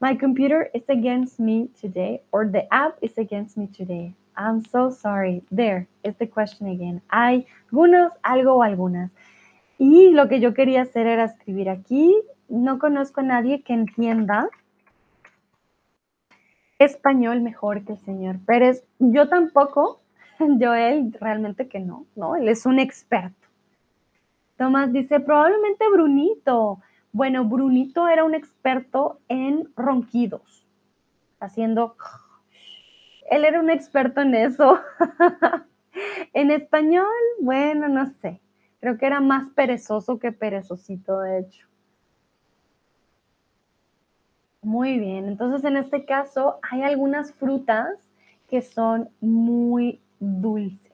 [0.00, 4.14] My computer is against me today, or the app is against me today.
[4.34, 5.42] I'm so sorry.
[5.50, 7.02] There is the question again.
[7.12, 9.10] Hay algunos, algo o algunas.
[9.78, 12.16] Y lo que yo quería hacer era escribir aquí,
[12.48, 14.48] no conozco a nadie que entienda
[16.78, 18.82] español mejor que el señor Pérez.
[18.98, 20.00] Yo tampoco,
[20.38, 22.36] Joel, realmente que no, ¿no?
[22.36, 23.48] Él es un experto.
[24.56, 26.80] Tomás dice, probablemente Brunito.
[27.12, 30.66] Bueno, Brunito era un experto en ronquidos,
[31.40, 31.96] haciendo...
[33.30, 34.80] Él era un experto en eso.
[36.32, 37.06] en español,
[37.40, 38.40] bueno, no sé.
[38.80, 41.66] Creo que era más perezoso que perezosito, de hecho.
[44.62, 47.88] Muy bien, entonces en este caso hay algunas frutas
[48.48, 50.92] que son muy dulces.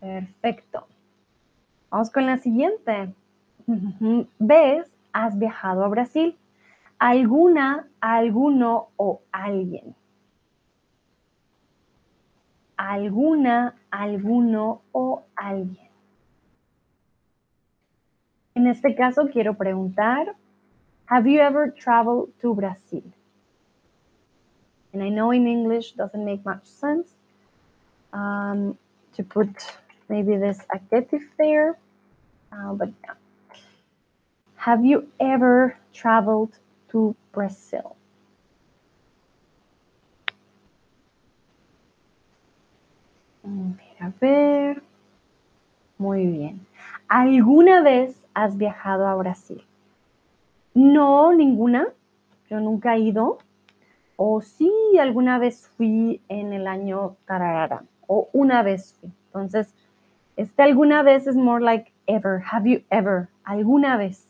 [0.00, 0.86] Perfecto.
[1.92, 3.14] Vamos con la siguiente.
[4.38, 4.90] ¿Ves?
[5.12, 6.38] Has viajado a Brasil.
[6.98, 9.94] ¿Alguna, alguno o alguien?
[12.78, 15.90] ¿Alguna, alguno o alguien?
[18.54, 20.34] En este caso quiero preguntar,
[21.08, 23.04] Have you ever traveled to Brazil?
[24.94, 27.14] And I know in English doesn't make much sense
[28.14, 28.78] um,
[29.14, 29.50] to put
[30.12, 31.78] maybe this adjective there,
[32.52, 33.14] uh, but yeah.
[34.56, 36.52] Have you ever traveled
[36.90, 37.96] to Brazil?
[44.00, 44.82] A ver.
[45.98, 46.66] Muy bien.
[47.08, 49.64] ¿Alguna vez has viajado a Brasil?
[50.74, 51.88] No, ninguna.
[52.50, 53.38] Yo nunca he ido.
[54.16, 57.84] O sí, alguna vez fui en el año tararara.
[58.06, 59.10] O una vez fui.
[59.26, 59.74] Entonces,
[60.36, 62.42] este alguna vez es more like ever.
[62.50, 63.28] Have you ever?
[63.44, 64.26] ¿Alguna vez?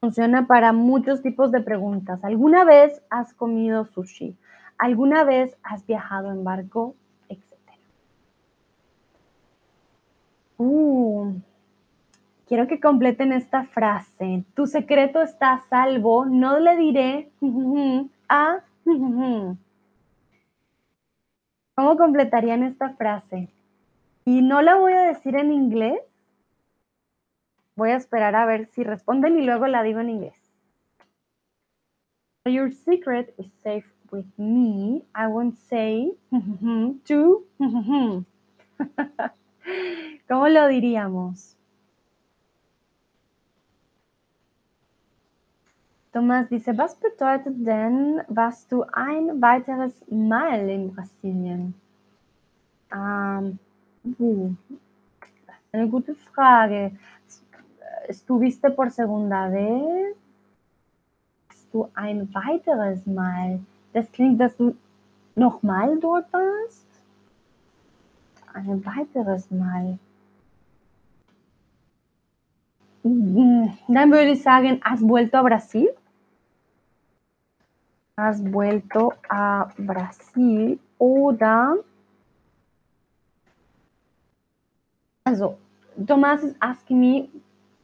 [0.00, 2.22] Funciona para muchos tipos de preguntas.
[2.24, 4.36] ¿Alguna vez has comido sushi?
[4.78, 6.96] ¿Alguna vez has viajado en barco?
[7.28, 7.78] Etcétera.
[10.58, 11.34] Uh,
[12.48, 14.44] quiero que completen esta frase.
[14.54, 16.24] Tu secreto está a salvo.
[16.24, 17.30] No le diré
[18.28, 18.58] a...
[21.82, 23.48] ¿Cómo completarían esta frase?
[24.24, 26.00] Y no la voy a decir en inglés.
[27.74, 30.40] Voy a esperar a ver si responden y luego la digo en inglés.
[32.44, 35.02] Your secret is safe with me.
[35.12, 36.12] I won't say
[37.06, 37.44] to.
[40.28, 41.56] ¿Cómo lo diríamos?
[46.12, 51.74] Thomas dice, was bedeutet denn, warst du ein weiteres Mal in Brasilien?
[52.92, 53.58] Ähm,
[55.72, 56.92] eine gute Frage.
[58.08, 60.14] ¿Estuviste por segunda vez?
[61.72, 63.60] Du ein weiteres Mal?
[63.94, 64.76] Das klingt, dass du
[65.34, 66.86] nochmal dort warst?
[68.52, 69.98] Ein weiteres Mal.
[73.02, 75.88] Dann würde ich sagen, has vuelto a Brasil?
[78.18, 81.82] Has vuelto a Brasil oder
[85.26, 85.58] also
[86.06, 87.30] Thomas is asking me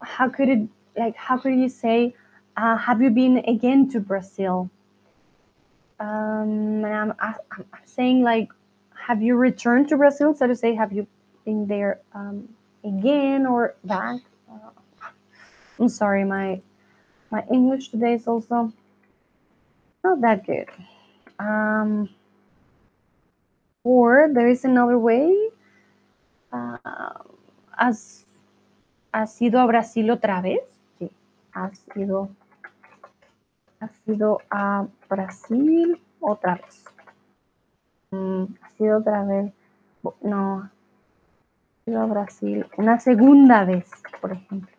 [0.02, 2.14] how could it like how could you say
[2.56, 4.68] uh, have you been again to Brazil?
[6.00, 8.48] Um, and I'm, I'm, saying like
[8.94, 10.34] have you returned to Brazil?
[10.34, 11.06] So to say have you
[11.44, 12.48] been there um,
[12.84, 14.20] again or back?
[14.50, 14.70] Uh,
[15.78, 16.60] I'm sorry my
[17.30, 18.72] my English today is also
[20.04, 20.68] not that good.
[21.38, 22.08] Um,
[23.84, 25.34] or there is another way.
[26.52, 26.76] Uh,
[27.76, 28.24] ¿has,
[29.12, 30.60] ¿Has ido a Brasil otra vez?
[30.98, 31.10] Sí,
[31.52, 32.28] has ido,
[33.80, 36.84] has ido a Brasil otra vez.
[38.10, 39.52] Mm, has ido otra vez.
[40.22, 44.70] No, has ido a Brasil una segunda vez, por ejemplo.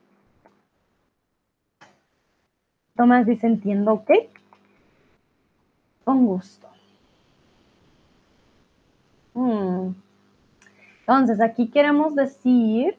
[2.96, 4.30] Tomás dice, entiendo, ¿qué?
[6.10, 6.68] Con gusto.
[9.36, 9.94] Hmm.
[11.02, 12.98] Entonces, aquí queremos decir,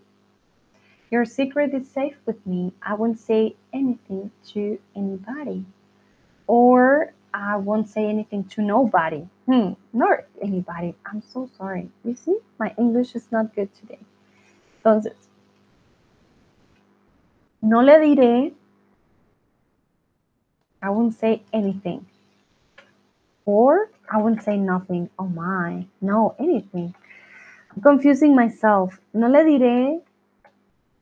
[1.10, 2.72] Your secret is safe with me.
[2.80, 5.64] I won't say anything to anybody.
[6.46, 9.26] Or I won't say anything to nobody.
[9.46, 10.94] Hmm, not anybody.
[11.04, 11.90] I'm so sorry.
[12.04, 13.98] You see, my English is not good today.
[14.84, 15.16] Entonces,
[17.60, 18.52] no le diré,
[20.80, 22.06] I won't say anything.
[23.44, 25.10] Or I wouldn't say nothing.
[25.18, 26.94] Oh my, no, anything.
[27.74, 28.98] I'm confusing myself.
[29.14, 30.00] No le diré.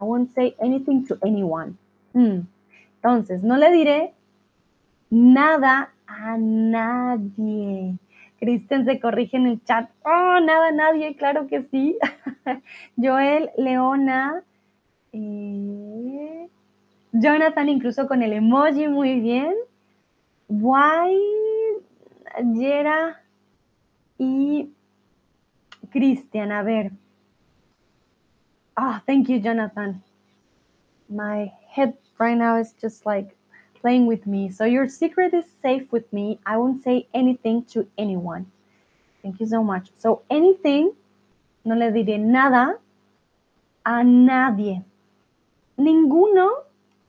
[0.01, 1.79] I won't say anything to anyone.
[2.13, 2.41] Hmm.
[3.03, 4.13] Entonces, no le diré
[5.11, 7.99] nada a nadie.
[8.39, 9.91] Kristen se corrige en el chat.
[10.05, 11.99] Oh, nada a nadie, claro que sí.
[12.97, 14.43] Joel, Leona,
[15.13, 16.49] eh,
[17.13, 19.55] Jonathan incluso con el emoji, muy bien.
[20.49, 21.17] Why
[22.41, 23.17] Yera
[24.19, 24.69] y
[25.91, 26.91] Cristian, a ver.
[28.77, 30.03] Ah, thank you, Jonathan.
[31.09, 33.37] My head right now is just like
[33.81, 34.51] playing with me.
[34.51, 36.39] So your secret is safe with me.
[36.47, 38.47] I won't say anything to anyone.
[39.23, 39.91] Thank you so much.
[39.99, 40.93] So anything,
[41.65, 42.79] no le diré nada
[43.85, 44.85] a nadie.
[45.79, 46.65] Ninguno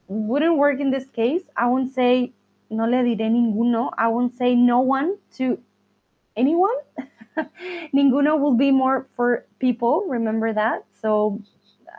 [0.08, 1.42] wouldn't work in this case.
[1.56, 2.32] I won't say
[2.70, 3.90] no le diré ninguno.
[3.98, 5.58] I won't say no one to
[6.36, 6.76] anyone.
[7.94, 10.04] ninguno will be more for people.
[10.08, 10.84] Remember that.
[11.02, 11.40] So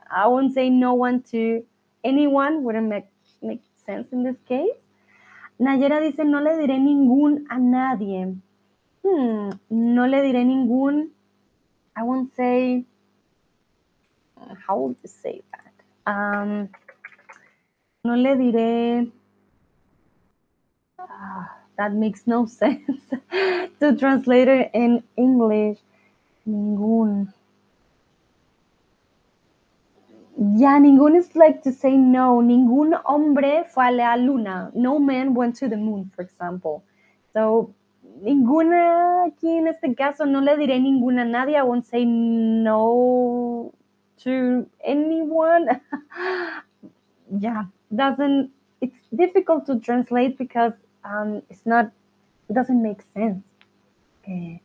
[0.09, 1.63] I won't say no one to
[2.03, 2.63] anyone.
[2.63, 3.07] Wouldn't make,
[3.41, 4.71] make sense in this case.
[5.59, 8.35] Nayera dice, no le diré ningún a nadie.
[9.03, 11.09] Hmm, no le diré ningún.
[11.95, 12.85] I won't say.
[14.67, 16.11] How would you say that?
[16.11, 16.69] Um,
[18.03, 19.11] no le diré.
[21.09, 21.45] Uh,
[21.77, 23.01] that makes no sense
[23.79, 25.79] to translate it in English.
[26.47, 27.33] Ningún.
[30.37, 32.41] Yeah, ningún is like to say no.
[32.41, 34.71] Ningún hombre fue a la luna.
[34.73, 36.83] No man went to the moon, for example.
[37.33, 37.73] So,
[38.21, 41.57] ninguna aquí en este caso no le diré ninguna a nadie.
[41.57, 43.71] I won't say no
[44.23, 45.67] to anyone.
[47.39, 47.65] yeah,
[47.95, 48.51] doesn't.
[48.81, 50.73] It's difficult to translate because
[51.03, 51.91] um, it's not.
[52.49, 53.43] It doesn't make sense.
[54.23, 54.61] Okay.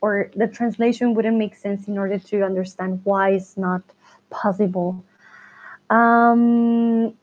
[0.00, 3.82] Or the translation wouldn't make sense in order to understand why it's not
[4.30, 5.04] possible.
[5.90, 7.14] Um,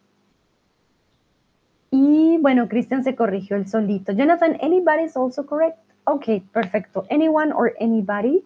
[1.92, 4.14] y bueno, Christian se corrigió el solito.
[4.14, 5.78] Jonathan, anybody is also correct?
[6.06, 7.06] Ok, perfecto.
[7.10, 8.44] Anyone or anybody.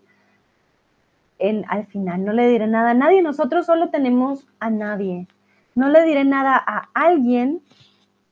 [1.39, 3.21] Al final, no le diré nada a nadie.
[3.21, 5.27] Nosotros solo tenemos a nadie.
[5.75, 7.61] No le diré nada a alguien.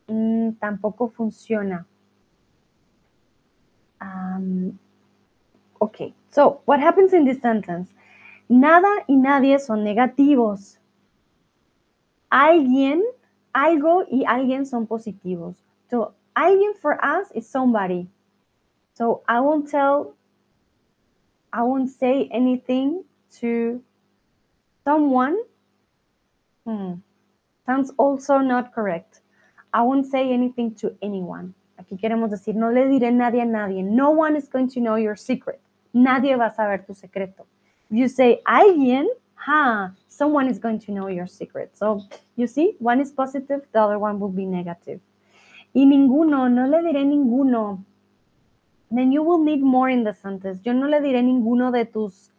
[0.07, 1.85] Mmm, tampoco funciona.
[4.01, 4.77] Um,
[5.81, 7.89] ok, so what happens in this sentence?
[8.49, 10.77] Nada y nadie son negativos.
[12.29, 13.01] Alguien,
[13.53, 15.55] algo y alguien son positivos.
[15.89, 18.07] So, alguien for us is somebody.
[18.93, 20.13] So, I won't tell,
[21.51, 23.03] I won't say anything
[23.39, 23.81] to
[24.83, 25.37] someone.
[26.65, 26.95] Hmm.
[27.65, 29.21] Sounds also not correct.
[29.75, 31.53] I won't say anything to anyone.
[31.77, 33.83] Aquí queremos decir, no le diré nadie a nadie.
[33.83, 35.59] No one is going to know your secret.
[35.93, 37.45] Nadie va a saber tu secreto.
[37.89, 41.75] You say alguien, ha, someone is going to know your secret.
[41.75, 42.01] So,
[42.37, 45.01] you see, one is positive, the other one will be negative.
[45.73, 47.83] Y ninguno, no le diré ninguno.
[48.89, 50.61] Then you will need more in the sentence.
[50.63, 52.31] Yo no le diré ninguno de tus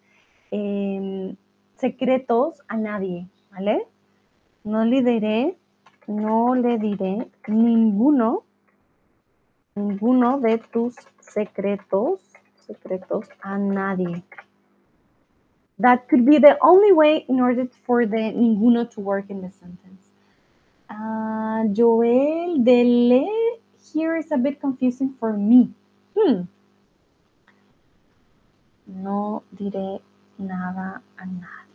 [0.51, 1.35] eh,
[1.77, 3.87] secretos a nadie, ¿vale?
[4.65, 5.59] No le diré,
[6.09, 8.45] no le diré ninguno,
[9.75, 12.21] ninguno de tus secretos,
[12.67, 14.23] secretos a nadie.
[15.79, 19.51] That could be the only way in order for the ninguno to work in the
[19.51, 20.09] sentence.
[20.89, 23.59] Uh, Joel, the le
[23.93, 25.71] here is a bit confusing for me.
[26.17, 26.43] Hmm.
[28.87, 30.01] No diré
[30.39, 31.67] nada a nadie.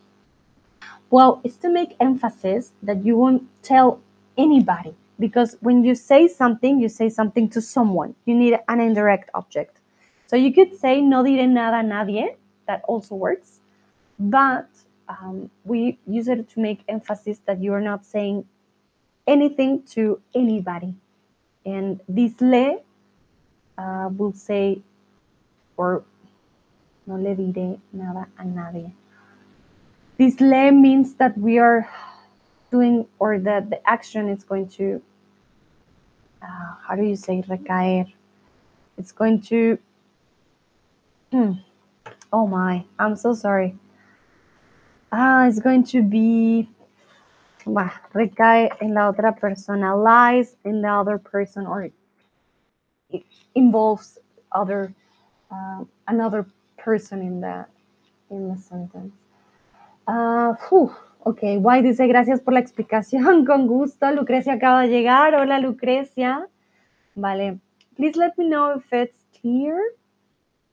[1.09, 3.99] Well, it's to make emphasis that you won't tell
[4.41, 8.15] anybody because when you say something, you say something to someone.
[8.25, 9.77] You need an indirect object.
[10.25, 12.35] So you could say no diré nada a nadie.
[12.67, 13.59] That also works.
[14.17, 14.67] But
[15.07, 18.45] um, we use it to make emphasis that you are not saying
[19.27, 20.95] anything to anybody.
[21.65, 22.79] And this le
[23.77, 24.81] uh, will say,
[25.77, 26.03] or
[27.05, 28.91] no le diré nada a nadie.
[30.17, 31.87] This le means that we are
[32.71, 35.01] doing, or that the action is going to,
[36.41, 38.11] uh, how do you say recaer?
[38.97, 39.77] It's going to,
[41.31, 41.51] hmm,
[42.31, 43.75] oh my, I'm so sorry.
[45.11, 46.69] Ah, it's going to be,
[47.65, 51.89] bah, recae en la otra persona, lies in the other person, or
[53.09, 53.23] it
[53.55, 54.17] involves
[54.53, 54.93] other,
[55.51, 56.45] uh, another
[56.77, 57.65] person in the,
[58.29, 59.13] in the sentence.
[60.07, 60.53] Uh,
[61.23, 64.11] ok, White dice gracias por la explicación, con gusto.
[64.11, 65.35] Lucrecia acaba de llegar.
[65.35, 66.47] Hola, Lucrecia.
[67.15, 67.59] Vale.
[67.95, 69.79] Please let me know if it's clear.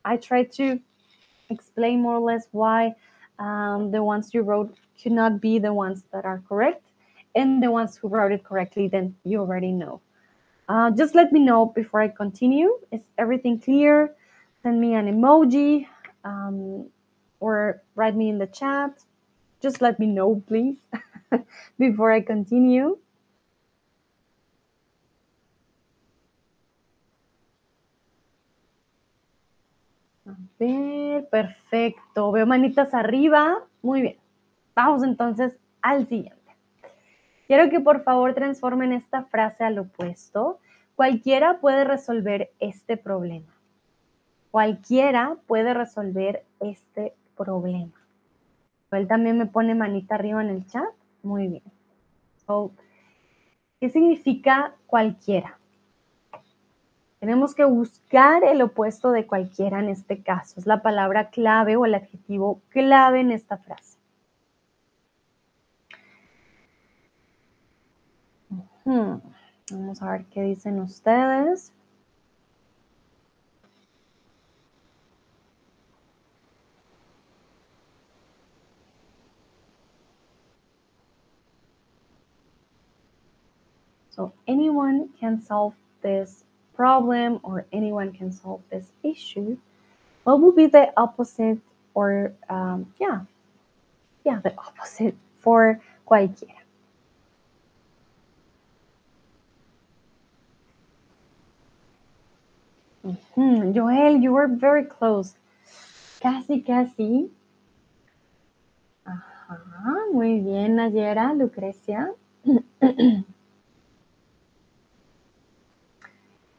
[0.05, 0.81] I tried to
[1.51, 2.95] explain more or less why
[3.39, 6.85] um, the ones you wrote could not be the ones that are correct.
[7.35, 10.01] And the ones who wrote it correctly, then you already know.
[10.69, 12.71] Uh, just let me know before I continue.
[12.91, 14.15] Is everything clear?
[14.63, 15.87] Send me an emoji
[16.25, 16.89] um,
[17.39, 18.99] or write me in the chat
[19.61, 20.79] just let me know, please,
[21.79, 22.99] before I continue.
[30.27, 32.33] A ver, perfecto.
[32.33, 33.65] Veo manitas arriba.
[33.83, 34.17] Muy bien.
[34.75, 36.39] Vamos entonces al siguiente.
[37.47, 40.61] Quiero que por favor transformen esta frase al opuesto.
[40.97, 43.55] Cualquiera puede resolver este problema.
[44.51, 47.98] Cualquiera puede resolver este problema.
[48.91, 50.89] Él también me pone manita arriba en el chat.
[51.23, 51.63] Muy bien.
[53.81, 55.59] ¿Qué significa cualquiera?
[57.21, 60.59] Tenemos que buscar el opuesto de cualquiera en este caso.
[60.59, 63.99] Es la palabra clave o el adjetivo clave en esta frase.
[69.71, 71.73] Vamos a ver qué dicen ustedes.
[84.19, 86.43] So anyone can solve this
[86.75, 89.57] problem or anyone can solve this issue.
[90.25, 91.59] What will be the opposite
[91.95, 93.21] or um, yeah,
[94.25, 96.59] yeah, the opposite for cualquiera?
[103.07, 103.73] Mm -hmm.
[103.73, 105.39] Joel, you were very close.
[106.19, 107.31] Casi, casi.
[109.07, 112.11] Ajá, muy bien, Nayera, Lucrecia.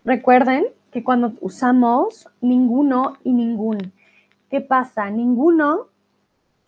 [0.09, 3.93] Recuerden que cuando usamos ninguno y ningún,
[4.49, 5.07] ¿qué pasa?
[5.11, 5.85] Ninguno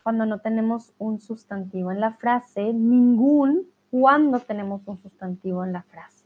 [0.04, 5.82] cuando no tenemos un sustantivo en la frase, ningún cuando tenemos un sustantivo en la
[5.82, 6.24] frase.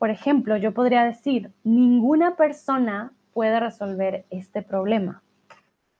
[0.00, 5.22] Por ejemplo, yo podría decir, ninguna persona puede resolver este problema.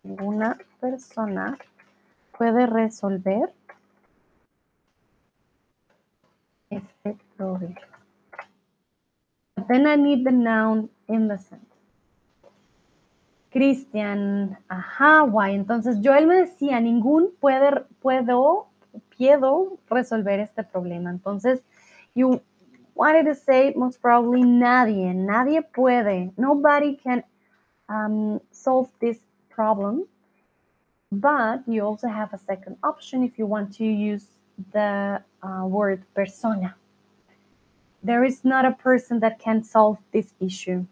[0.03, 1.57] Ninguna persona
[2.37, 3.53] puede resolver
[6.69, 7.88] este problema.
[9.69, 11.69] Then I need the noun in the sentence.
[13.51, 15.55] Cristian, ajá, guay.
[15.55, 18.69] Entonces yo él me decía, ningún puede, puedo,
[19.17, 21.11] puedo resolver este problema.
[21.11, 21.63] Entonces,
[22.15, 22.41] you
[22.95, 27.25] wanted to say most probably nadie, nadie puede, nobody can
[27.89, 29.19] um, solve this
[29.49, 30.05] problem.
[31.11, 34.27] But you also have a second option if you want to use
[34.73, 36.75] the uh, word persona.
[38.03, 40.85] There is not a person that can solve this issue.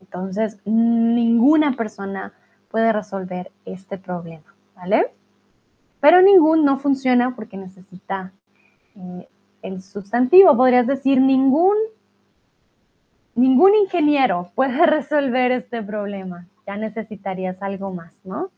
[0.00, 2.32] Entonces, ninguna persona
[2.70, 5.12] puede resolver este problema, ¿vale?
[6.00, 8.32] Pero ningún no funciona porque necesita
[8.96, 9.28] eh,
[9.62, 10.56] el sustantivo.
[10.56, 11.76] Podrías decir ningún,
[13.36, 16.46] ningún ingeniero puede resolver este problema.
[16.66, 18.50] Ya necesitarías algo más, ¿no?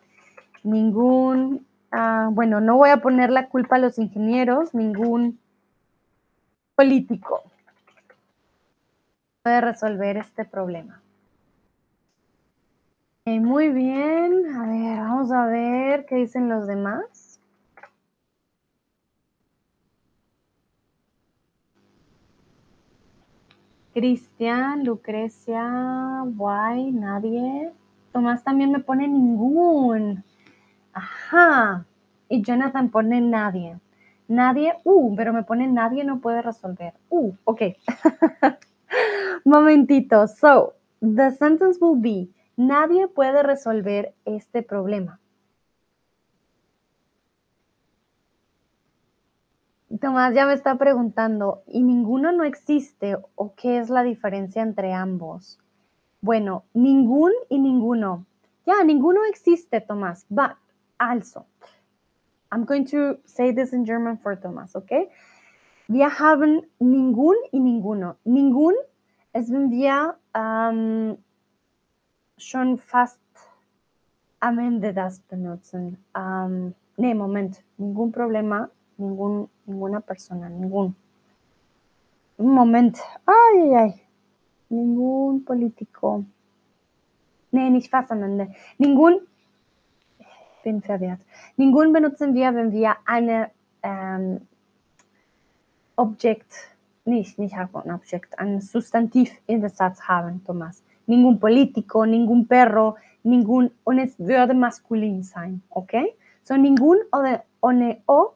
[0.62, 5.38] Ningún, ah, bueno, no voy a poner la culpa a los ingenieros, ningún
[6.74, 7.42] político
[9.42, 11.01] puede resolver este problema.
[13.26, 17.40] muy bien, a ver, vamos a ver qué dicen los demás.
[23.94, 27.70] Cristian, Lucrecia, Guay, nadie.
[28.12, 30.24] Tomás también me pone ningún.
[30.92, 31.84] Ajá.
[32.28, 33.78] Y Jonathan pone nadie.
[34.28, 36.94] Nadie, uh, pero me pone nadie no puede resolver.
[37.10, 37.62] Uh, ok.
[39.44, 40.26] Momentito.
[40.28, 45.20] So, the sentence will be, nadie puede resolver este problema.
[50.01, 54.92] Tomás ya me está preguntando, ¿y ninguno no existe o qué es la diferencia entre
[54.92, 55.60] ambos?
[56.20, 58.26] Bueno, ningún y ninguno.
[58.66, 60.56] Ya, ninguno existe, Tomás, but
[60.98, 61.46] also.
[62.55, 65.09] I'm going to say this in German for Thomas, okay?
[65.89, 68.14] Wir haben ningún y ninguno.
[68.24, 68.74] Ningún
[69.32, 71.18] es wenn wir ähm,
[72.39, 73.18] schon fast
[74.39, 75.98] am Ende das benutzen.
[76.16, 77.60] Ähm, nee, Moment.
[77.76, 80.94] Ningún problema, ningún, ninguna persona, ningún.
[82.39, 83.01] Un Moment.
[83.26, 84.02] Ay, ay, ay.
[84.68, 86.24] Ningún político.
[87.51, 88.55] Nee, nicht fast am Ende.
[88.78, 89.26] Ningún
[90.64, 91.20] bin verwirrt.
[91.56, 93.50] Ningún benutzen wir, wenn wir eine
[93.82, 94.40] ähm,
[95.94, 96.52] Objekt,
[97.04, 100.82] nicht, nicht ein Objekt, ein Substantiv in den Satz haben, Thomas.
[101.06, 106.14] Ningún político, ningún perro, ningún, und es würde maskulin sein, okay?
[106.42, 108.32] So ningún oder ohne O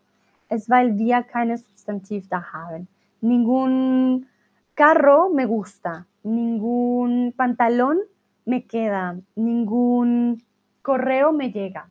[0.48, 2.88] es weil wir keine Substantiv da haben.
[3.20, 4.26] Ningún
[4.74, 7.98] carro me gusta, ningún pantalón
[8.44, 10.42] me queda, ningún
[10.82, 11.88] correo me llega.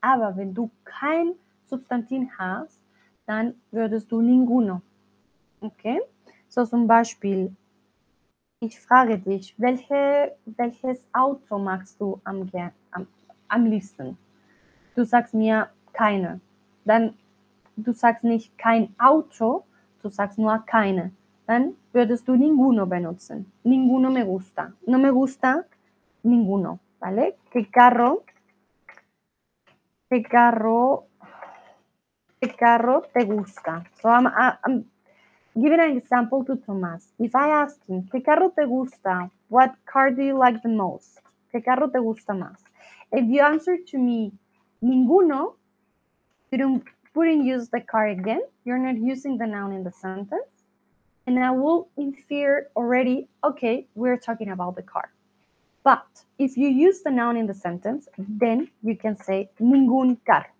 [0.00, 1.32] Aber wenn du kein
[1.66, 2.80] Substantiv hast,
[3.26, 4.82] dann würdest du ninguno.
[5.60, 6.00] Okay?
[6.48, 7.54] So zum Beispiel,
[8.60, 12.48] ich frage dich, welche, welches Auto magst du am,
[12.92, 13.06] am,
[13.48, 14.16] am liebsten?
[14.94, 16.40] Du sagst mir keine.
[16.84, 17.14] Dann
[17.76, 19.64] du sagst nicht kein Auto,
[20.02, 21.12] du sagst nur keine.
[21.46, 23.52] Dann würdest du ninguno benutzen.
[23.62, 24.72] Ninguno me gusta.
[24.86, 25.64] No me gusta
[26.22, 27.36] ninguno, ¿vale?
[27.52, 28.24] ¿Qué carro?
[30.08, 31.08] ¿Qué carro?
[32.40, 33.82] ¿Qué carro te gusta?
[34.00, 34.28] So I'm,
[34.64, 34.84] I'm
[35.56, 37.12] giving an example to Thomas.
[37.18, 39.32] If I ask him, ¿qué carro te gusta?
[39.48, 41.18] What car do you like the most?
[41.52, 42.62] ¿Qué carro te gusta más?
[43.10, 44.30] If you answer to me,
[44.80, 45.56] ninguno,
[46.52, 46.84] you don't,
[47.16, 48.42] wouldn't use the car again.
[48.64, 50.66] You're not using the noun in the sentence.
[51.26, 55.10] And I will infer already, okay, we're talking about the car.
[55.86, 60.50] But if you use the noun in the sentence, then you can say ningún carro.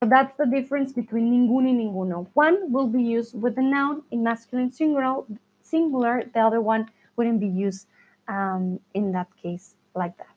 [0.00, 2.26] So that's the difference between ningún y ninguno.
[2.32, 5.24] One will be used with the noun in masculine singular,
[5.60, 6.22] singular.
[6.32, 7.86] The other one wouldn't be used
[8.28, 10.36] um, in that case like that.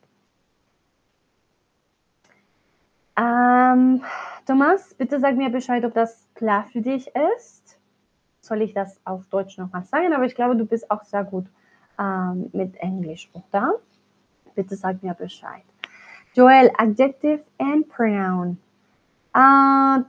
[3.16, 4.04] Ähm,
[4.44, 7.78] Thomas, bitte sag mir Bescheid, ob das klar für dich ist.
[8.42, 10.12] Soll ich das auf Deutsch nochmal sagen?
[10.12, 11.46] Aber ich glaube, du bist auch sehr gut
[11.98, 13.74] ähm, mit Englisch, oder?
[14.54, 15.62] Bitte sag mir Bescheid.
[16.34, 18.58] Joël, adjective and pronoun.
[19.34, 20.02] Uh,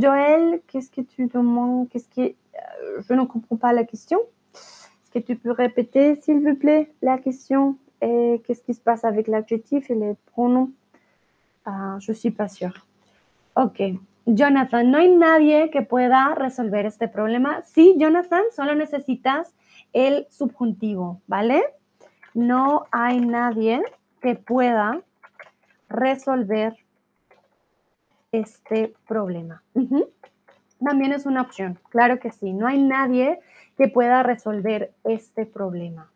[0.00, 1.88] Joël, qu'est-ce que tu demandes?
[1.90, 4.18] Qu'est-ce que euh, je ne comprends pas la question.
[4.54, 7.76] Est-ce que tu peux répéter, s'il vous plaît, la question?
[8.00, 10.70] Et qu'est-ce qui se passe avec l'adjectif et les pronoms?
[11.66, 12.86] Uh, Je suis pas sûre.
[13.56, 13.80] Ok.
[14.26, 17.62] Jonathan, no hay nadie que pueda resolver este problema.
[17.66, 19.52] Sí, Jonathan, solo necesitas
[19.94, 21.64] el subjuntivo, ¿vale?
[22.34, 23.82] No hay nadie
[24.20, 25.00] que pueda
[25.88, 26.76] resolver
[28.32, 29.62] este problema.
[30.84, 32.52] También es una opción, claro que sí.
[32.52, 33.40] No hay nadie
[33.78, 36.10] que pueda resolver este problema.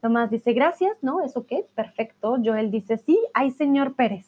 [0.00, 1.22] Tomás dice, gracias, ¿no?
[1.22, 1.52] ¿Es ok?
[1.74, 2.36] Perfecto.
[2.44, 4.26] Joel dice, sí, hay señor Pérez.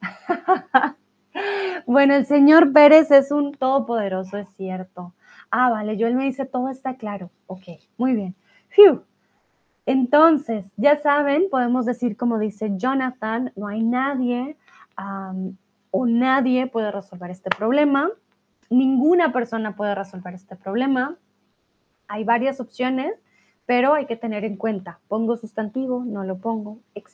[1.86, 5.14] bueno, el señor Pérez es un todopoderoso, es cierto.
[5.54, 7.30] Ah, vale, Joel me dice, todo está claro.
[7.46, 7.64] Ok,
[7.98, 8.34] muy bien.
[9.84, 14.56] Entonces, ya saben, podemos decir como dice Jonathan, no hay nadie
[15.90, 18.10] o nadie puede resolver este problema.
[18.70, 21.16] Ninguna persona puede resolver este problema.
[22.08, 23.14] Hay varias opciones,
[23.66, 27.12] pero hay que tener en cuenta, pongo sustantivo, no lo pongo, etc.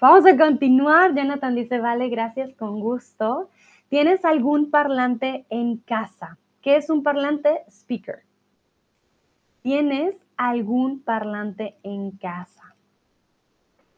[0.00, 1.14] vamos a continuar.
[1.14, 3.48] Jonathan dice, vale, gracias, con gusto.
[3.90, 6.38] ¿Tienes algún parlante en casa?
[6.62, 7.64] ¿Qué es un parlante?
[7.68, 8.22] Speaker.
[9.62, 12.76] ¿Tienes algún parlante en casa?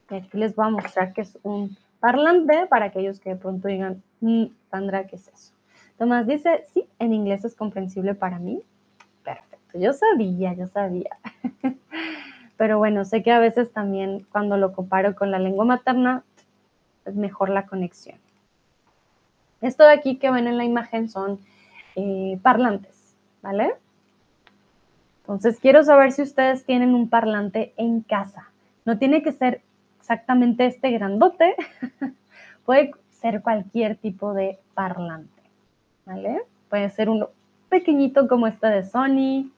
[0.09, 4.03] aquí les voy a mostrar que es un parlante para aquellos que de pronto digan,
[4.21, 5.53] mm, Sandra, ¿qué es eso?
[5.99, 8.63] Tomás dice, sí, en inglés es comprensible para mí.
[9.23, 11.19] Perfecto, yo sabía, yo sabía.
[12.57, 16.25] Pero bueno, sé que a veces también cuando lo comparo con la lengua materna,
[17.05, 18.19] es mejor la conexión.
[19.63, 21.39] Esto de aquí que ven en la imagen son
[21.95, 23.75] eh, parlantes, ¿vale?
[25.21, 28.51] Entonces quiero saber si ustedes tienen un parlante en casa.
[28.85, 29.63] No tiene que ser
[30.01, 31.55] exactamente este grandote,
[32.67, 35.43] puede ser cualquier tipo de parlante,
[36.05, 36.43] ¿vale?
[36.69, 37.31] Puede ser uno
[37.69, 39.53] pequeñito como este de Sony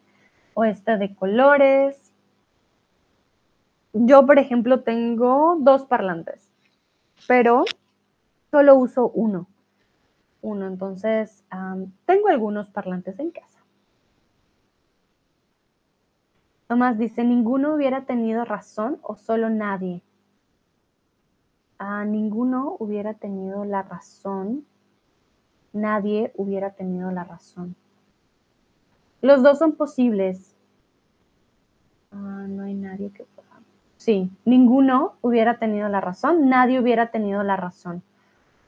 [0.52, 1.98] o este de colores.
[3.94, 6.46] Yo, por ejemplo, tengo dos parlantes,
[7.26, 7.64] pero
[8.50, 9.46] solo uso uno.
[10.44, 11.44] Uno, entonces
[12.06, 13.60] tengo algunos parlantes en casa.
[16.68, 20.02] Tomás dice, ninguno hubiera tenido razón o solo nadie
[22.06, 24.64] ninguno hubiera tenido la razón,
[25.72, 27.74] nadie hubiera tenido la razón.
[29.20, 30.54] Los dos son posibles.
[32.12, 33.48] Ah, no hay nadie que pueda.
[33.96, 38.02] Sí, ninguno hubiera tenido la razón, nadie hubiera tenido la razón.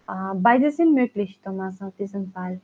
[0.07, 2.61] Beides sind möglich, Thomas, auf diesem Fall.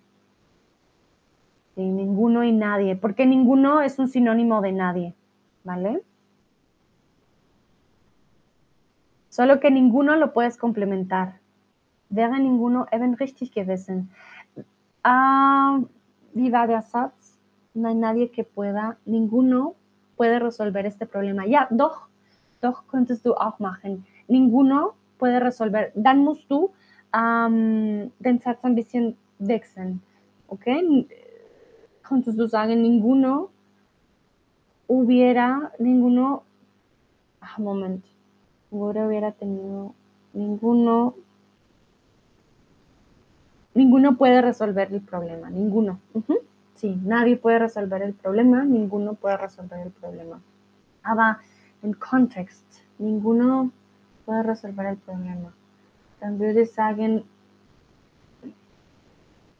[1.75, 5.15] Sí, ninguno y nadie, porque ninguno es un sinónimo de nadie,
[5.65, 6.03] ¿vale?
[9.31, 11.41] Solo que ninguno lo puedes complementar.
[12.11, 14.11] Wäre ninguno eben richtig gewesen.
[15.03, 15.81] Ah,
[16.35, 17.39] wie war der Satz?
[17.73, 19.75] No hay nadie que pueda, ninguno
[20.19, 21.47] puede resolver este problema.
[21.47, 22.07] Ja, doch,
[22.61, 24.05] doch könntest du auch machen.
[24.29, 25.91] Ninguno puede resolver.
[25.95, 26.71] Dann musst du
[27.15, 30.03] ähm, den Satz ein bisschen wechseln.
[30.49, 31.07] Okay?
[32.03, 33.51] Könntest du sagen, ninguno
[34.89, 36.43] hubiera, ninguno,
[37.41, 38.05] ah, Moment,
[38.71, 39.95] hubiera tenido
[40.35, 41.15] ninguno,
[43.75, 45.99] ninguno puede resolver el problema, ninguno.
[46.75, 50.41] sí, nadie puede resolver el problema, ninguno puede resolver el problema.
[51.03, 51.39] Aber
[51.83, 52.67] en Kontext,
[52.99, 53.71] ninguno
[54.27, 55.53] puede resolver el problema.
[56.25, 57.25] Ich sagen,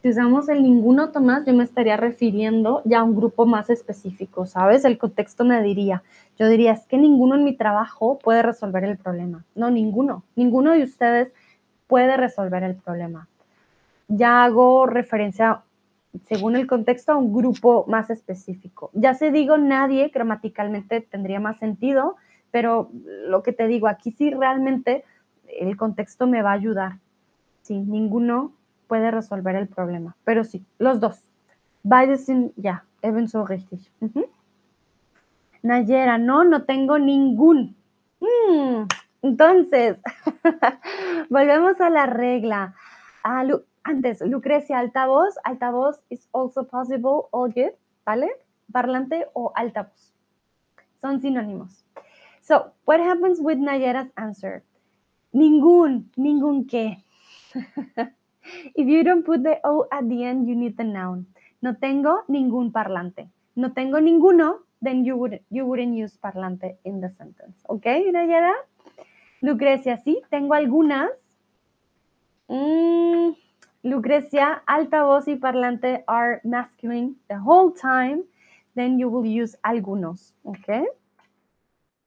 [0.01, 4.45] si usamos el ninguno, Tomás, yo me estaría refiriendo ya a un grupo más específico,
[4.45, 4.85] ¿sabes?
[4.85, 6.03] El contexto me diría,
[6.39, 9.43] yo diría, es que ninguno en mi trabajo puede resolver el problema.
[9.55, 10.23] No, ninguno.
[10.37, 11.33] Ninguno de ustedes
[11.87, 13.27] puede resolver el problema.
[14.07, 15.63] Ya hago referencia,
[16.29, 18.89] según el contexto, a un grupo más específico.
[18.93, 22.15] Ya se digo nadie, gramaticalmente tendría más sentido,
[22.51, 22.89] pero
[23.27, 25.03] lo que te digo, aquí sí realmente
[25.59, 26.99] el contexto me va a ayudar.
[27.61, 28.53] Sí, ninguno
[28.87, 30.15] puede resolver el problema.
[30.23, 31.23] Pero sí, los dos.
[31.83, 32.51] Beide sind,
[33.01, 33.91] ebenso richtig.
[35.61, 37.75] Nayera, no, no tengo ningún.
[38.19, 38.83] Mm,
[39.21, 39.97] entonces,
[41.29, 42.75] volvemos a la regla.
[43.23, 43.45] Ah,
[43.83, 45.35] antes, Lucrecia, altavoz.
[45.43, 47.73] Altavoz is also possible, all good,
[48.05, 48.29] ¿vale?
[48.71, 50.13] Parlante o altavoz.
[51.01, 51.85] Son sinónimos.
[52.41, 54.63] So, what happens with Nayera's answer?
[55.33, 57.03] Ningún, ningún qué.
[58.75, 61.27] If you don't put the O at the end, you need the noun.
[61.61, 63.29] No tengo ningún parlante.
[63.55, 67.57] No tengo ninguno, then you, would, you wouldn't use parlante in the sentence.
[67.67, 68.53] ¿Ok, Nayara?
[69.41, 71.09] Lucrecia, sí, tengo algunas.
[72.47, 73.31] Mm,
[73.83, 78.23] Lucrecia, altavoz y parlante are masculine the whole time.
[78.75, 80.33] Then you will use algunos.
[80.43, 80.87] ¿Ok?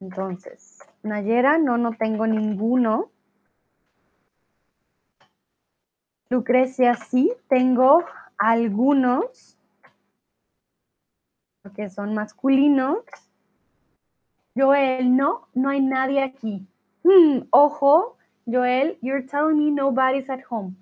[0.00, 3.10] Entonces, Nayera, no, no tengo ninguno.
[6.28, 8.04] Lucrecia, sí, tengo
[8.38, 9.56] algunos
[11.74, 12.98] que son masculinos.
[14.56, 16.66] Joel, no, no hay nadie aquí.
[17.04, 18.16] Hmm, ojo,
[18.46, 20.76] Joel, you're telling me nobody's at home.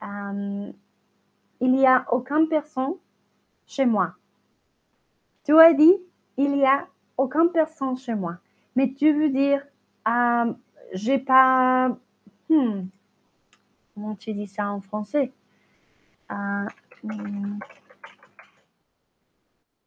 [0.00, 0.74] Um,
[1.60, 2.94] il y a aucune personne
[3.66, 4.14] chez moi.
[5.44, 5.96] Tu as dit,
[6.36, 6.86] il y a
[7.16, 8.38] aucune personne chez moi.
[8.74, 9.62] Mais tu veux dire,
[10.04, 10.56] um,
[10.92, 11.96] j'ai pas.
[12.48, 12.88] Hmm,
[13.96, 15.32] comment tu dis ça en français
[16.30, 16.68] uh,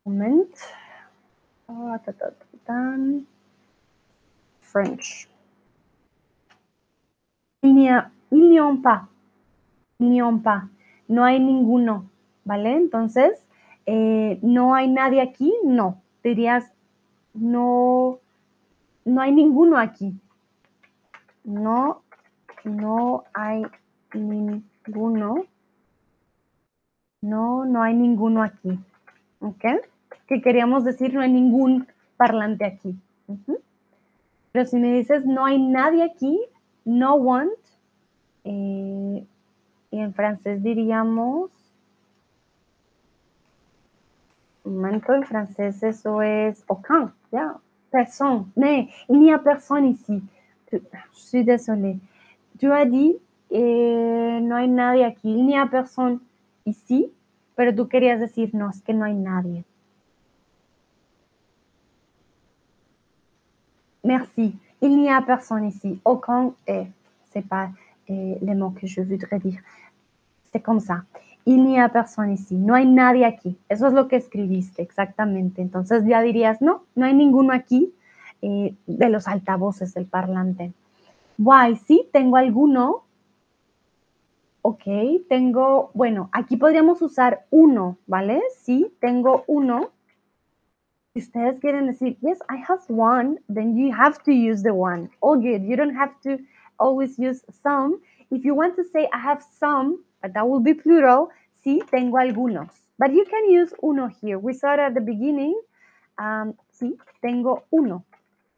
[0.06, 0.48] moment.
[1.68, 1.95] Oh,
[4.61, 5.30] French.
[7.61, 9.07] Il n'y a, il n'y a pas.
[9.99, 10.64] Il n'y pas.
[11.07, 12.10] No hay ninguno,
[12.45, 12.76] ¿vale?
[12.77, 13.44] Entonces,
[13.86, 16.02] eh, no hay nadie aquí, no.
[16.23, 16.72] Dirías,
[17.34, 18.19] no,
[19.06, 20.15] no hay ninguno aquí.
[21.44, 22.02] No,
[22.64, 23.64] no hay
[24.14, 25.45] ninguno.
[27.22, 28.80] No, no hay ninguno aquí.
[29.40, 29.65] ¿Ok?
[30.27, 31.88] Que queríamos decir no hay ningún
[32.18, 32.95] parlante aquí.
[34.52, 36.40] Pero si me dices no hay nadie aquí,
[36.86, 37.52] no one,
[38.44, 39.26] eh,
[39.91, 41.52] en francés diríamos,
[44.64, 47.56] un momento, en francés eso es aucun, ya,
[47.91, 50.22] personne, mais il n'y a personne ici.
[50.72, 50.80] Je
[51.14, 51.98] suis désolée.
[52.60, 53.18] Tu as dit
[53.49, 56.19] eh, no hay nadie aquí, ni a persona
[56.65, 57.13] y sí,
[57.55, 59.65] pero tú querías decir, no, es que no hay nadie.
[64.03, 64.57] Merci.
[64.81, 65.99] Il n'y a personne ici.
[66.05, 66.88] Aucun est.
[67.31, 67.69] C'est pas
[68.07, 69.59] eh, le mot que je voudrais dire.
[70.51, 71.03] C'est comme ça.
[71.45, 72.55] Il n'y a personne ici.
[72.55, 73.57] No hay nadie aquí.
[73.67, 75.61] Eso es lo que escribiste, exactamente.
[75.61, 77.93] Entonces ya dirías, no, no hay ninguno aquí
[78.41, 80.71] eh, de los altavoces del parlante.
[81.38, 83.03] Why, sí, tengo alguno,
[84.61, 84.84] Ok,
[85.30, 88.41] tengo, bueno, aquí podríamos usar uno, ¿vale?
[88.57, 89.91] Sí, tengo uno.
[91.14, 95.10] Si ustedes quieren decir, yes, I have one, then you have to use the one.
[95.22, 95.64] All good.
[95.64, 96.44] You don't have to
[96.77, 98.02] always use some.
[98.31, 101.30] If you want to say, I have some, but that will be plural,
[101.64, 102.69] sí, tengo algunos.
[102.98, 104.38] But you can use uno here.
[104.38, 105.60] We saw it at the beginning.
[106.18, 108.03] Um, sí, tengo uno.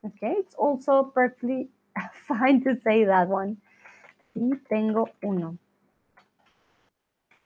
[0.04, 1.70] Okay, it's also perfectly
[2.28, 3.58] fine to say that one.
[4.36, 5.58] Sí, tengo uno.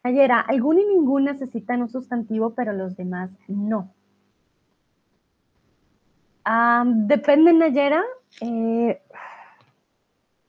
[0.06, 3.92] Nayera, algún y ningún necesitan un sustantivo, pero los demás no.
[7.08, 8.04] depende, Nayera.
[8.40, 9.02] Eh,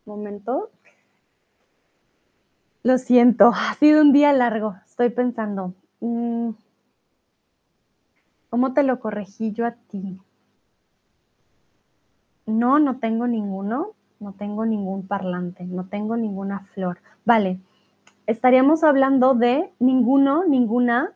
[0.04, 0.68] momento.
[2.82, 4.76] Lo siento, ha sido un día largo.
[4.84, 5.72] Estoy pensando.
[6.00, 6.50] Mm,
[8.50, 10.20] ¿Cómo te lo corregí yo a ti?
[12.44, 13.94] No, no tengo ninguno.
[14.20, 15.64] No tengo ningún parlante.
[15.64, 16.98] No tengo ninguna flor.
[17.24, 17.58] Vale
[18.26, 21.12] estaríamos hablando de ninguno, ninguna,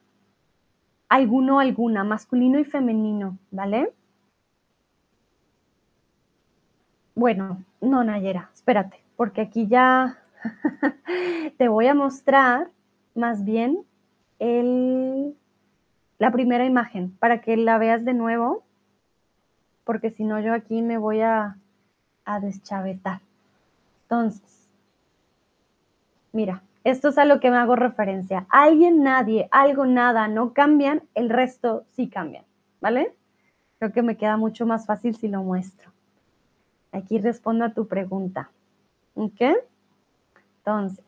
[1.08, 3.92] alguno, alguna, masculino y femenino, ¿vale?
[7.14, 10.18] Bueno, no, Nayera, espérate, porque aquí ya
[11.58, 12.68] te voy a mostrar
[13.14, 13.84] más bien
[14.38, 15.36] el,
[16.18, 18.62] la primera imagen para que la veas de nuevo,
[19.84, 21.56] porque si no yo aquí me voy a,
[22.24, 23.20] a deschavetar.
[24.04, 24.68] Entonces,
[26.32, 28.46] mira, esto es a lo que me hago referencia.
[28.48, 32.44] Alguien, nadie, algo, nada no cambian, el resto sí cambian,
[32.80, 33.14] ¿vale?
[33.78, 35.90] Creo que me queda mucho más fácil si lo muestro.
[36.92, 38.50] Aquí respondo a tu pregunta.
[39.14, 39.40] ¿Ok?
[40.58, 41.04] Entonces,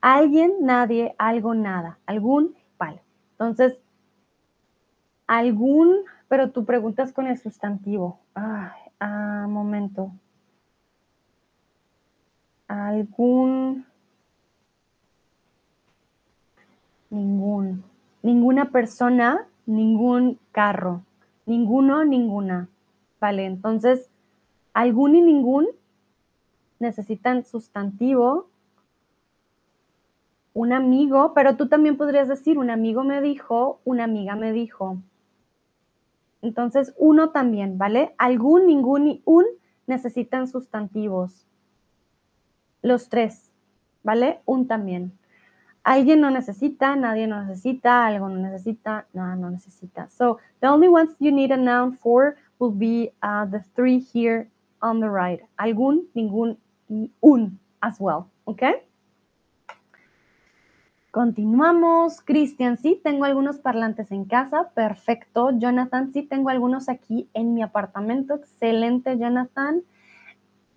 [0.00, 1.98] alguien, nadie, algo, nada.
[2.06, 3.02] Algún, vale.
[3.32, 3.78] Entonces,
[5.26, 8.20] algún, pero tu pregunta es con el sustantivo.
[8.34, 10.12] Ay, ah, momento.
[12.66, 13.86] Algún,
[17.10, 17.84] ningún,
[18.22, 21.02] ninguna persona, ningún carro,
[21.46, 22.68] ninguno, ninguna.
[23.20, 24.08] Vale, entonces,
[24.72, 25.66] algún y ningún
[26.78, 28.48] necesitan sustantivo,
[30.52, 34.98] un amigo, pero tú también podrías decir, un amigo me dijo, una amiga me dijo.
[36.42, 38.14] Entonces, uno también, ¿vale?
[38.18, 39.44] Algún, ningún y un
[39.86, 41.46] necesitan sustantivos.
[42.82, 43.52] Los tres,
[44.02, 44.40] ¿vale?
[44.46, 45.12] Un también.
[45.82, 50.08] Alguien no necesita, nadie no necesita, algo no necesita, nada no necesita.
[50.10, 54.48] So, the only ones you need a noun for will be uh, the three here
[54.82, 55.40] on the right.
[55.56, 56.58] Algún, ningún
[56.88, 58.62] y un as well, ¿ok?
[61.10, 62.20] Continuamos.
[62.20, 64.70] Cristian, sí, tengo algunos parlantes en casa.
[64.74, 65.50] Perfecto.
[65.58, 68.34] Jonathan, sí, tengo algunos aquí en mi apartamento.
[68.34, 69.82] Excelente, Jonathan.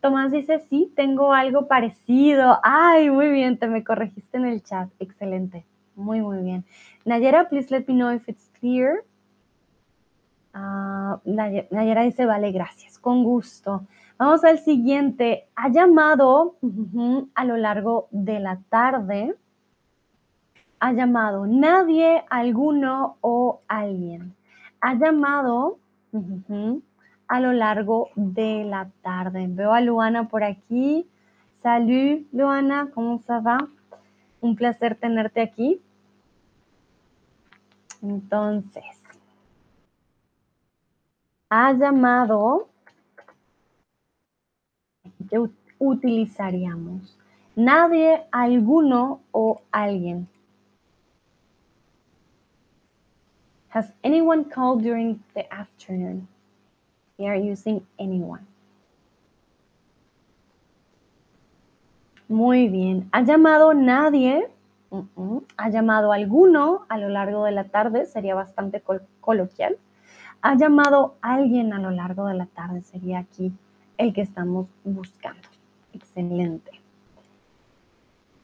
[0.04, 2.60] Tomás dice, sí, tengo algo parecido.
[2.62, 4.90] Ay, muy bien, te me corregiste en el chat.
[5.00, 5.66] Excelente.
[5.96, 6.66] Muy, muy bien.
[7.06, 9.06] Nayera, please let me know if it's clear.
[10.54, 13.00] Uh, Nayera dice, vale, gracias.
[13.00, 13.88] Con gusto.
[14.18, 15.48] Vamos al siguiente.
[15.56, 16.58] Ha llamado
[17.36, 19.38] a lo largo de la tarde
[20.84, 24.36] ha llamado nadie, alguno o alguien.
[24.82, 25.78] Ha llamado
[27.34, 29.48] a lo largo de la tarde.
[29.50, 31.10] Veo a Luana por aquí.
[31.64, 33.58] Salud, Luana, ¿cómo se va?
[34.40, 35.82] Un placer tenerte aquí.
[38.04, 38.84] Entonces,
[41.50, 42.70] ha llamado,
[45.28, 45.40] ¿qué
[45.80, 47.18] utilizaríamos?
[47.56, 50.28] Nadie, alguno o alguien.
[53.70, 56.28] Has anyone called during the afternoon?
[57.18, 58.42] We are using anyone.
[62.28, 63.08] Muy bien.
[63.12, 64.48] ¿Ha llamado nadie?
[65.58, 68.06] ¿Ha llamado alguno a lo largo de la tarde?
[68.06, 68.82] Sería bastante
[69.20, 69.78] coloquial.
[70.42, 72.82] ¿Ha llamado alguien a lo largo de la tarde?
[72.82, 73.52] Sería aquí
[73.98, 75.48] el que estamos buscando.
[75.94, 76.72] Excelente.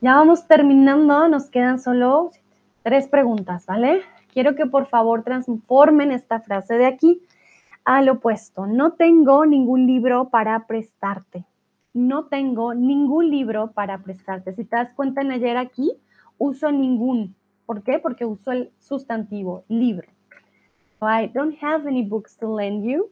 [0.01, 1.27] Ya vamos terminando.
[1.27, 2.31] Nos quedan solo
[2.83, 4.03] tres preguntas, ¿vale?
[4.33, 7.21] quiero que por favor transformen esta frase de aquí
[7.89, 8.67] al opuesto.
[8.67, 11.43] No tengo ningún libro para prestarte.
[11.91, 14.53] No tengo ningún libro para prestarte.
[14.53, 15.93] Si te das cuenta en ayer aquí,
[16.37, 17.35] uso ningún.
[17.65, 17.97] ¿Por qué?
[17.97, 20.07] Porque uso el sustantivo libro.
[21.01, 23.09] I don't have any books to lend you.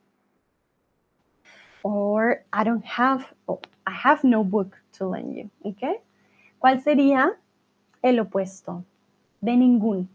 [1.81, 5.49] Or I don't have, oh, I have no book to lend you.
[5.63, 6.01] ¿Ok?
[6.59, 7.31] ¿Cuál sería
[8.03, 8.83] el opuesto
[9.41, 10.07] de ningún?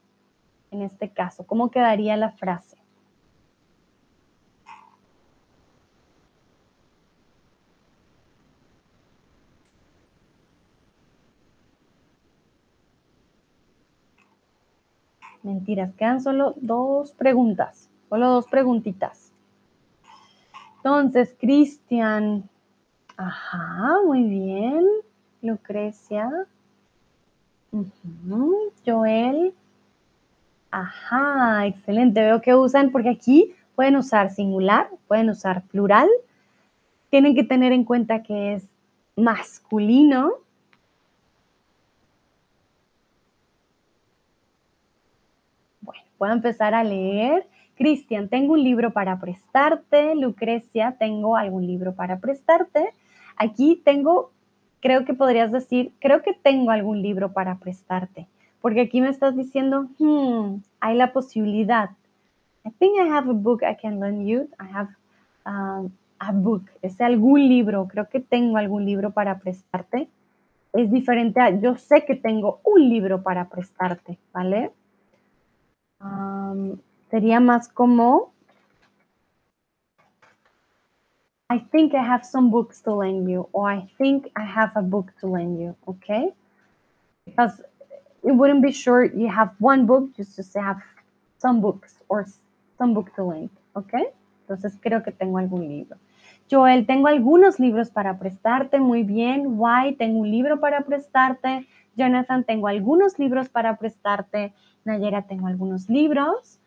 [0.71, 1.47] en este caso?
[1.47, 2.82] ¿Cómo quedaría la frase?
[15.53, 19.33] Mentiras, quedan solo dos preguntas, solo dos preguntitas.
[20.77, 22.49] Entonces, Cristian,
[23.17, 24.85] ajá, muy bien.
[25.43, 26.31] Lucrecia,
[28.87, 29.55] Joel,
[30.73, 32.23] Ajá, excelente.
[32.23, 36.09] Veo que usan, porque aquí pueden usar singular, pueden usar plural.
[37.11, 38.65] Tienen que tener en cuenta que es
[39.15, 40.33] masculino.
[46.23, 47.49] Puedo empezar a leer.
[47.75, 50.15] Cristian, tengo un libro para prestarte.
[50.15, 52.95] Lucrecia, tengo algún libro para prestarte.
[53.37, 54.31] Aquí tengo,
[54.79, 58.29] creo que podrías decir, creo que tengo algún libro para prestarte.
[58.61, 61.91] Porque aquí me estás diciendo, hmm, hay la posibilidad.
[62.65, 64.49] I think I have a book I can lend you.
[64.61, 64.91] I have
[65.45, 65.91] um,
[66.21, 66.71] a book.
[66.83, 67.89] Es algún libro.
[67.89, 70.09] Creo que tengo algún libro para prestarte.
[70.73, 74.71] Es diferente a yo sé que tengo un libro para prestarte, ¿vale?
[76.03, 76.79] Um,
[77.11, 78.33] sería más como
[81.49, 84.81] I think I have some books to lend you, or I think I have a
[84.81, 86.33] book to lend you, okay?
[87.27, 87.61] Because
[88.25, 90.81] it wouldn't be sure you have one book just to have
[91.39, 92.27] some books or
[92.79, 93.93] some book to lend, ¿ok?
[94.43, 95.99] Entonces creo que tengo algún libro.
[96.51, 99.59] Joel, tengo algunos libros para prestarte, muy bien.
[99.59, 101.67] Why, tengo un libro para prestarte.
[101.97, 104.53] Jonathan, tengo algunos libros para prestarte.
[104.85, 106.59] Nayera, tengo algunos libros.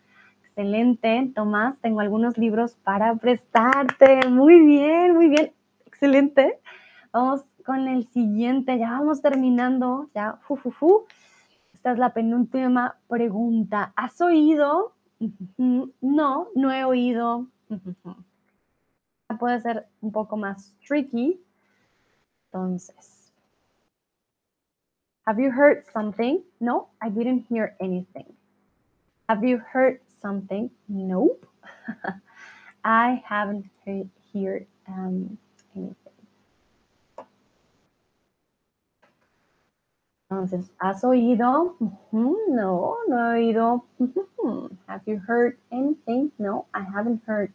[0.44, 1.32] Excelente.
[1.34, 4.28] Tomás, tengo algunos libros para prestarte.
[4.28, 5.52] Muy bien, muy bien.
[5.84, 6.58] Excelente.
[7.12, 8.78] Vamos con el siguiente.
[8.78, 10.08] Ya vamos terminando.
[10.14, 11.04] Ya, fu, fu, fu.
[11.74, 13.92] Esta es la penúltima pregunta.
[13.96, 14.94] ¿Has oído?
[15.58, 17.46] No, no he oído.
[19.38, 21.40] Puede ser un poco más tricky.
[22.46, 23.15] Entonces,
[25.26, 26.42] have you heard something?
[26.60, 28.32] No, I didn't hear anything.
[29.28, 30.70] Have you heard something?
[30.88, 31.46] Nope.
[32.84, 35.36] I haven't heard, heard um,
[35.74, 35.96] anything.
[40.30, 41.76] Entonces, ¿has oído?
[42.12, 43.84] No, no he oído.
[44.88, 46.32] Have you heard anything?
[46.38, 47.52] No, I haven't heard.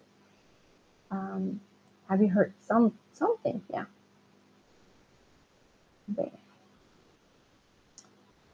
[1.10, 1.60] Um,
[2.10, 3.62] have you heard some something?
[3.70, 3.86] Yeah.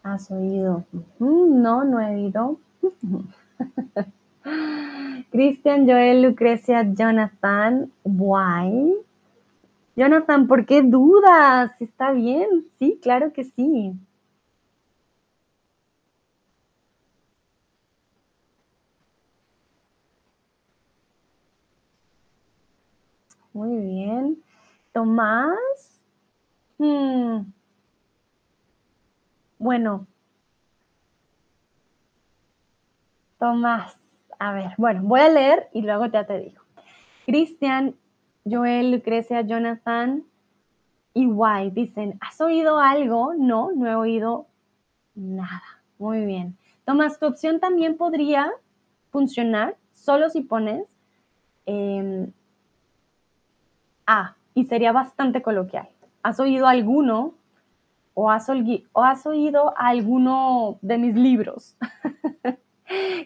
[0.08, 0.86] ¿Has oído?
[1.20, 2.60] No, no he oído.
[5.32, 8.96] Cristian, Joel, Lucrecia, Jonathan, why?
[9.98, 11.74] Jonathan, ¿por qué dudas?
[11.82, 12.48] ¿Está bien?
[12.80, 13.92] Sí, claro que sí.
[23.52, 24.42] Muy bien.
[24.94, 26.00] Tomás.
[26.78, 27.42] Hmm.
[29.60, 30.08] Bueno.
[33.40, 33.98] Tomás.
[34.40, 36.62] A ver, bueno, voy a leer y luego ya te digo.
[37.26, 37.96] Cristian,
[38.46, 40.24] Joel, Lucrecia, Jonathan
[41.14, 43.34] y White dicen, ¿has oído algo?
[43.34, 44.48] No, no he oído
[45.16, 45.82] nada.
[45.98, 46.58] Muy bien.
[46.86, 48.52] Tomás, tu opción también podría
[49.12, 50.86] funcionar solo si pones
[51.66, 52.32] em,
[54.06, 55.90] a y sería bastante coloquial.
[56.24, 57.34] ¿Has oído alguno
[58.20, 61.78] o has, o has oído alguno de mis libros?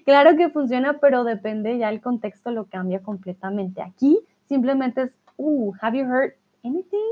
[0.05, 3.81] claro que funciona, pero depende ya el contexto lo cambia completamente.
[3.81, 4.19] Aquí
[4.49, 6.33] simplemente es, uh, have you heard
[6.65, 7.09] anything?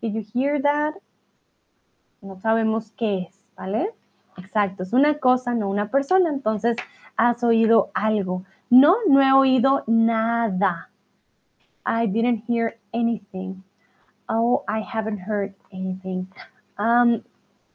[0.00, 0.94] Did you hear that?
[2.22, 3.90] No sabemos qué es, ¿vale?
[4.36, 6.30] Exacto, es una cosa, no una persona.
[6.30, 6.76] Entonces,
[7.16, 8.44] has oído algo.
[8.70, 10.90] No, no he oído nada.
[11.84, 13.64] I didn't hear anything.
[14.28, 16.28] Oh, I haven't heard anything.
[16.80, 17.22] Um,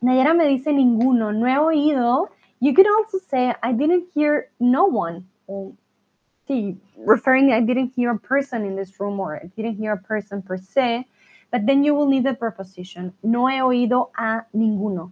[0.04, 1.32] Nayara me dice ninguno.
[1.32, 2.28] No he oído.
[2.60, 5.28] You could also say, I didn't hear no one.
[6.48, 9.98] see, referring, I didn't hear a person in this room or I didn't hear a
[9.98, 11.06] person per se,
[11.52, 13.14] but then you will need the preposition.
[13.24, 15.12] No he oído a ninguno.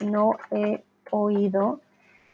[0.00, 1.80] No he oído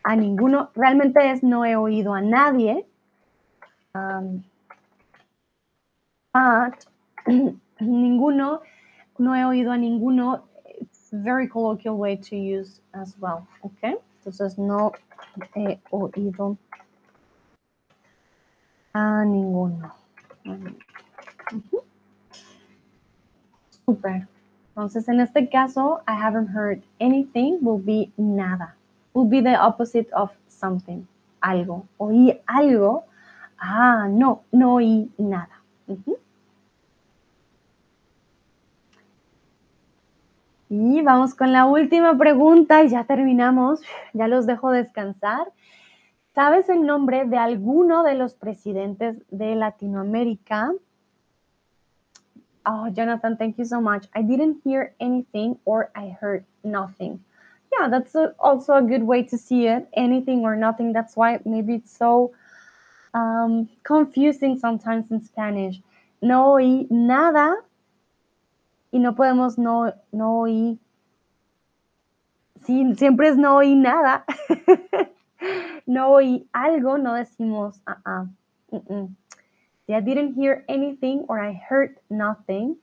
[0.05, 0.71] a ninguno.
[0.75, 2.85] Realmente es no he oído a nadie.
[3.95, 4.45] Um,
[6.33, 6.85] but
[7.81, 8.61] ninguno,
[9.19, 10.50] no he oído a ninguno.
[11.13, 13.47] Very colloquial way to use as well.
[13.65, 13.97] Okay.
[14.21, 14.93] Entonces no
[15.55, 16.57] he oído
[18.93, 19.93] a ninguno.
[23.87, 24.29] Super.
[24.69, 28.75] Entonces, en este caso, I haven't heard anything will be nada.
[29.15, 31.07] Will be the opposite of something.
[31.43, 31.87] Algo.
[31.99, 33.05] Oí algo.
[33.59, 35.61] Ah, no, no oí nada.
[40.73, 43.83] Y vamos con la última pregunta y ya terminamos.
[44.13, 45.53] Ya los dejo descansar.
[46.33, 50.73] ¿Sabes el nombre de alguno de los presidentes de Latinoamérica?
[52.65, 54.07] Oh, Jonathan, thank you so much.
[54.15, 57.19] I didn't hear anything or I heard nothing.
[57.73, 59.89] Yeah, that's also a good way to see it.
[59.95, 60.93] Anything or nothing.
[60.93, 62.31] That's why maybe it's so
[63.13, 65.83] um, confusing sometimes in Spanish.
[66.23, 67.57] No oí nada
[68.91, 70.79] y no podemos no, no oí.
[72.65, 74.25] Sí, siempre es no oí nada.
[75.87, 78.29] no oí algo, no decimos, uh -uh,
[78.71, 79.09] mm -mm.
[79.89, 82.77] I didn't hear anything or I heard nothing.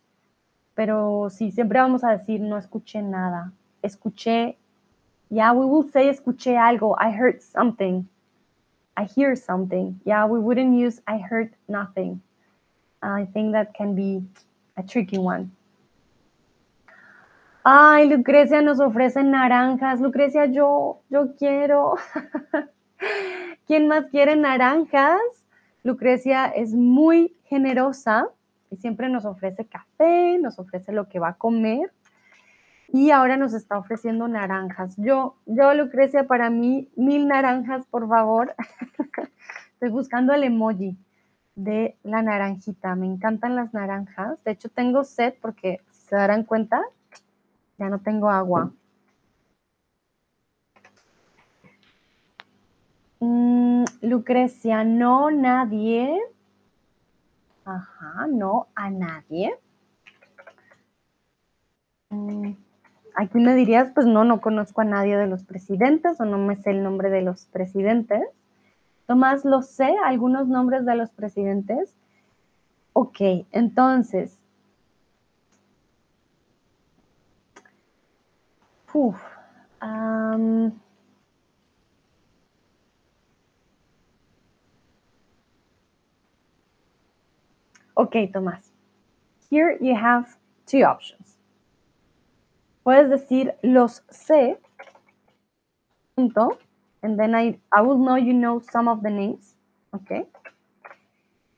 [0.75, 3.51] Pero sí, siempre vamos a decir, no escuché nada.
[3.81, 4.57] Escuché,
[5.29, 6.95] yeah, we will say escuché algo.
[6.99, 8.07] I heard something.
[8.95, 9.99] I hear something.
[10.05, 12.21] Yeah, we wouldn't use I heard nothing.
[13.01, 14.23] I think that can be
[14.75, 15.51] a tricky one.
[17.69, 19.99] Ay, Lucrecia nos ofrece naranjas.
[19.99, 21.95] Lucrecia, yo, yo quiero.
[23.67, 25.19] ¿Quién más quiere naranjas?
[25.83, 28.29] Lucrecia es muy generosa
[28.71, 31.91] y siempre nos ofrece café, nos ofrece lo que va a comer.
[32.87, 34.95] y ahora nos está ofreciendo naranjas.
[34.95, 38.55] Yo, yo, Lucrecia, para mí, mil naranjas, por favor.
[39.73, 40.97] Estoy buscando el emoji
[41.55, 42.95] de la naranjita.
[42.95, 44.41] Me encantan las naranjas.
[44.45, 46.81] De hecho, tengo sed porque, si se darán cuenta,
[47.77, 48.71] ya no tengo agua.
[53.19, 56.19] Mm, Lucrecia, no, nadie.
[57.65, 59.57] Ajá, no, a nadie.
[62.09, 62.51] Mm,
[63.15, 66.55] aquí me dirías, pues no, no conozco a nadie de los presidentes o no me
[66.55, 68.23] sé el nombre de los presidentes.
[69.05, 69.95] Tomás, ¿lo sé?
[70.05, 71.93] ¿Algunos nombres de los presidentes?
[72.93, 73.19] Ok,
[73.51, 74.36] entonces.
[78.93, 79.21] Uf,
[79.81, 80.71] um,
[87.95, 88.71] ok, Tomás.
[89.49, 91.37] Here you have two options.
[92.83, 94.57] Puedes decir los sé,
[96.15, 96.57] punto,
[97.03, 99.55] and then I, I will know you know some of the names,
[99.93, 100.23] okay?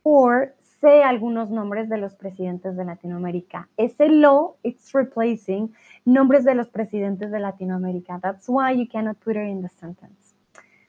[0.04, 3.70] Or sé algunos nombres de los presidentes de Latinoamérica.
[3.78, 5.74] Ese lo, it's replacing
[6.06, 8.20] nombres de los presidentes de Latinoamérica.
[8.20, 10.36] That's why you cannot put it in the sentence.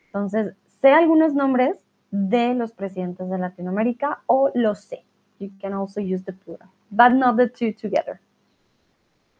[0.07, 1.79] Entonces, sé algunos nombres
[2.11, 5.05] de los presidentes de Latinoamérica o lo sé.
[5.39, 8.21] You can also use the plural, but not the two together.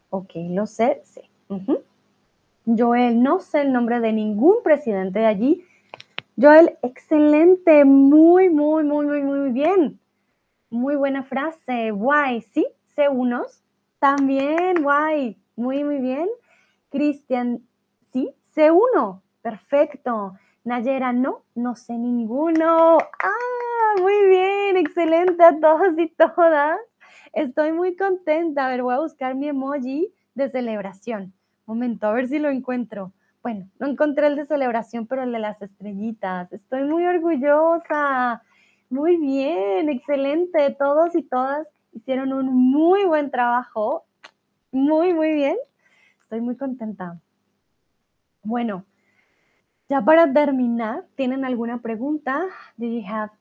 [0.09, 1.29] Ok, lo sé, sé.
[2.65, 5.65] Joel, no sé el nombre de ningún presidente de allí.
[6.39, 10.00] Joel, excelente, muy, muy, muy, muy, muy bien.
[10.71, 11.91] Muy buena frase.
[11.91, 12.65] Guay, sí,
[12.95, 13.61] sé unos.
[13.99, 16.29] También, guay, muy, muy bien.
[16.89, 17.61] Cristian,
[18.13, 19.21] sí, sé uno.
[19.41, 20.33] Perfecto.
[20.63, 22.97] Nayera, no, no sé ninguno.
[22.99, 26.79] Ah, muy bien, excelente a todos y todas.
[27.33, 28.65] Estoy muy contenta.
[28.65, 31.33] A ver, voy a buscar mi emoji de celebración.
[31.65, 33.11] Momento, a ver si lo encuentro.
[33.43, 36.53] Bueno, no encontré el de celebración, pero el de las estrellitas.
[36.53, 38.41] Estoy muy orgullosa.
[38.91, 40.75] Muy bien, excelente.
[40.77, 44.03] Todos y todas hicieron un muy buen trabajo.
[44.73, 45.55] Muy, muy bien.
[46.23, 47.17] Estoy muy contenta.
[48.43, 48.83] Bueno,
[49.87, 52.47] ya para terminar, ¿tienen alguna pregunta?
[52.75, 53.31] Do you have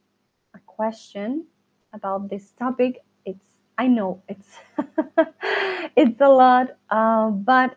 [0.52, 1.48] a question
[1.90, 3.02] about this topic?
[3.24, 3.43] It's
[3.77, 4.56] I know it's
[5.97, 7.77] it's a lot, uh, but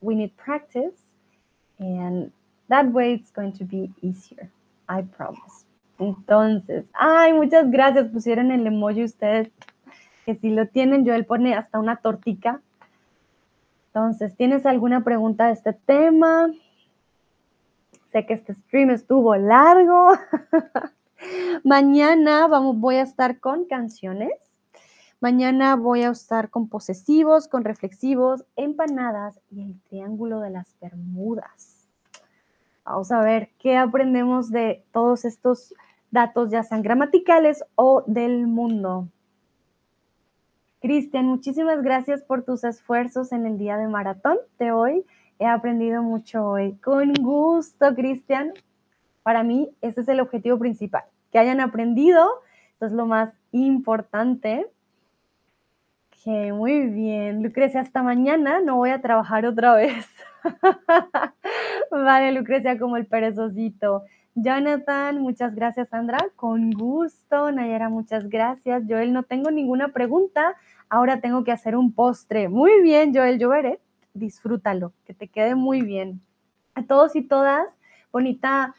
[0.00, 0.98] we need practice,
[1.78, 2.32] and
[2.68, 4.50] that way it's going to be easier.
[4.88, 5.64] I promise.
[6.02, 8.08] Entonces, ay, muchas gracias.
[8.08, 9.50] Pusieron el emoji ustedes,
[10.26, 12.60] que si lo tienen, yo él pone hasta una tortica.
[13.88, 16.50] Entonces, ¿tienes alguna pregunta de este tema?
[18.10, 20.12] Sé que este stream estuvo largo.
[21.64, 24.32] Mañana vamos, voy a estar con canciones.
[25.20, 31.86] Mañana voy a estar con posesivos, con reflexivos, empanadas y el triángulo de las Bermudas.
[32.84, 35.74] Vamos a ver qué aprendemos de todos estos
[36.12, 39.08] datos, ya sean gramaticales o del mundo.
[40.80, 45.04] Cristian, muchísimas gracias por tus esfuerzos en el día de maratón de hoy.
[45.38, 46.74] He aprendido mucho hoy.
[46.76, 48.52] Con gusto, Cristian.
[49.22, 51.04] Para mí, ese es el objetivo principal.
[51.30, 52.28] Que hayan aprendido,
[52.76, 54.66] eso es lo más importante.
[56.24, 57.42] Que muy bien.
[57.42, 60.06] Lucrecia, hasta mañana no voy a trabajar otra vez.
[61.90, 64.02] vale, Lucrecia, como el perezosito.
[64.34, 66.18] Jonathan, muchas gracias, Sandra.
[66.36, 67.52] Con gusto.
[67.52, 68.84] Nayara, muchas gracias.
[68.88, 70.56] Joel, no tengo ninguna pregunta.
[70.88, 72.48] Ahora tengo que hacer un postre.
[72.48, 73.80] Muy bien, Joel, yo veré.
[74.14, 76.20] Disfrútalo, que te quede muy bien.
[76.74, 77.66] A todos y todas,
[78.10, 78.74] bonita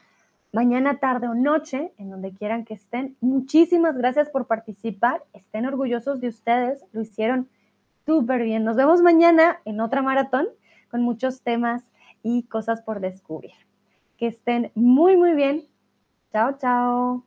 [0.52, 3.16] mañana, tarde o noche, en donde quieran que estén.
[3.20, 5.22] Muchísimas gracias por participar.
[5.32, 6.84] Estén orgullosos de ustedes.
[6.92, 7.48] Lo hicieron
[8.06, 8.64] súper bien.
[8.64, 10.48] Nos vemos mañana en otra maratón
[10.90, 11.84] con muchos temas
[12.22, 13.52] y cosas por descubrir.
[14.16, 15.68] Que estén muy, muy bien.
[16.32, 17.24] Chao, chao.